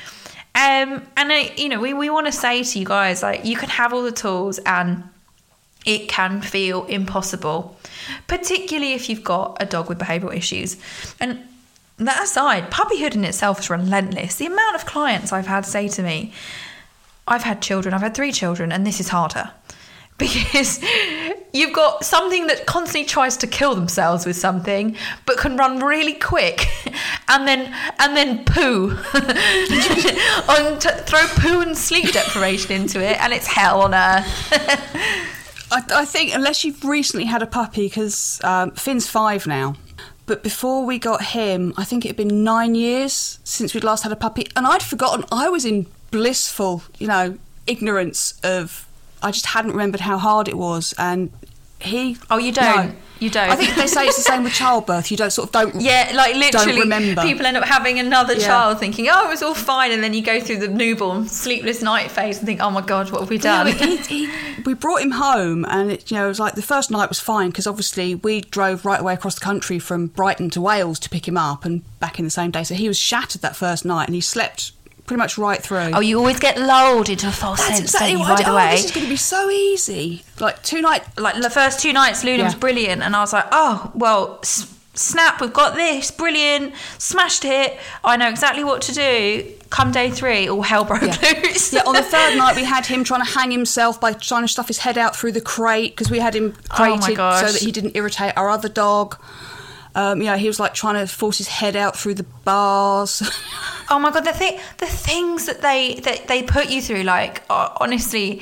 Um, 0.54 1.06
and 1.18 1.30
I, 1.30 1.52
you 1.58 1.68
know, 1.68 1.80
we, 1.80 1.92
we 1.92 2.08
want 2.08 2.26
to 2.26 2.32
say 2.32 2.62
to 2.62 2.78
you 2.78 2.86
guys, 2.86 3.22
like, 3.22 3.44
you 3.44 3.56
can 3.56 3.68
have 3.68 3.92
all 3.92 4.04
the 4.04 4.12
tools 4.12 4.58
and 4.60 5.02
it 5.84 6.08
can 6.08 6.40
feel 6.40 6.84
impossible, 6.84 7.76
particularly 8.28 8.92
if 8.92 9.08
you've 9.08 9.24
got 9.24 9.56
a 9.60 9.66
dog 9.66 9.88
with 9.88 9.98
behavioural 9.98 10.32
issues. 10.32 10.76
And 11.18 11.40
that 11.98 12.22
aside, 12.22 12.70
puppyhood 12.70 13.14
in 13.14 13.24
itself 13.24 13.61
is 13.61 13.70
relentless. 13.70 14.37
The 14.37 14.46
amount 14.46 14.74
of 14.74 14.87
clients 14.87 15.33
I've 15.33 15.46
had 15.46 15.64
say 15.64 15.88
to 15.88 16.02
me, 16.02 16.33
I've 17.26 17.44
had 17.44 17.62
children, 17.62 17.94
I've 17.94 18.02
had 18.02 18.14
three 18.14 18.33
children, 18.33 18.72
and 18.72 18.87
this 18.87 19.00
is 19.00 19.09
harder. 19.09 19.50
Because 20.16 20.78
you've 21.52 21.72
got 21.72 22.04
something 22.04 22.46
that 22.46 22.66
constantly 22.66 23.04
tries 23.04 23.37
to 23.38 23.48
kill 23.48 23.74
themselves 23.74 24.24
with 24.24 24.37
something, 24.37 24.96
but 25.26 25.38
can 25.38 25.57
run 25.57 25.80
really 25.80 26.12
quick, 26.12 26.68
and 27.28 27.48
then 27.48 27.74
and 27.98 28.16
then 28.16 28.44
poo, 28.44 28.90
on 30.48 30.78
t- 30.78 30.88
throw 31.02 31.26
poo 31.35 31.62
and 31.62 31.76
sleep 31.76 32.12
deprivation 32.12 32.70
into 32.70 33.02
it, 33.02 33.20
and 33.20 33.33
it's 33.33 33.48
hell 33.48 33.80
on 33.83 33.92
earth. 33.92 34.24
I, 35.72 35.83
I 35.92 36.04
think 36.04 36.33
unless 36.33 36.64
you've 36.64 36.85
recently 36.85 37.26
had 37.26 37.42
a 37.42 37.46
puppy, 37.46 37.88
because 37.88 38.40
um, 38.44 38.70
Finn's 38.70 39.09
five 39.09 39.48
now. 39.48 39.74
But 40.26 40.42
before 40.42 40.84
we 40.87 40.98
got 40.98 41.22
him, 41.22 41.74
I 41.76 41.84
think 41.84 42.04
it 42.04 42.08
had 42.08 42.16
been 42.16 42.44
nine 42.44 42.74
years 42.74 43.38
since 43.44 43.74
we'd 43.74 43.84
last 43.84 44.04
had 44.04 44.12
a 44.12 44.16
puppy, 44.16 44.46
and 44.56 44.66
I'd 44.66 44.82
forgotten. 44.82 45.24
I 45.30 45.48
was 45.48 45.64
in 45.64 45.87
blissful, 46.10 46.82
you 46.98 47.06
know, 47.06 47.38
ignorance 47.66 48.38
of. 48.42 48.87
I 49.22 49.30
just 49.30 49.46
hadn't 49.46 49.70
remembered 49.70 50.00
how 50.00 50.18
hard 50.18 50.48
it 50.48 50.56
was, 50.56 50.94
and 50.98 51.32
he. 51.85 52.16
Oh, 52.31 52.38
you 52.38 52.53
don't? 52.53 52.88
No. 52.88 52.94
You 53.20 53.31
don't? 53.31 53.49
I 53.49 53.55
think 53.55 53.77
they 53.77 53.87
say 53.87 54.07
it's 54.07 54.16
the 54.16 54.23
same 54.23 54.42
with 54.42 54.53
childbirth. 54.53 55.11
You 55.11 55.16
don't 55.16 55.31
sort 55.31 55.49
of 55.49 55.53
don't. 55.53 55.75
Yeah, 55.81 56.11
like 56.14 56.35
literally, 56.35 56.81
remember. 56.81 57.23
people 57.23 57.47
end 57.47 57.57
up 57.57 57.64
having 57.64 58.01
another 58.01 58.35
Yeah. 58.35 58.47
child, 58.49 58.81
thinking, 58.81 59.09
"Oh, 59.09 59.27
it 59.27 59.29
was 59.31 59.40
all 59.42 59.55
fine," 59.55 59.92
and 59.92 60.03
then 60.03 60.12
you 60.14 60.20
go 60.20 60.40
through 60.40 60.59
the 60.59 60.68
newborn 60.68 61.29
sleepless 61.29 61.81
night 61.81 62.11
phase 62.11 62.38
and 62.38 62.47
think, 62.47 62.61
"Oh 62.61 62.70
my 62.70 62.81
god, 62.83 63.11
what 63.12 63.20
have 63.20 63.31
we 63.31 63.37
Yeah, 63.38 63.64
done?" 63.64 63.66
he, 63.68 63.97
he, 63.99 64.29
we 64.66 64.75
brought 64.75 65.01
him 65.01 65.12
home, 65.12 65.64
and 65.70 65.92
it, 65.92 66.11
you 66.11 66.16
know, 66.18 66.25
it 66.25 66.29
was 66.29 66.40
like 66.40 66.55
the 66.57 66.61
first 66.62 66.90
night 66.90 67.09
was 67.09 67.20
fine 67.20 67.51
because 67.51 67.68
obviously 67.68 68.16
we 68.16 68.40
drove 68.40 68.85
right 68.85 69.01
away 69.01 69.14
across 69.14 69.37
the 69.37 69.44
country 69.44 69.79
from 69.79 70.09
Brighton 70.09 70.51
to 70.51 70.61
Wales 70.61 70.99
to 70.99 71.09
pick 71.09 71.27
him 71.29 71.37
up, 71.37 71.64
and 71.64 71.83
back 72.01 72.18
in 72.18 72.25
the 72.25 72.33
same 72.33 72.51
day. 72.51 72.64
So 72.64 72.75
he 72.75 72.88
was 72.88 72.99
shattered 72.99 73.42
that 73.42 73.55
first 73.55 73.85
night, 73.85 74.07
and 74.09 74.14
he 74.16 74.20
slept 74.20 74.73
pretty 75.06 75.18
much 75.18 75.36
right 75.38 75.60
through. 75.62 75.90
oh, 75.94 76.00
you 76.00 76.18
always 76.18 76.38
get 76.38 76.58
lulled 76.58 77.08
into 77.08 77.28
a 77.28 77.30
false 77.32 77.58
That's 77.60 77.76
sense, 77.78 77.94
exactly 77.94 78.16
what 78.16 78.28
By 78.28 78.32
I 78.34 78.36
the 78.38 78.44
did. 78.44 78.54
way, 78.54 78.68
Oh, 78.68 78.70
this 78.72 78.84
is 78.86 78.90
going 78.90 79.04
to 79.06 79.10
be 79.10 79.16
so 79.16 79.50
easy. 79.50 80.24
Like 80.40 80.62
two 80.62 80.80
night. 80.80 81.02
like 81.18 81.40
the 81.40 81.50
first 81.50 81.80
two 81.80 81.92
nights, 81.92 82.24
Luna 82.24 82.44
was 82.44 82.54
brilliant, 82.54 83.02
and 83.02 83.14
I 83.14 83.20
was 83.20 83.32
like, 83.32 83.46
"Oh, 83.52 83.90
well." 83.94 84.38
S- 84.42 84.70
Snap, 84.96 85.40
we've 85.40 85.52
got 85.52 85.74
this, 85.74 86.12
brilliant, 86.12 86.72
smashed 86.98 87.44
it. 87.44 87.76
I 88.04 88.16
know 88.16 88.28
exactly 88.28 88.62
what 88.62 88.80
to 88.82 88.92
do. 88.94 89.50
Come 89.68 89.90
day 89.90 90.08
three, 90.08 90.48
all 90.48 90.62
hell 90.62 90.84
broke 90.84 91.02
Yeah. 91.02 91.16
loose. 91.42 91.72
Yeah, 91.72 91.82
on 91.84 91.94
the 91.96 92.02
third 92.02 92.36
night 92.38 92.54
we 92.54 92.62
had 92.62 92.86
him 92.86 93.02
trying 93.02 93.24
to 93.24 93.28
hang 93.28 93.50
himself 93.50 94.00
by 94.00 94.12
trying 94.12 94.42
to 94.42 94.48
stuff 94.48 94.68
his 94.68 94.78
head 94.78 94.96
out 94.96 95.16
through 95.16 95.32
the 95.32 95.40
crate 95.40 95.96
because 95.96 96.12
we 96.12 96.20
had 96.20 96.36
him 96.36 96.54
Oh 96.70 96.74
crated 96.76 97.16
gosh. 97.16 97.44
so 97.44 97.50
that 97.54 97.60
he 97.60 97.72
didn't 97.72 97.96
irritate 97.96 98.34
our 98.36 98.48
other 98.48 98.68
dog. 98.68 99.18
Um, 99.94 100.20
you 100.20 100.26
know, 100.26 100.37
he 100.37 100.46
was 100.48 100.59
like 100.59 100.74
trying 100.74 100.94
to 100.94 101.12
force 101.12 101.38
his 101.38 101.48
head 101.48 101.76
out 101.76 101.96
through 101.96 102.14
the 102.14 102.26
bars. 102.44 103.22
Oh 103.90 103.98
my 103.98 104.11
god, 104.11 104.24
the 104.24 104.33
thing, 104.33 104.59
the 104.78 104.87
things 104.87 105.44
that 105.44 105.61
they 105.61 105.96
that 105.96 106.26
they 106.26 106.42
put 106.42 106.70
you 106.70 106.80
through, 106.80 107.02
like 107.02 107.42
uh, 107.50 107.68
honestly, 107.78 108.40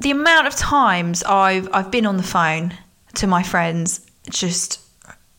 the 0.00 0.10
amount 0.10 0.48
of 0.48 0.56
times 0.56 1.22
I've 1.22 1.68
I've 1.72 1.92
been 1.92 2.04
on 2.06 2.16
the 2.16 2.24
phone 2.24 2.74
to 3.14 3.28
my 3.28 3.44
friends, 3.44 4.04
just 4.28 4.80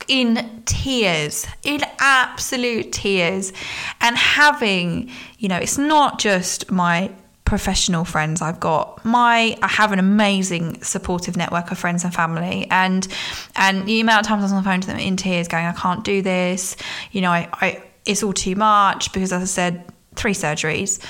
in 0.07 0.63
tears, 0.65 1.45
in 1.63 1.81
absolute 1.99 2.93
tears, 2.93 3.51
and 3.99 4.17
having, 4.17 5.11
you 5.37 5.49
know, 5.49 5.57
it's 5.57 5.77
not 5.77 6.17
just 6.17 6.71
my 6.71 7.11
professional 7.49 8.05
friends 8.05 8.43
I've 8.43 8.59
got. 8.59 9.03
My 9.03 9.57
I 9.63 9.67
have 9.67 9.91
an 9.91 9.97
amazing 9.97 10.83
supportive 10.83 11.35
network 11.35 11.71
of 11.71 11.79
friends 11.79 12.03
and 12.03 12.13
family 12.13 12.67
and 12.69 13.07
and 13.55 13.87
the 13.87 13.99
amount 14.01 14.21
of 14.21 14.27
times 14.27 14.41
I 14.41 14.45
was 14.45 14.51
on 14.51 14.63
the 14.63 14.69
phone 14.69 14.81
to 14.81 14.87
them 14.87 14.99
in 14.99 15.17
tears 15.17 15.47
going, 15.47 15.65
I 15.65 15.71
can't 15.71 16.03
do 16.03 16.21
this, 16.21 16.75
you 17.11 17.21
know, 17.21 17.31
I, 17.31 17.49
I 17.53 17.83
it's 18.05 18.21
all 18.21 18.33
too 18.33 18.55
much 18.55 19.11
because 19.13 19.33
as 19.33 19.41
I 19.41 19.45
said, 19.45 19.91
three 20.13 20.33
surgeries, 20.33 21.03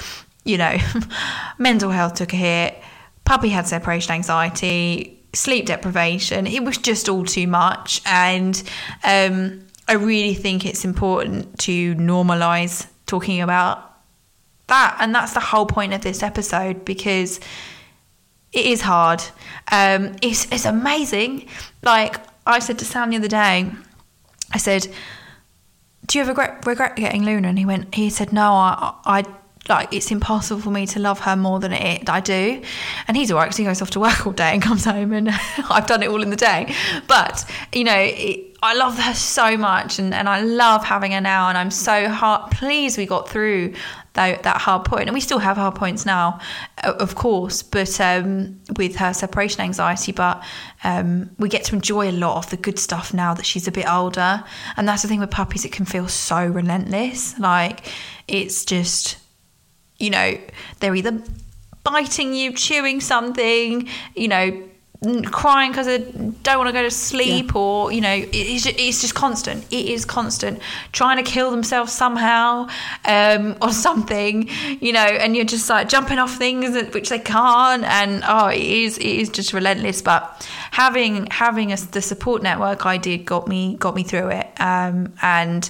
you 0.46 0.58
know, 0.58 0.78
mental 1.58 1.92
health 1.92 2.14
took 2.14 2.32
a 2.32 2.38
hit, 2.38 2.82
puppy 3.26 3.50
had 3.50 3.68
separation 3.68 4.14
anxiety, 4.14 5.22
sleep 5.34 5.66
deprivation. 5.66 6.48
It 6.48 6.64
was 6.64 6.78
just 6.78 7.10
all 7.10 7.26
too 7.26 7.48
much 7.48 8.02
and 8.06 8.64
um 9.04 9.68
I 9.90 9.96
really 9.96 10.36
think 10.36 10.66
it's 10.66 10.86
important 10.86 11.60
to 11.60 11.96
normalize 11.96 12.88
talking 13.08 13.42
about 13.42 13.89
that 14.70 14.98
and 15.00 15.14
that's 15.14 15.34
the 15.34 15.40
whole 15.40 15.66
point 15.66 15.94
of 15.94 16.02
this 16.02 16.24
episode 16.24 16.86
because 16.86 17.40
it 18.52 18.66
is 18.66 18.82
hard. 18.82 19.22
Um 19.72 20.16
it's 20.22 20.46
it's 20.52 20.66
amazing. 20.66 21.48
Like 21.84 22.18
i 22.46 22.60
said 22.60 22.80
to 22.80 22.86
sam 22.86 23.12
the 23.12 23.18
other 23.18 23.28
day 23.28 23.70
i 24.54 24.58
said 24.58 24.88
do 26.08 26.18
you 26.18 26.24
ever 26.24 26.32
regret, 26.32 26.66
regret 26.66 26.96
getting 26.96 27.24
luna? 27.24 27.50
And 27.50 27.60
he 27.60 27.66
went 27.66 27.94
he 27.94 28.10
said 28.10 28.34
no 28.34 28.54
i 28.54 28.94
i 29.06 29.24
like 29.70 29.94
it's 29.94 30.12
impossible 30.12 30.60
for 30.60 30.72
me 30.72 30.86
to 30.88 31.00
love 31.00 31.20
her 31.20 31.36
more 31.36 31.60
than 31.60 31.72
it 31.72 32.10
I 32.10 32.20
do, 32.20 32.62
and 33.08 33.16
he's 33.16 33.32
alright 33.32 33.48
because 33.48 33.58
he 33.58 33.64
goes 33.64 33.82
off 33.82 33.92
to 33.92 34.00
work 34.00 34.26
all 34.26 34.34
day 34.34 34.52
and 34.52 34.62
comes 34.62 34.84
home, 34.86 35.14
and 35.14 35.30
I've 35.70 35.86
done 35.86 36.02
it 36.04 36.10
all 36.10 36.24
in 36.24 36.32
the 36.32 36.36
day. 36.36 36.74
But 37.08 37.46
you 37.72 37.84
know, 37.84 38.12
I 38.62 38.74
love 38.74 38.98
her 39.00 39.14
so 39.14 39.56
much, 39.56 40.00
and, 40.00 40.14
and 40.14 40.28
I 40.28 40.42
love 40.42 40.84
having 40.84 41.14
her 41.14 41.22
now, 41.22 41.50
and 41.50 41.58
I'm 41.58 41.72
so 41.72 42.10
hard 42.10 42.52
pleased 42.52 42.98
we 42.98 43.06
got 43.06 43.30
through 43.30 43.74
that, 44.14 44.44
that 44.44 44.58
hard 44.58 44.84
point, 44.86 45.04
and 45.04 45.14
we 45.14 45.22
still 45.22 45.40
have 45.40 45.56
hard 45.56 45.76
points 45.76 46.06
now, 46.06 46.40
of 46.84 47.16
course, 47.16 47.64
but 47.64 48.00
um, 48.02 48.60
with 48.78 48.98
her 48.98 49.14
separation 49.14 49.62
anxiety, 49.62 50.12
but 50.12 50.44
um, 50.84 51.30
we 51.40 51.48
get 51.48 51.64
to 51.66 51.76
enjoy 51.76 52.10
a 52.10 52.12
lot 52.12 52.38
of 52.38 52.50
the 52.50 52.58
good 52.58 52.78
stuff 52.78 53.14
now 53.14 53.34
that 53.34 53.46
she's 53.46 53.68
a 53.68 53.72
bit 53.72 53.90
older, 53.90 54.44
and 54.76 54.88
that's 54.88 55.04
the 55.04 55.08
thing 55.08 55.22
with 55.22 55.32
puppies; 55.32 55.64
it 55.64 55.72
can 55.72 55.86
feel 55.86 56.08
so 56.08 56.46
relentless, 56.46 57.40
like 57.40 57.86
it's 58.28 58.66
just 58.66 59.18
you 60.00 60.10
know, 60.10 60.38
they're 60.80 60.96
either 60.96 61.22
biting 61.84 62.34
you, 62.34 62.54
chewing 62.54 63.02
something, 63.02 63.88
you 64.16 64.28
know, 64.28 64.69
crying 65.02 65.72
because 65.72 65.86
they 65.86 66.00
don't 66.44 66.58
want 66.58 66.68
to 66.68 66.74
go 66.74 66.84
to 66.84 66.92
sleep, 66.92 67.56
or 67.56 67.92
you 67.92 68.02
know, 68.02 68.14
it's 68.14 68.66
just, 68.66 68.78
it's 68.78 69.02
just 69.02 69.16
constant. 69.16 69.64
It 69.72 69.86
is 69.86 70.04
constant, 70.04 70.60
trying 70.92 71.24
to 71.24 71.30
kill 71.30 71.52
themselves 71.52 71.94
somehow 71.94 72.68
um, 73.06 73.56
or 73.62 73.72
something, 73.72 74.50
you 74.82 74.92
know, 74.92 75.00
and 75.00 75.38
you're 75.38 75.46
just 75.46 75.70
like 75.70 75.88
jumping 75.88 76.20
off 76.20 76.36
things 76.36 76.74
that, 76.74 76.94
which 76.94 77.10
they 77.10 77.20
can't, 77.20 77.84
and 77.86 78.24
oh, 78.28 78.48
it 78.48 78.62
is 78.62 78.98
it 78.98 79.06
is 79.06 79.30
just 79.30 79.54
relentless. 79.54 80.02
But 80.02 80.48
having 80.72 81.28
having 81.28 81.72
a, 81.72 81.78
the 81.78 82.02
support 82.02 82.44
network 82.44 82.86
I 82.86 82.98
did 82.98 83.26
got 83.26 83.48
me 83.48 83.76
got 83.76 83.96
me 83.96 84.04
through 84.04 84.30
it, 84.30 84.50
um, 84.60 85.14
and 85.22 85.70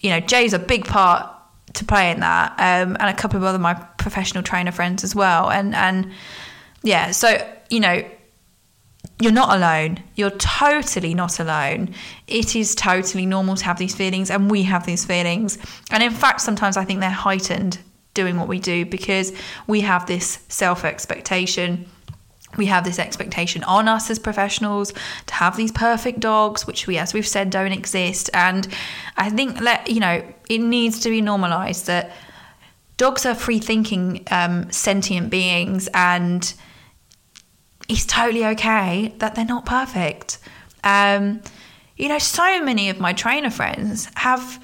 you 0.00 0.08
know, 0.08 0.20
Jay's 0.20 0.54
a 0.54 0.58
big 0.58 0.86
part 0.86 1.30
to 1.74 1.84
play 1.84 2.10
in 2.10 2.20
that, 2.20 2.52
um, 2.52 2.96
and 2.98 3.10
a 3.10 3.14
couple 3.14 3.36
of 3.36 3.44
other 3.44 3.58
my 3.58 3.74
professional 3.74 4.42
trainer 4.42 4.72
friends 4.72 5.04
as 5.04 5.14
well, 5.14 5.50
and 5.50 5.74
and 5.74 6.10
yeah, 6.82 7.10
so 7.10 7.46
you 7.68 7.80
know, 7.80 8.02
you're 9.20 9.32
not 9.32 9.54
alone. 9.54 10.02
You're 10.14 10.30
totally 10.30 11.14
not 11.14 11.38
alone. 11.38 11.94
It 12.26 12.56
is 12.56 12.74
totally 12.74 13.26
normal 13.26 13.56
to 13.56 13.64
have 13.64 13.78
these 13.78 13.94
feelings, 13.94 14.30
and 14.30 14.50
we 14.50 14.62
have 14.64 14.86
these 14.86 15.04
feelings, 15.04 15.58
and 15.90 16.02
in 16.02 16.12
fact, 16.12 16.40
sometimes 16.40 16.76
I 16.76 16.84
think 16.84 17.00
they're 17.00 17.10
heightened 17.10 17.78
doing 18.14 18.36
what 18.36 18.48
we 18.48 18.58
do 18.58 18.84
because 18.84 19.32
we 19.66 19.82
have 19.82 20.06
this 20.06 20.40
self 20.48 20.84
expectation 20.84 21.86
we 22.56 22.66
have 22.66 22.84
this 22.84 22.98
expectation 22.98 23.62
on 23.64 23.86
us 23.86 24.10
as 24.10 24.18
professionals 24.18 24.92
to 25.26 25.34
have 25.34 25.56
these 25.56 25.70
perfect 25.70 26.18
dogs 26.18 26.66
which 26.66 26.86
we 26.86 26.98
as 26.98 27.14
we've 27.14 27.26
said 27.26 27.50
don't 27.50 27.72
exist 27.72 28.28
and 28.34 28.66
i 29.16 29.30
think 29.30 29.60
that, 29.60 29.88
you 29.88 30.00
know 30.00 30.22
it 30.48 30.58
needs 30.58 30.98
to 30.98 31.10
be 31.10 31.20
normalized 31.20 31.86
that 31.86 32.10
dogs 32.96 33.24
are 33.24 33.34
free 33.34 33.60
thinking 33.60 34.24
um, 34.30 34.70
sentient 34.70 35.30
beings 35.30 35.88
and 35.94 36.54
it's 37.90 38.06
totally 38.06 38.46
okay 38.46 39.14
that 39.18 39.34
they're 39.34 39.44
not 39.44 39.66
perfect 39.66 40.38
um, 40.84 41.42
you 41.96 42.08
know 42.08 42.18
so 42.18 42.62
many 42.62 42.88
of 42.88 42.98
my 43.00 43.12
trainer 43.12 43.50
friends 43.50 44.08
have 44.14 44.62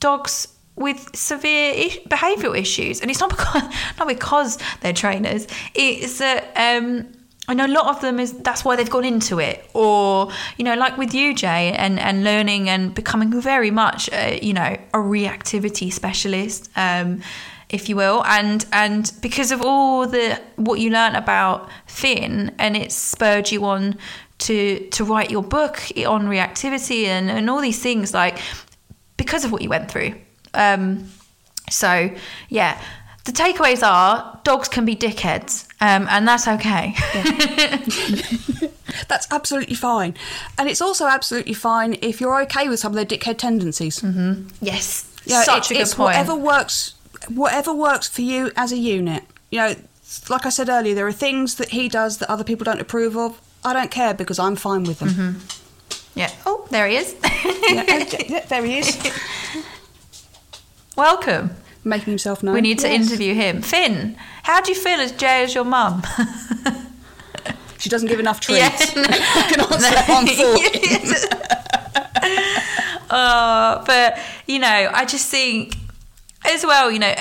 dogs 0.00 0.48
with 0.76 1.14
severe 1.14 1.88
behavioural 2.08 2.58
issues, 2.58 3.00
and 3.00 3.10
it's 3.10 3.20
not 3.20 3.30
because 3.36 3.62
not 3.98 4.08
because 4.08 4.58
they're 4.80 4.92
trainers. 4.92 5.46
It's 5.74 6.18
that 6.18 6.52
um, 6.56 7.12
I 7.48 7.54
know 7.54 7.66
a 7.66 7.74
lot 7.74 7.86
of 7.94 8.00
them 8.00 8.18
is 8.18 8.32
that's 8.32 8.64
why 8.64 8.76
they've 8.76 8.90
gone 8.90 9.04
into 9.04 9.38
it, 9.38 9.68
or 9.74 10.30
you 10.56 10.64
know, 10.64 10.74
like 10.74 10.96
with 10.98 11.14
you, 11.14 11.34
Jay, 11.34 11.72
and 11.72 11.98
and 11.98 12.24
learning 12.24 12.68
and 12.68 12.94
becoming 12.94 13.40
very 13.40 13.70
much, 13.70 14.10
uh, 14.12 14.38
you 14.42 14.52
know, 14.52 14.76
a 14.92 14.98
reactivity 14.98 15.92
specialist. 15.92 16.70
Um, 16.76 17.22
if 17.68 17.88
you 17.88 17.96
will, 17.96 18.24
and 18.24 18.64
and 18.72 19.10
because 19.20 19.50
of 19.52 19.62
all 19.62 20.06
the 20.06 20.40
what 20.56 20.78
you 20.80 20.90
learnt 20.90 21.16
about 21.16 21.68
Finn, 21.86 22.54
and 22.58 22.76
it 22.76 22.92
spurred 22.92 23.50
you 23.50 23.64
on 23.64 23.96
to 24.38 24.78
to 24.90 25.04
write 25.04 25.30
your 25.30 25.42
book 25.42 25.80
on 26.06 26.26
reactivity 26.26 27.04
and, 27.06 27.30
and 27.30 27.48
all 27.50 27.60
these 27.60 27.80
things, 27.82 28.12
like 28.14 28.38
because 29.16 29.44
of 29.44 29.52
what 29.52 29.62
you 29.62 29.68
went 29.68 29.90
through. 29.90 30.14
Um, 30.54 31.08
so 31.70 32.10
yeah, 32.48 32.80
the 33.24 33.32
takeaways 33.32 33.82
are 33.82 34.40
dogs 34.44 34.68
can 34.68 34.84
be 34.84 34.94
dickheads, 34.94 35.66
um, 35.80 36.06
and 36.10 36.26
that's 36.28 36.46
okay. 36.48 36.94
That's 39.08 39.26
absolutely 39.32 39.74
fine. 39.74 40.14
And 40.56 40.68
it's 40.68 40.80
also 40.80 41.06
absolutely 41.06 41.54
fine 41.54 41.96
if 42.00 42.20
you're 42.20 42.40
okay 42.42 42.68
with 42.68 42.78
some 42.78 42.92
of 42.92 42.96
their 42.96 43.04
dickhead 43.18 43.38
tendencies. 43.38 44.00
Mm-hmm. 44.00 44.48
yes, 44.60 45.10
Yeah, 45.24 45.42
such 45.42 45.70
it- 45.70 45.74
a 45.74 45.78
good 45.78 45.82
it's 45.82 45.94
point. 45.94 46.06
whatever 46.08 46.34
works 46.36 46.94
whatever 47.28 47.72
works 47.72 48.08
for 48.08 48.22
you 48.22 48.50
as 48.56 48.72
a 48.72 48.76
unit. 48.76 49.22
You 49.50 49.58
know, 49.60 49.74
like 50.28 50.46
I 50.46 50.50
said 50.50 50.68
earlier, 50.68 50.94
there 50.94 51.06
are 51.06 51.12
things 51.12 51.54
that 51.56 51.70
he 51.70 51.88
does 51.88 52.18
that 52.18 52.30
other 52.30 52.44
people 52.44 52.64
don't 52.64 52.80
approve 52.80 53.16
of. 53.16 53.40
I 53.64 53.72
don't 53.72 53.90
care 53.90 54.14
because 54.14 54.38
I'm 54.38 54.56
fine 54.56 54.84
with 54.84 54.98
them. 54.98 55.08
Mm-hmm. 55.10 56.18
Yeah. 56.18 56.30
Oh, 56.46 56.66
there 56.70 56.86
he 56.86 56.96
is. 56.96 57.14
Yeah, 57.22 57.82
okay, 58.02 58.26
yeah, 58.28 58.44
there 58.46 58.64
he 58.64 58.78
is, 58.78 58.96
Welcome. 60.96 61.50
making 61.82 62.10
himself 62.12 62.42
known. 62.42 62.54
We 62.54 62.60
need 62.60 62.78
to 62.80 62.88
Yes. 62.88 63.06
interview 63.08 63.34
him. 63.34 63.62
Finn, 63.62 64.16
how 64.44 64.60
do 64.60 64.70
you 64.72 64.78
feel 64.78 65.00
as 65.00 65.12
Jay 65.12 65.42
as 65.44 65.54
your 65.54 65.64
mum? 65.64 66.02
She 67.78 67.90
doesn't 67.90 68.08
give 68.08 68.18
enough 68.18 68.40
treats. 68.40 68.60
Yeah. 68.96 69.02
I 69.04 69.46
can 69.50 69.60
answer 69.60 69.90
that 69.90 70.08
one 70.08 70.26
for 70.26 70.56
uh, 73.10 73.84
but 73.84 74.18
you 74.46 74.58
know, 74.58 74.90
I 74.92 75.04
just 75.04 75.28
think 75.28 75.74
as 76.44 76.64
well, 76.64 76.90
you 76.90 76.98
know, 76.98 77.14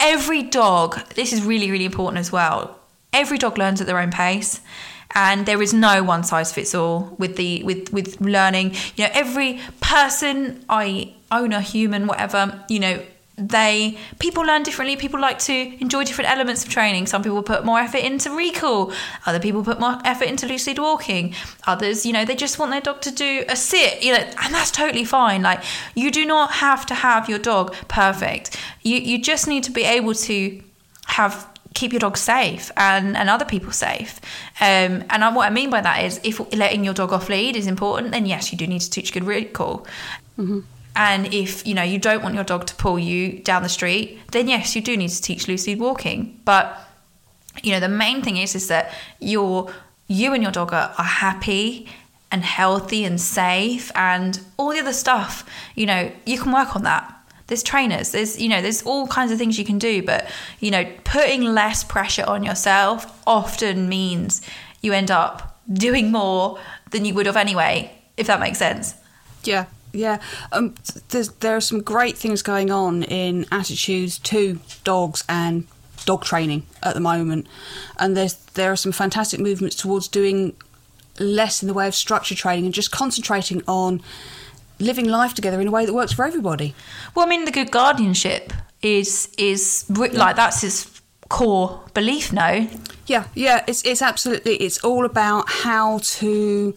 every 0.00 0.42
dog. 0.42 1.08
This 1.14 1.32
is 1.32 1.42
really, 1.42 1.70
really 1.70 1.84
important 1.84 2.18
as 2.18 2.30
well. 2.30 2.78
Every 3.12 3.38
dog 3.38 3.58
learns 3.58 3.80
at 3.80 3.86
their 3.86 3.98
own 3.98 4.10
pace, 4.10 4.60
and 5.14 5.46
there 5.46 5.62
is 5.62 5.72
no 5.72 6.02
one 6.02 6.24
size 6.24 6.52
fits 6.52 6.74
all 6.74 7.14
with 7.18 7.36
the 7.36 7.62
with 7.62 7.92
with 7.92 8.20
learning. 8.20 8.74
You 8.96 9.04
know, 9.04 9.10
every 9.12 9.60
person, 9.80 10.64
I 10.68 11.14
owner, 11.30 11.60
human, 11.60 12.06
whatever, 12.06 12.64
you 12.68 12.80
know, 12.80 13.02
they 13.36 13.98
people 14.20 14.44
learn 14.44 14.62
differently 14.62 14.96
people 14.96 15.20
like 15.20 15.38
to 15.38 15.52
enjoy 15.80 16.04
different 16.04 16.30
elements 16.30 16.62
of 16.64 16.70
training 16.70 17.04
some 17.04 17.22
people 17.22 17.42
put 17.42 17.64
more 17.64 17.80
effort 17.80 17.98
into 17.98 18.30
recall 18.30 18.92
other 19.26 19.40
people 19.40 19.64
put 19.64 19.80
more 19.80 19.98
effort 20.04 20.26
into 20.26 20.46
loose 20.46 20.66
lead 20.68 20.78
walking 20.78 21.34
others 21.66 22.06
you 22.06 22.12
know 22.12 22.24
they 22.24 22.36
just 22.36 22.60
want 22.60 22.70
their 22.70 22.80
dog 22.80 23.00
to 23.00 23.10
do 23.10 23.44
a 23.48 23.56
sit 23.56 24.00
you 24.02 24.12
know 24.12 24.18
and 24.18 24.54
that's 24.54 24.70
totally 24.70 25.04
fine 25.04 25.42
like 25.42 25.60
you 25.96 26.12
do 26.12 26.24
not 26.24 26.52
have 26.52 26.86
to 26.86 26.94
have 26.94 27.28
your 27.28 27.38
dog 27.38 27.74
perfect 27.88 28.56
you 28.82 28.98
you 28.98 29.20
just 29.20 29.48
need 29.48 29.64
to 29.64 29.72
be 29.72 29.82
able 29.82 30.14
to 30.14 30.62
have 31.06 31.48
keep 31.74 31.92
your 31.92 32.00
dog 32.00 32.16
safe 32.16 32.70
and, 32.76 33.16
and 33.16 33.28
other 33.28 33.44
people 33.44 33.72
safe. 33.72 34.20
Um, 34.60 35.04
and 35.10 35.34
what 35.34 35.46
I 35.46 35.50
mean 35.50 35.70
by 35.70 35.80
that 35.80 36.04
is 36.04 36.20
if 36.22 36.38
letting 36.54 36.84
your 36.84 36.94
dog 36.94 37.12
off 37.12 37.28
lead 37.28 37.56
is 37.56 37.66
important, 37.66 38.12
then 38.12 38.26
yes, 38.26 38.52
you 38.52 38.58
do 38.58 38.66
need 38.66 38.80
to 38.80 38.90
teach 38.90 39.12
good 39.12 39.24
recall. 39.24 39.86
Mm-hmm. 40.38 40.60
And 40.96 41.32
if 41.34 41.66
you 41.66 41.74
know 41.74 41.82
you 41.82 41.98
don't 41.98 42.22
want 42.22 42.34
your 42.34 42.44
dog 42.44 42.66
to 42.66 42.74
pull 42.74 42.98
you 42.98 43.40
down 43.40 43.62
the 43.62 43.68
street, 43.68 44.20
then 44.32 44.48
yes, 44.48 44.76
you 44.76 44.82
do 44.82 44.96
need 44.96 45.10
to 45.10 45.20
teach 45.20 45.48
loose 45.48 45.66
lead 45.66 45.80
walking. 45.80 46.40
But 46.44 46.78
you 47.62 47.72
know 47.72 47.80
the 47.80 47.88
main 47.88 48.22
thing 48.22 48.36
is 48.36 48.54
is 48.54 48.68
that 48.68 48.92
you're 49.20 49.72
you 50.06 50.34
and 50.34 50.42
your 50.42 50.52
dog 50.52 50.72
are, 50.72 50.94
are 50.96 51.04
happy 51.04 51.88
and 52.30 52.42
healthy 52.42 53.04
and 53.04 53.20
safe 53.20 53.90
and 53.94 54.40
all 54.56 54.70
the 54.70 54.80
other 54.80 54.92
stuff. 54.92 55.48
You 55.74 55.86
know 55.86 56.12
you 56.26 56.38
can 56.40 56.52
work 56.52 56.76
on 56.76 56.82
that. 56.84 57.10
There's 57.48 57.62
trainers. 57.62 58.12
There's 58.12 58.40
you 58.40 58.48
know 58.48 58.62
there's 58.62 58.82
all 58.82 59.06
kinds 59.08 59.32
of 59.32 59.38
things 59.38 59.58
you 59.58 59.64
can 59.64 59.78
do. 59.78 60.02
But 60.02 60.30
you 60.60 60.70
know 60.70 60.84
putting 61.04 61.42
less 61.42 61.82
pressure 61.82 62.24
on 62.24 62.44
yourself 62.44 63.20
often 63.26 63.88
means 63.88 64.42
you 64.80 64.92
end 64.92 65.10
up 65.10 65.60
doing 65.72 66.12
more 66.12 66.58
than 66.90 67.04
you 67.04 67.14
would 67.14 67.26
have 67.26 67.36
anyway. 67.36 67.90
If 68.16 68.28
that 68.28 68.38
makes 68.38 68.58
sense. 68.58 68.94
Yeah, 69.42 69.66
yeah, 69.94 70.20
um, 70.52 70.74
there 71.40 71.56
are 71.56 71.60
some 71.60 71.80
great 71.80 72.16
things 72.16 72.42
going 72.42 72.70
on 72.70 73.02
in 73.04 73.46
attitudes 73.52 74.18
to 74.20 74.58
dogs 74.82 75.24
and 75.28 75.66
dog 76.04 76.24
training 76.24 76.66
at 76.82 76.94
the 76.94 77.00
moment, 77.00 77.46
and 77.98 78.16
there's 78.16 78.34
there 78.54 78.72
are 78.72 78.76
some 78.76 78.92
fantastic 78.92 79.40
movements 79.40 79.76
towards 79.76 80.08
doing 80.08 80.54
less 81.18 81.62
in 81.62 81.68
the 81.68 81.74
way 81.74 81.86
of 81.86 81.94
structure 81.94 82.34
training 82.34 82.64
and 82.64 82.74
just 82.74 82.90
concentrating 82.90 83.62
on 83.68 84.02
living 84.78 85.06
life 85.06 85.34
together 85.34 85.60
in 85.60 85.68
a 85.68 85.70
way 85.70 85.86
that 85.86 85.92
works 85.92 86.12
for 86.12 86.24
everybody. 86.24 86.74
Well, 87.14 87.24
I 87.24 87.28
mean, 87.28 87.44
the 87.44 87.52
good 87.52 87.70
guardianship 87.70 88.52
is 88.82 89.28
is 89.38 89.84
like 89.90 90.36
that's 90.36 90.60
his 90.60 91.00
core 91.28 91.80
belief. 91.94 92.32
No. 92.32 92.68
Yeah, 93.06 93.26
yeah, 93.34 93.64
it's 93.66 93.82
it's 93.84 94.02
absolutely 94.02 94.56
it's 94.56 94.78
all 94.84 95.04
about 95.04 95.48
how 95.48 95.98
to 96.02 96.74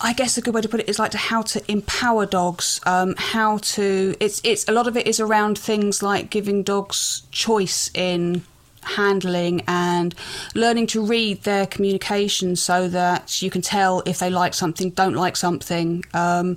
I 0.00 0.12
guess 0.12 0.36
a 0.38 0.42
good 0.42 0.54
way 0.54 0.60
to 0.60 0.68
put 0.68 0.80
it 0.80 0.88
is 0.88 0.98
like 0.98 1.10
to 1.12 1.18
how 1.18 1.42
to 1.42 1.70
empower 1.70 2.26
dogs, 2.26 2.80
um, 2.86 3.14
how 3.18 3.58
to 3.58 4.14
it's 4.20 4.40
it's 4.44 4.66
a 4.68 4.72
lot 4.72 4.86
of 4.86 4.96
it 4.96 5.06
is 5.06 5.20
around 5.20 5.58
things 5.58 6.02
like 6.02 6.30
giving 6.30 6.62
dogs 6.62 7.22
choice 7.30 7.90
in 7.94 8.42
handling 8.82 9.62
and 9.68 10.14
learning 10.54 10.88
to 10.88 11.04
read 11.04 11.42
their 11.44 11.66
communication 11.66 12.56
so 12.56 12.88
that 12.88 13.40
you 13.40 13.50
can 13.50 13.62
tell 13.62 14.02
if 14.06 14.18
they 14.18 14.30
like 14.30 14.54
something, 14.54 14.90
don't 14.90 15.14
like 15.14 15.36
something, 15.36 16.04
um, 16.14 16.56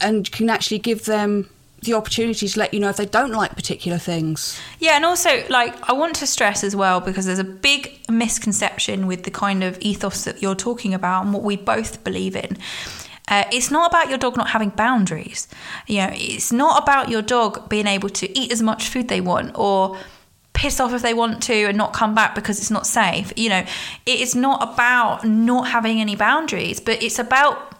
and 0.00 0.30
can 0.32 0.48
actually 0.48 0.78
give 0.78 1.04
them 1.04 1.48
the 1.82 1.94
opportunity 1.94 2.46
to 2.48 2.58
let 2.58 2.72
you 2.72 2.80
know 2.80 2.88
if 2.88 2.96
they 2.96 3.06
don't 3.06 3.32
like 3.32 3.56
particular 3.56 3.98
things. 3.98 4.60
Yeah, 4.78 4.96
and 4.96 5.04
also 5.04 5.44
like 5.48 5.74
I 5.88 5.92
want 5.92 6.16
to 6.16 6.26
stress 6.26 6.62
as 6.62 6.76
well 6.76 7.00
because 7.00 7.26
there's 7.26 7.38
a 7.38 7.44
big 7.44 8.00
misconception 8.08 9.06
with 9.06 9.24
the 9.24 9.30
kind 9.30 9.64
of 9.64 9.78
ethos 9.80 10.24
that 10.24 10.40
you're 10.40 10.54
talking 10.54 10.94
about 10.94 11.24
and 11.24 11.34
what 11.34 11.42
we 11.42 11.56
both 11.56 12.04
believe 12.04 12.36
in. 12.36 12.56
Uh, 13.28 13.44
it's 13.52 13.70
not 13.70 13.90
about 13.90 14.08
your 14.08 14.18
dog 14.18 14.36
not 14.36 14.50
having 14.50 14.70
boundaries. 14.70 15.48
You 15.86 15.98
know, 15.98 16.10
it's 16.12 16.52
not 16.52 16.82
about 16.82 17.08
your 17.08 17.22
dog 17.22 17.68
being 17.68 17.86
able 17.86 18.08
to 18.10 18.38
eat 18.38 18.52
as 18.52 18.62
much 18.62 18.88
food 18.88 19.08
they 19.08 19.20
want 19.20 19.56
or 19.56 19.96
piss 20.52 20.80
off 20.80 20.92
if 20.92 21.02
they 21.02 21.14
want 21.14 21.42
to 21.44 21.54
and 21.64 21.78
not 21.78 21.92
come 21.92 22.14
back 22.14 22.34
because 22.34 22.58
it's 22.58 22.70
not 22.70 22.86
safe. 22.86 23.32
You 23.36 23.48
know, 23.48 23.64
it 24.06 24.20
is 24.20 24.34
not 24.34 24.62
about 24.62 25.24
not 25.24 25.68
having 25.68 26.00
any 26.00 26.14
boundaries, 26.14 26.78
but 26.80 27.02
it's 27.02 27.18
about 27.18 27.71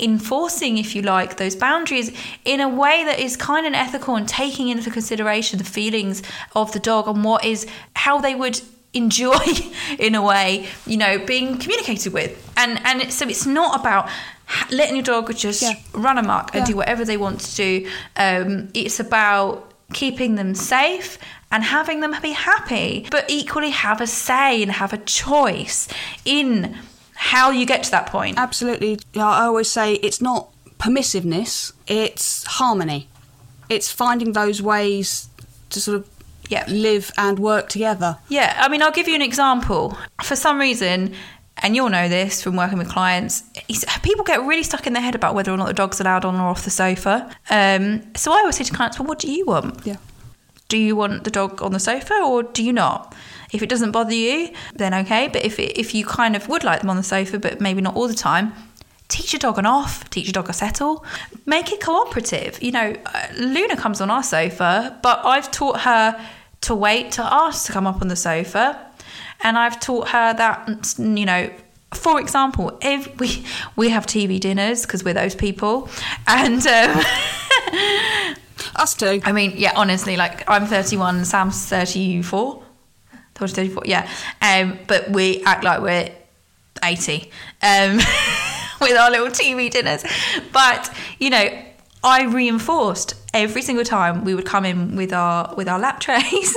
enforcing, 0.00 0.78
if 0.78 0.94
you 0.94 1.02
like, 1.02 1.36
those 1.36 1.54
boundaries 1.54 2.12
in 2.44 2.60
a 2.60 2.68
way 2.68 3.04
that 3.04 3.18
is 3.18 3.36
kind 3.36 3.66
and 3.66 3.76
ethical 3.76 4.16
and 4.16 4.28
taking 4.28 4.68
into 4.68 4.90
consideration 4.90 5.58
the 5.58 5.64
feelings 5.64 6.22
of 6.54 6.72
the 6.72 6.80
dog 6.80 7.06
and 7.08 7.24
what 7.24 7.44
is 7.44 7.66
how 7.94 8.20
they 8.20 8.34
would 8.34 8.60
enjoy 8.94 9.40
in 9.98 10.14
a 10.14 10.20
way 10.20 10.68
you 10.84 10.98
know 10.98 11.18
being 11.24 11.56
communicated 11.56 12.12
with 12.12 12.52
and 12.58 12.78
and 12.84 13.10
so 13.10 13.26
it's 13.26 13.46
not 13.46 13.80
about 13.80 14.06
letting 14.70 14.94
your 14.94 15.02
dog 15.02 15.34
just 15.34 15.62
yeah. 15.62 15.72
run 15.94 16.18
amok 16.18 16.54
and 16.54 16.60
yeah. 16.60 16.66
do 16.66 16.76
whatever 16.76 17.02
they 17.02 17.16
want 17.16 17.40
to 17.40 17.56
do 17.56 17.90
um, 18.16 18.68
it's 18.74 19.00
about 19.00 19.72
keeping 19.94 20.34
them 20.34 20.54
safe 20.54 21.18
and 21.50 21.64
having 21.64 22.00
them 22.00 22.14
be 22.20 22.32
happy 22.32 23.06
but 23.10 23.24
equally 23.30 23.70
have 23.70 24.02
a 24.02 24.06
say 24.06 24.62
and 24.62 24.72
have 24.72 24.92
a 24.92 24.98
choice 24.98 25.88
in 26.26 26.76
how 27.22 27.50
you 27.50 27.64
get 27.64 27.84
to 27.84 27.90
that 27.92 28.06
point. 28.06 28.36
Absolutely. 28.36 28.98
I 29.14 29.44
always 29.44 29.70
say 29.70 29.94
it's 29.94 30.20
not 30.20 30.50
permissiveness, 30.78 31.72
it's 31.86 32.44
harmony. 32.44 33.08
It's 33.68 33.92
finding 33.92 34.32
those 34.32 34.60
ways 34.60 35.28
to 35.70 35.80
sort 35.80 35.98
of 35.98 36.10
yeah. 36.48 36.64
live 36.68 37.12
and 37.16 37.38
work 37.38 37.68
together. 37.68 38.18
Yeah, 38.28 38.54
I 38.58 38.68
mean, 38.68 38.82
I'll 38.82 38.90
give 38.90 39.06
you 39.06 39.14
an 39.14 39.22
example. 39.22 39.96
For 40.24 40.34
some 40.34 40.58
reason, 40.58 41.14
and 41.58 41.76
you'll 41.76 41.90
know 41.90 42.08
this 42.08 42.42
from 42.42 42.56
working 42.56 42.76
with 42.76 42.88
clients, 42.88 43.44
people 44.02 44.24
get 44.24 44.42
really 44.42 44.64
stuck 44.64 44.88
in 44.88 44.92
their 44.92 45.02
head 45.02 45.14
about 45.14 45.36
whether 45.36 45.52
or 45.52 45.56
not 45.56 45.68
the 45.68 45.74
dog's 45.74 46.00
allowed 46.00 46.24
on 46.24 46.34
or 46.34 46.48
off 46.48 46.64
the 46.64 46.70
sofa. 46.70 47.30
Um, 47.50 48.02
so 48.16 48.32
I 48.32 48.38
always 48.38 48.56
say 48.56 48.64
to 48.64 48.74
clients, 48.74 48.98
well, 48.98 49.06
what 49.06 49.20
do 49.20 49.30
you 49.30 49.46
want? 49.46 49.86
Yeah. 49.86 49.98
Do 50.66 50.76
you 50.76 50.96
want 50.96 51.22
the 51.22 51.30
dog 51.30 51.62
on 51.62 51.72
the 51.72 51.80
sofa 51.80 52.14
or 52.14 52.42
do 52.42 52.64
you 52.64 52.72
not? 52.72 53.14
If 53.52 53.62
it 53.62 53.68
doesn't 53.68 53.92
bother 53.92 54.14
you, 54.14 54.50
then 54.74 54.94
okay. 54.94 55.28
But 55.28 55.44
if 55.44 55.58
it, 55.58 55.78
if 55.78 55.94
you 55.94 56.04
kind 56.04 56.34
of 56.34 56.48
would 56.48 56.64
like 56.64 56.80
them 56.80 56.90
on 56.90 56.96
the 56.96 57.02
sofa, 57.02 57.38
but 57.38 57.60
maybe 57.60 57.80
not 57.80 57.94
all 57.94 58.08
the 58.08 58.14
time, 58.14 58.52
teach 59.08 59.32
your 59.32 59.40
dog 59.40 59.58
an 59.58 59.66
off, 59.66 60.08
teach 60.10 60.26
your 60.26 60.32
dog 60.32 60.48
a 60.48 60.52
settle, 60.52 61.04
make 61.44 61.70
it 61.70 61.80
cooperative. 61.80 62.60
You 62.62 62.72
know, 62.72 62.96
uh, 63.06 63.26
Luna 63.36 63.76
comes 63.76 64.00
on 64.00 64.10
our 64.10 64.22
sofa, 64.22 64.98
but 65.02 65.20
I've 65.24 65.50
taught 65.50 65.80
her 65.82 66.18
to 66.62 66.74
wait 66.74 67.12
to 67.12 67.22
ask 67.22 67.66
to 67.66 67.72
come 67.72 67.86
up 67.86 68.00
on 68.00 68.08
the 68.08 68.16
sofa, 68.16 68.80
and 69.42 69.58
I've 69.58 69.78
taught 69.78 70.08
her 70.08 70.34
that 70.34 70.94
you 70.98 71.26
know. 71.26 71.50
For 71.94 72.18
example, 72.18 72.78
if 72.80 73.20
we 73.20 73.44
we 73.76 73.90
have 73.90 74.06
TV 74.06 74.40
dinners 74.40 74.82
because 74.82 75.04
we're 75.04 75.12
those 75.12 75.34
people, 75.34 75.90
and 76.26 76.66
um, 76.66 77.04
us 78.76 78.94
too. 78.94 79.20
I 79.24 79.32
mean, 79.32 79.52
yeah, 79.56 79.72
honestly, 79.76 80.16
like 80.16 80.48
I'm 80.48 80.66
31, 80.66 81.26
Sam's 81.26 81.66
34. 81.66 82.61
34, 83.34 83.82
yeah. 83.86 84.08
Um, 84.40 84.78
but 84.86 85.10
we 85.10 85.42
act 85.44 85.64
like 85.64 85.80
we're 85.80 86.10
80 86.82 87.30
um, 87.62 87.96
with 88.80 88.96
our 88.96 89.10
little 89.10 89.28
TV 89.28 89.70
dinners. 89.70 90.04
But, 90.52 90.94
you 91.18 91.30
know, 91.30 91.48
I 92.04 92.24
reinforced 92.24 93.14
every 93.32 93.62
single 93.62 93.84
time 93.84 94.24
we 94.24 94.34
would 94.34 94.46
come 94.46 94.64
in 94.64 94.96
with 94.96 95.12
our 95.12 95.54
with 95.54 95.68
our 95.68 95.78
lap 95.78 96.00
trays 96.00 96.56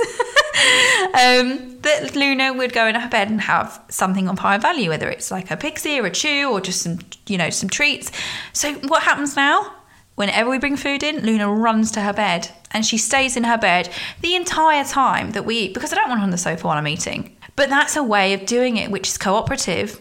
um, 1.14 1.78
that 1.82 2.14
Luna 2.16 2.52
would 2.52 2.72
go 2.72 2.86
in 2.86 2.96
her 2.96 3.08
bed 3.08 3.30
and 3.30 3.40
have 3.40 3.80
something 3.88 4.28
of 4.28 4.40
higher 4.40 4.58
value, 4.58 4.90
whether 4.90 5.08
it's 5.08 5.30
like 5.30 5.50
a 5.50 5.56
pixie 5.56 6.00
or 6.00 6.06
a 6.06 6.10
chew 6.10 6.50
or 6.50 6.60
just 6.60 6.82
some 6.82 6.98
you 7.28 7.38
know 7.38 7.50
some 7.50 7.68
treats. 7.68 8.10
So 8.52 8.74
what 8.74 9.04
happens 9.04 9.36
now? 9.36 9.75
Whenever 10.16 10.50
we 10.50 10.58
bring 10.58 10.76
food 10.76 11.02
in, 11.02 11.24
Luna 11.24 11.50
runs 11.52 11.90
to 11.92 12.00
her 12.00 12.12
bed 12.12 12.50
and 12.72 12.84
she 12.84 12.98
stays 12.98 13.36
in 13.36 13.44
her 13.44 13.58
bed 13.58 13.90
the 14.22 14.34
entire 14.34 14.84
time 14.84 15.30
that 15.32 15.44
we 15.44 15.56
eat 15.56 15.74
because 15.74 15.92
I 15.92 15.96
don't 15.96 16.08
want 16.08 16.20
her 16.20 16.24
on 16.24 16.30
the 16.30 16.38
sofa 16.38 16.66
while 16.66 16.76
I'm 16.76 16.88
eating. 16.88 17.36
But 17.54 17.68
that's 17.68 17.96
a 17.96 18.02
way 18.02 18.32
of 18.32 18.46
doing 18.46 18.76
it 18.76 18.90
which 18.90 19.08
is 19.08 19.18
cooperative 19.18 20.00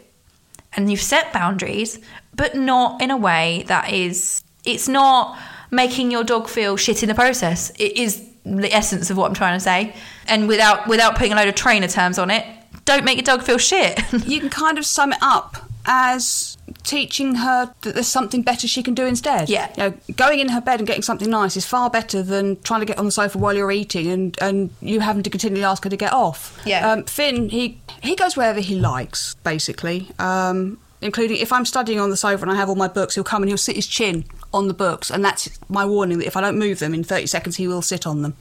and 0.74 0.90
you've 0.90 1.02
set 1.02 1.32
boundaries, 1.32 2.00
but 2.34 2.56
not 2.56 3.02
in 3.02 3.12
a 3.12 3.18
way 3.18 3.64
that 3.68 3.92
is, 3.92 4.44
it's 4.64 4.88
not 4.88 5.38
making 5.72 6.12
your 6.12 6.24
dog 6.24 6.48
feel 6.48 6.78
shit 6.78 7.04
in 7.04 7.10
the 7.10 7.16
process. 7.16 7.72
It 7.72 7.98
is 7.98 8.28
the 8.46 8.74
essence 8.74 9.10
of 9.10 9.18
what 9.18 9.28
I'm 9.28 9.34
trying 9.34 9.58
to 9.58 9.64
say. 9.64 9.96
And 10.28 10.48
without 10.48 10.88
without 10.88 11.16
putting 11.16 11.34
a 11.34 11.36
load 11.36 11.48
of 11.48 11.56
trainer 11.56 11.88
terms 11.88 12.20
on 12.20 12.30
it, 12.32 12.46
don't 12.86 13.04
make 13.04 13.18
your 13.18 13.24
dog 13.24 13.44
feel 13.44 13.58
shit. 13.58 14.00
you 14.26 14.40
can 14.40 14.50
kind 14.50 14.78
of 14.78 14.86
sum 14.86 15.12
it 15.12 15.20
up 15.22 15.58
as 15.86 16.55
teaching 16.84 17.36
her 17.36 17.74
that 17.82 17.94
there's 17.94 18.08
something 18.08 18.42
better 18.42 18.68
she 18.68 18.84
can 18.84 18.94
do 18.94 19.06
instead. 19.06 19.50
Yeah. 19.50 19.72
You 19.78 19.84
know, 19.84 19.98
going 20.16 20.40
in 20.40 20.50
her 20.50 20.62
bed 20.62 20.80
and 20.80 20.88
getting 20.88 21.02
something 21.02 21.30
nice 21.30 21.56
is 21.56 21.66
far 21.66 21.90
better 21.90 22.24
than 22.24 22.62
trying 22.62 22.80
to 22.80 22.86
get 22.86 22.98
on 22.98 23.06
the 23.06 23.12
sofa 23.12 23.38
while 23.38 23.54
you're 23.54 23.72
eating 23.72 24.10
and, 24.10 24.38
and 24.42 24.70
you 24.82 25.00
having 25.00 25.24
to 25.24 25.30
continually 25.30 25.64
ask 25.64 25.84
her 25.84 25.90
to 25.90 25.98
get 25.98 26.14
off. 26.14 26.60
Yeah. 26.66 26.92
Um, 26.92 27.04
Finn, 27.04 27.50
he, 27.50 27.80
he 28.02 28.16
goes 28.16 28.36
wherever 28.36 28.60
he 28.60 28.76
likes, 28.76 29.36
basically. 29.44 30.10
Um, 30.20 30.80
including 31.02 31.38
if 31.38 31.54
I'm 31.54 31.66
studying 31.66 32.00
on 32.00 32.10
the 32.10 32.18
sofa 32.18 32.44
and 32.44 32.52
I 32.52 32.56
have 32.56 32.70
all 32.70 32.76
my 32.76 32.88
books, 32.88 33.16
he'll 33.16 33.24
come 33.24 33.44
and 33.44 33.50
he'll 33.50 33.58
sit 33.58 33.76
his 33.76 33.88
chin 33.88 34.26
on 34.54 34.68
the 34.68 34.74
books, 34.74 35.12
and 35.12 35.24
that's 35.24 35.50
my 35.70 35.86
warning 35.86 36.20
that 36.20 36.28
if 36.28 36.38
I 36.38 36.42
don't 36.42 36.58
move 36.58 36.80
them 36.80 36.94
in 36.94 37.04
30 37.04 37.28
seconds, 37.28 37.58
he 37.58 37.68
will 37.68 37.82
sit 37.82 38.08
on 38.08 38.22
them. 38.22 38.36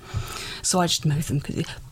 So 0.62 0.80
I 0.80 0.86
just 0.86 1.04
move 1.04 1.26
them. 1.26 1.42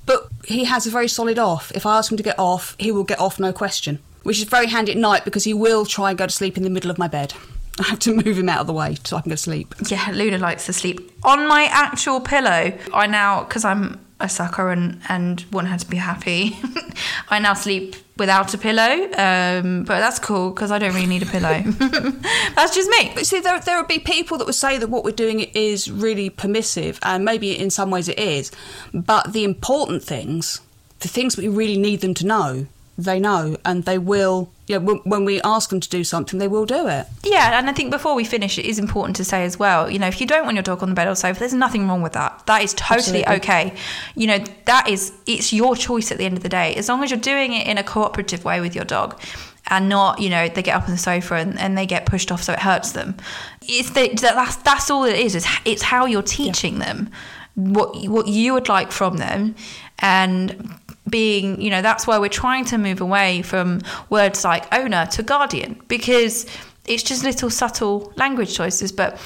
But 0.07 0.29
he 0.47 0.65
has 0.65 0.87
a 0.87 0.91
very 0.91 1.09
solid 1.09 1.39
off. 1.39 1.73
If 1.75 1.85
I 1.85 1.99
ask 1.99 2.11
him 2.11 2.17
to 2.17 2.23
get 2.23 2.39
off, 2.39 2.75
he 2.79 2.91
will 2.91 3.05
get 3.05 3.21
off, 3.21 3.39
no 3.39 3.53
question. 3.53 3.99
Which 4.23 4.39
is 4.39 4.45
very 4.45 4.67
handy 4.67 4.93
at 4.93 4.99
night 4.99 5.25
because 5.25 5.45
he 5.45 5.55
will 5.55 5.85
try 5.85 6.11
and 6.11 6.19
go 6.19 6.27
to 6.27 6.33
sleep 6.33 6.57
in 6.57 6.63
the 6.63 6.71
middle 6.71 6.91
of 6.91 6.99
my 6.99 7.09
bed. 7.09 7.35
I 7.79 7.85
have 7.85 7.99
to 8.01 8.15
move 8.25 8.39
him 8.39 8.49
out 8.49 8.61
of 8.61 8.67
the 8.67 8.73
way 8.73 8.97
so 9.05 9.17
I 9.17 9.21
can 9.21 9.31
go 9.31 9.35
to 9.35 9.43
sleep. 9.43 9.75
Yeah, 9.89 10.11
Luna 10.13 10.39
likes 10.39 10.67
to 10.67 10.73
sleep 10.73 11.13
on 11.25 11.47
my 11.49 11.65
actual 11.65 12.21
pillow. 12.21 12.73
I 12.93 13.07
now, 13.07 13.45
because 13.45 13.65
I'm 13.65 14.05
a 14.21 14.29
sucker 14.29 14.71
and, 14.71 15.01
and 15.09 15.45
want 15.51 15.69
her 15.69 15.79
to 15.79 15.87
be 15.87 15.97
happy, 15.97 16.57
I 17.29 17.39
now 17.39 17.55
sleep 17.55 17.97
without 18.17 18.55
a 18.55 18.59
pillow. 18.59 19.11
Um, 19.17 19.85
but 19.85 19.99
that's 19.99 20.19
cool 20.19 20.51
because 20.51 20.71
I 20.71 20.79
don't 20.79 20.95
really 20.95 21.07
need 21.07 21.23
a 21.23 21.27
pillow. 21.27 21.63
that's 22.55 22.75
just 22.75 22.89
me. 22.91 23.13
But 23.15 23.27
see, 23.27 23.41
there, 23.41 23.59
there 23.61 23.79
would 23.79 23.89
be 23.89 23.99
people 23.99 24.39
that 24.39 24.47
would 24.47 24.55
say 24.55 24.79
that 24.79 24.89
what 24.89 25.05
we're 25.05 25.11
doing 25.13 25.41
is 25.41 25.91
really 25.91 26.31
permissive, 26.31 26.99
and 27.03 27.25
maybe 27.25 27.59
in 27.59 27.71
some 27.71 27.91
ways 27.91 28.09
it 28.09 28.19
is. 28.19 28.53
But 28.95 29.33
the 29.33 29.45
important 29.45 30.05
things, 30.05 30.61
the 31.01 31.09
things 31.09 31.37
we 31.37 31.49
really 31.49 31.79
need 31.79 32.01
them 32.01 32.15
to 32.15 32.27
know, 32.27 32.67
they 32.99 33.19
know, 33.19 33.57
and 33.65 33.85
they 33.85 33.99
will. 33.99 34.51
Yeah, 34.67 34.77
when, 34.79 34.97
when 34.99 35.25
we 35.25 35.41
ask 35.43 35.71
them 35.71 35.81
to 35.81 35.89
do 35.89 36.05
something, 36.05 36.39
they 36.39 36.49
will 36.49 36.67
do 36.67 36.87
it. 36.89 37.07
Yeah, 37.25 37.59
and 37.59 37.69
I 37.69 37.73
think 37.73 37.91
before 37.91 38.15
we 38.15 38.25
finish, 38.25 38.59
it 38.59 38.65
is 38.65 38.79
important 38.79 39.17
to 39.17 39.25
say 39.25 39.45
as 39.45 39.59
well, 39.59 39.91
you 39.91 39.99
know, 39.99 40.07
if 40.07 40.21
you 40.21 40.27
don't 40.27 40.45
want 40.45 40.57
your 40.57 40.63
dog 40.63 40.83
on 40.83 40.91
the 40.91 40.95
bed 40.95 41.09
or 41.09 41.15
sofa, 41.15 41.39
there's 41.41 41.53
nothing 41.53 41.89
wrong 41.89 42.01
with 42.01 42.13
that. 42.13 42.47
That 42.47 42.63
is 42.63 42.73
totally 42.75 43.25
Absolutely. 43.25 43.37
okay. 43.37 43.75
You 44.15 44.27
know, 44.29 44.39
that 44.67 44.89
is, 44.89 45.13
it's 45.27 45.53
your 45.53 45.75
choice 45.75 46.13
at 46.13 46.19
the 46.19 46.25
end 46.25 46.37
of 46.37 46.43
the 46.43 46.49
day. 46.49 46.75
As 46.75 46.89
long 46.89 47.03
as 47.03 47.11
you're 47.11 47.21
doing 47.21 47.53
it 47.53 47.67
in 47.67 47.77
a 47.77 47.83
cooperative 47.83 48.45
way 48.45 48.61
with 48.61 48.75
your 48.75 48.85
dog 48.85 49.21
and 49.69 49.89
not, 49.89 50.21
you 50.21 50.31
know, 50.31 50.49
they 50.49 50.63
get 50.63 50.77
up 50.77 50.85
on 50.85 50.91
the 50.91 50.99
sofa 50.99 51.35
and, 51.35 51.59
and 51.59 51.77
they 51.77 51.87
get 51.87 52.07
pushed 52.07 52.31
off 52.31 52.43
so 52.43 52.53
it 52.53 52.61
hurts 52.61 52.93
them. 52.93 53.17
It's 53.63 53.91
the, 53.91 54.11
that's, 54.21 54.57
that's 54.57 54.91
all 54.91 55.05
it 55.05 55.19
is. 55.19 55.35
It's, 55.35 55.47
it's 55.65 55.83
how 55.83 56.07
you're 56.07 56.23
teaching 56.23 56.79
them 56.79 57.11
what, 57.55 57.97
what 58.09 58.29
you 58.29 58.55
would 58.55 58.69
like 58.69 58.93
from 58.93 59.19
them 59.19 59.55
and 59.99 60.75
being, 61.09 61.61
you 61.61 61.71
know, 61.71 61.83
that's 61.83 62.07
why 62.07 62.19
we're 62.19 62.29
trying 62.29 62.65
to 62.67 62.79
move 62.79 63.01
away 63.01 63.43
from 63.43 63.81
words 64.09 64.45
like 64.45 64.73
owner 64.73 65.07
to 65.07 65.23
guardian 65.23 65.81
because 65.89 66.47
it's 66.87 67.03
just 67.03 67.23
little 67.23 67.51
subtle 67.51 68.13
language 68.17 68.55
choices. 68.55 68.93
But 68.93 69.21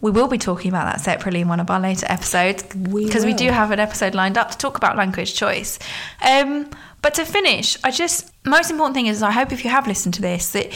we 0.00 0.10
will 0.10 0.28
be 0.28 0.38
talking 0.38 0.70
about 0.70 0.84
that 0.86 1.00
separately 1.00 1.40
in 1.40 1.48
one 1.48 1.60
of 1.60 1.70
our 1.70 1.80
later 1.80 2.06
episodes 2.08 2.62
because 2.62 3.24
we 3.24 3.32
will. 3.32 3.38
do 3.38 3.50
have 3.50 3.70
an 3.70 3.80
episode 3.80 4.14
lined 4.14 4.38
up 4.38 4.50
to 4.50 4.58
talk 4.58 4.76
about 4.76 4.96
language 4.96 5.34
choice. 5.34 5.78
Um, 6.26 6.70
but 7.02 7.14
to 7.14 7.24
finish, 7.24 7.76
I 7.82 7.90
just, 7.90 8.32
most 8.44 8.70
important 8.70 8.94
thing 8.94 9.06
is 9.06 9.22
I 9.22 9.32
hope 9.32 9.52
if 9.52 9.64
you 9.64 9.70
have 9.70 9.86
listened 9.86 10.14
to 10.14 10.22
this 10.22 10.50
that 10.50 10.72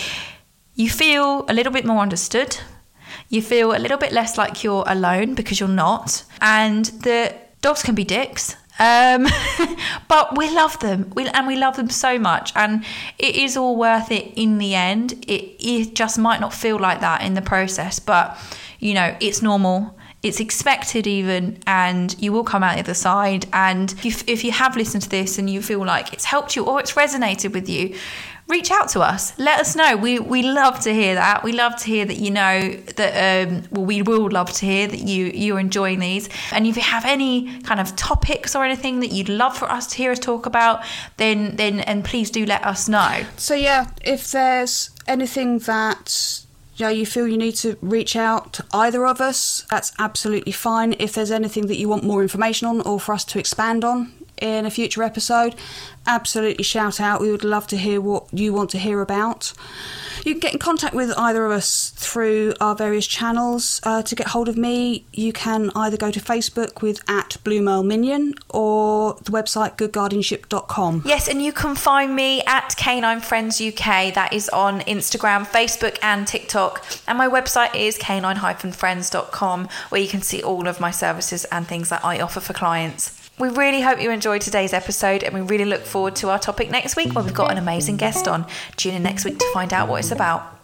you 0.75 0.91
feel 0.91 1.45
a 1.49 1.55
little 1.55 1.73
bit 1.73 1.85
more 1.85 2.01
understood. 2.01 2.59
You 3.29 3.43
feel 3.43 3.75
a 3.75 3.79
little 3.79 3.99
bit 3.99 4.13
less 4.13 4.37
like 4.37 4.63
you're 4.63 4.85
alone 4.87 5.35
because 5.35 5.59
you're 5.59 5.69
not. 5.69 6.23
And 6.41 6.85
that 7.03 7.61
dogs 7.63 7.83
can 7.83 7.95
be 7.95 8.05
dicks. 8.05 8.57
Um, 8.79 9.27
but 10.09 10.37
we 10.37 10.51
love 10.55 10.79
them, 10.81 11.11
we, 11.15 11.27
and 11.29 11.47
we 11.47 11.57
love 11.57 11.77
them 11.77 11.91
so 11.91 12.19
much, 12.19 12.53
and 12.55 12.85
it 13.19 13.37
is 13.37 13.57
all 13.57 13.77
worth 13.77 14.11
it 14.11 14.33
in 14.37 14.59
the 14.59 14.75
end. 14.75 15.13
It, 15.27 15.57
it 15.59 15.95
just 15.95 16.19
might 16.19 16.41
not 16.41 16.53
feel 16.53 16.79
like 16.79 17.01
that 17.01 17.23
in 17.23 17.35
the 17.35 17.43
process, 17.43 17.99
but 17.99 18.39
you 18.79 18.95
know, 18.95 19.17
it's 19.21 19.43
normal. 19.43 19.97
It's 20.23 20.41
expected, 20.41 21.07
even, 21.07 21.59
and 21.67 22.15
you 22.21 22.33
will 22.33 22.43
come 22.43 22.63
out 22.63 22.75
the 22.75 22.81
other 22.81 22.95
side. 22.95 23.47
And 23.53 23.95
if, 24.05 24.29
if 24.29 24.43
you 24.45 24.51
have 24.51 24.77
listened 24.77 25.05
to 25.05 25.09
this 25.09 25.39
and 25.39 25.49
you 25.49 25.63
feel 25.63 25.85
like 25.85 26.13
it's 26.13 26.25
helped 26.25 26.57
you 26.57 26.65
or 26.65 26.81
it's 26.81 26.93
resonated 26.93 27.53
with 27.53 27.69
you, 27.69 27.95
reach 28.49 28.71
out 28.71 28.89
to 28.91 29.01
us. 29.01 29.37
Let 29.39 29.61
us 29.61 29.75
know. 29.75 29.97
We 29.97 30.19
we 30.19 30.43
love 30.43 30.81
to 30.81 30.93
hear 30.93 31.15
that. 31.15 31.43
We 31.43 31.53
love 31.53 31.77
to 31.77 31.87
hear 31.87 32.05
that 32.05 32.17
you 32.17 32.31
know 32.31 32.71
that. 32.97 33.49
Um, 33.49 33.63
well, 33.71 33.85
we 33.85 34.03
will 34.03 34.31
love 34.31 34.53
to 34.53 34.67
hear 34.67 34.87
that 34.87 35.01
you 35.01 35.27
you're 35.27 35.61
enjoying 35.61 36.01
these. 36.01 36.29
And 36.53 36.67
if 36.67 36.77
you 36.77 36.83
have 36.83 37.05
any 37.05 37.61
kind 37.63 37.81
of 37.81 37.97
topics 37.97 38.55
or 38.55 38.65
anything 38.65 39.01
that 39.01 39.13
you'd 39.13 39.29
love 39.29 39.57
for 39.57 39.71
us 39.71 39.87
to 39.89 39.97
hear 39.97 40.13
us 40.13 40.19
talk 40.19 40.47
about, 40.47 40.85
then 41.17 41.57
then 41.57 41.81
and 41.81 42.05
please 42.05 42.31
do 42.31 42.47
let 42.47 42.65
us 42.65 42.89
know. 42.89 43.25
So 43.37 43.55
yeah, 43.55 43.91
if 44.05 44.31
there's 44.31 44.91
anything 45.07 45.59
that 45.61 46.43
know 46.79 46.91
you 46.91 47.07
feel 47.07 47.27
you 47.27 47.39
need 47.39 47.55
to 47.57 47.77
reach 47.81 48.17
out 48.17 48.53
to 48.53 48.65
either 48.73 49.07
of 49.07 49.21
us, 49.21 49.67
that's 49.71 49.93
absolutely 49.99 50.53
fine. 50.53 50.95
If 50.99 51.15
there's 51.15 51.31
anything 51.31 51.67
that 51.69 51.77
you 51.77 51.89
want 51.89 52.05
more 52.05 52.23
information 52.23 52.69
on 52.69 52.81
or 52.83 53.01
for 53.01 53.15
us 53.15 53.25
to 53.27 53.39
expand 53.39 53.85
on 53.85 54.13
in 54.41 54.67
a 54.67 54.71
future 54.71 55.03
episode, 55.03 55.55
absolutely 56.07 56.65
shout 56.65 57.01
out. 57.01 57.21
We 57.21 57.31
would 57.31 57.45
love 57.45 57.67
to 57.69 57.77
hear 57.77 58.01
what 58.01 58.27
you 58.33 58.53
want 58.53 58.71
to 58.71 58.79
hear 58.79 59.01
about. 59.01 59.53
You 60.25 60.33
can 60.33 60.41
get 60.41 60.53
in 60.55 60.59
contact 60.59 60.93
with 60.93 61.17
either 61.17 61.45
of 61.47 61.53
us 61.53 61.91
through 61.91 62.55
our 62.61 62.75
various 62.75 63.07
channels. 63.07 63.81
Uh, 63.85 64.03
to 64.03 64.15
get 64.15 64.29
hold 64.29 64.49
of 64.49 64.57
me, 64.57 65.07
you 65.13 65.33
can 65.33 65.71
either 65.77 65.97
go 65.97 66.11
to 66.11 66.19
Facebook 66.19 66.83
with 66.83 67.01
at 67.09 67.37
Blue 67.45 67.63
Minion 67.83 68.35
or 68.51 69.15
the 69.23 69.31
website 69.31 69.77
goodguardianship.com. 69.77 71.03
Yes, 71.05 71.29
and 71.29 71.41
you 71.41 71.53
can 71.53 71.77
find 71.77 72.17
me 72.17 72.43
at 72.43 72.75
Canine 72.77 73.21
Friends 73.21 73.61
UK. 73.61 74.15
That 74.15 74.33
is 74.33 74.49
on 74.49 74.81
Instagram, 74.81 75.47
Facebook, 75.47 75.97
and 76.03 76.27
TikTok. 76.27 76.85
And 77.07 77.19
my 77.19 77.29
website 77.29 77.75
is 77.77 77.97
canine-friends.com, 77.99 79.69
where 79.91 80.01
you 80.01 80.09
can 80.09 80.23
see 80.23 80.43
all 80.43 80.67
of 80.67 80.81
my 80.81 80.91
services 80.91 81.45
and 81.47 81.69
things 81.69 81.89
that 81.91 82.05
I 82.05 82.21
offer 82.21 82.41
for 82.41 82.53
clients. 82.53 83.26
We 83.39 83.51
really 83.51 83.83
hope 83.83 84.01
you 84.01 84.11
enjoyed 84.11 84.41
today's 84.41 84.73
episode, 84.73 85.23
and 85.23 85.35
we 85.35 85.43
really 85.43 85.67
look 85.67 85.83
forward 85.83 86.17
to 86.17 86.31
our 86.31 86.39
topic 86.39 86.71
next 86.71 86.97
week, 86.97 87.13
where 87.15 87.23
we've 87.23 87.35
got 87.35 87.51
an 87.53 87.59
amazing 87.59 87.99
guest 87.99 88.27
on. 88.27 88.47
Tune 88.77 88.95
in 88.95 89.03
next 89.03 89.27
week 89.27 89.39
to 89.39 89.51
find 89.53 89.75
out 89.75 89.89
what 89.89 89.99
it's 89.99 90.11
about. 90.11 90.59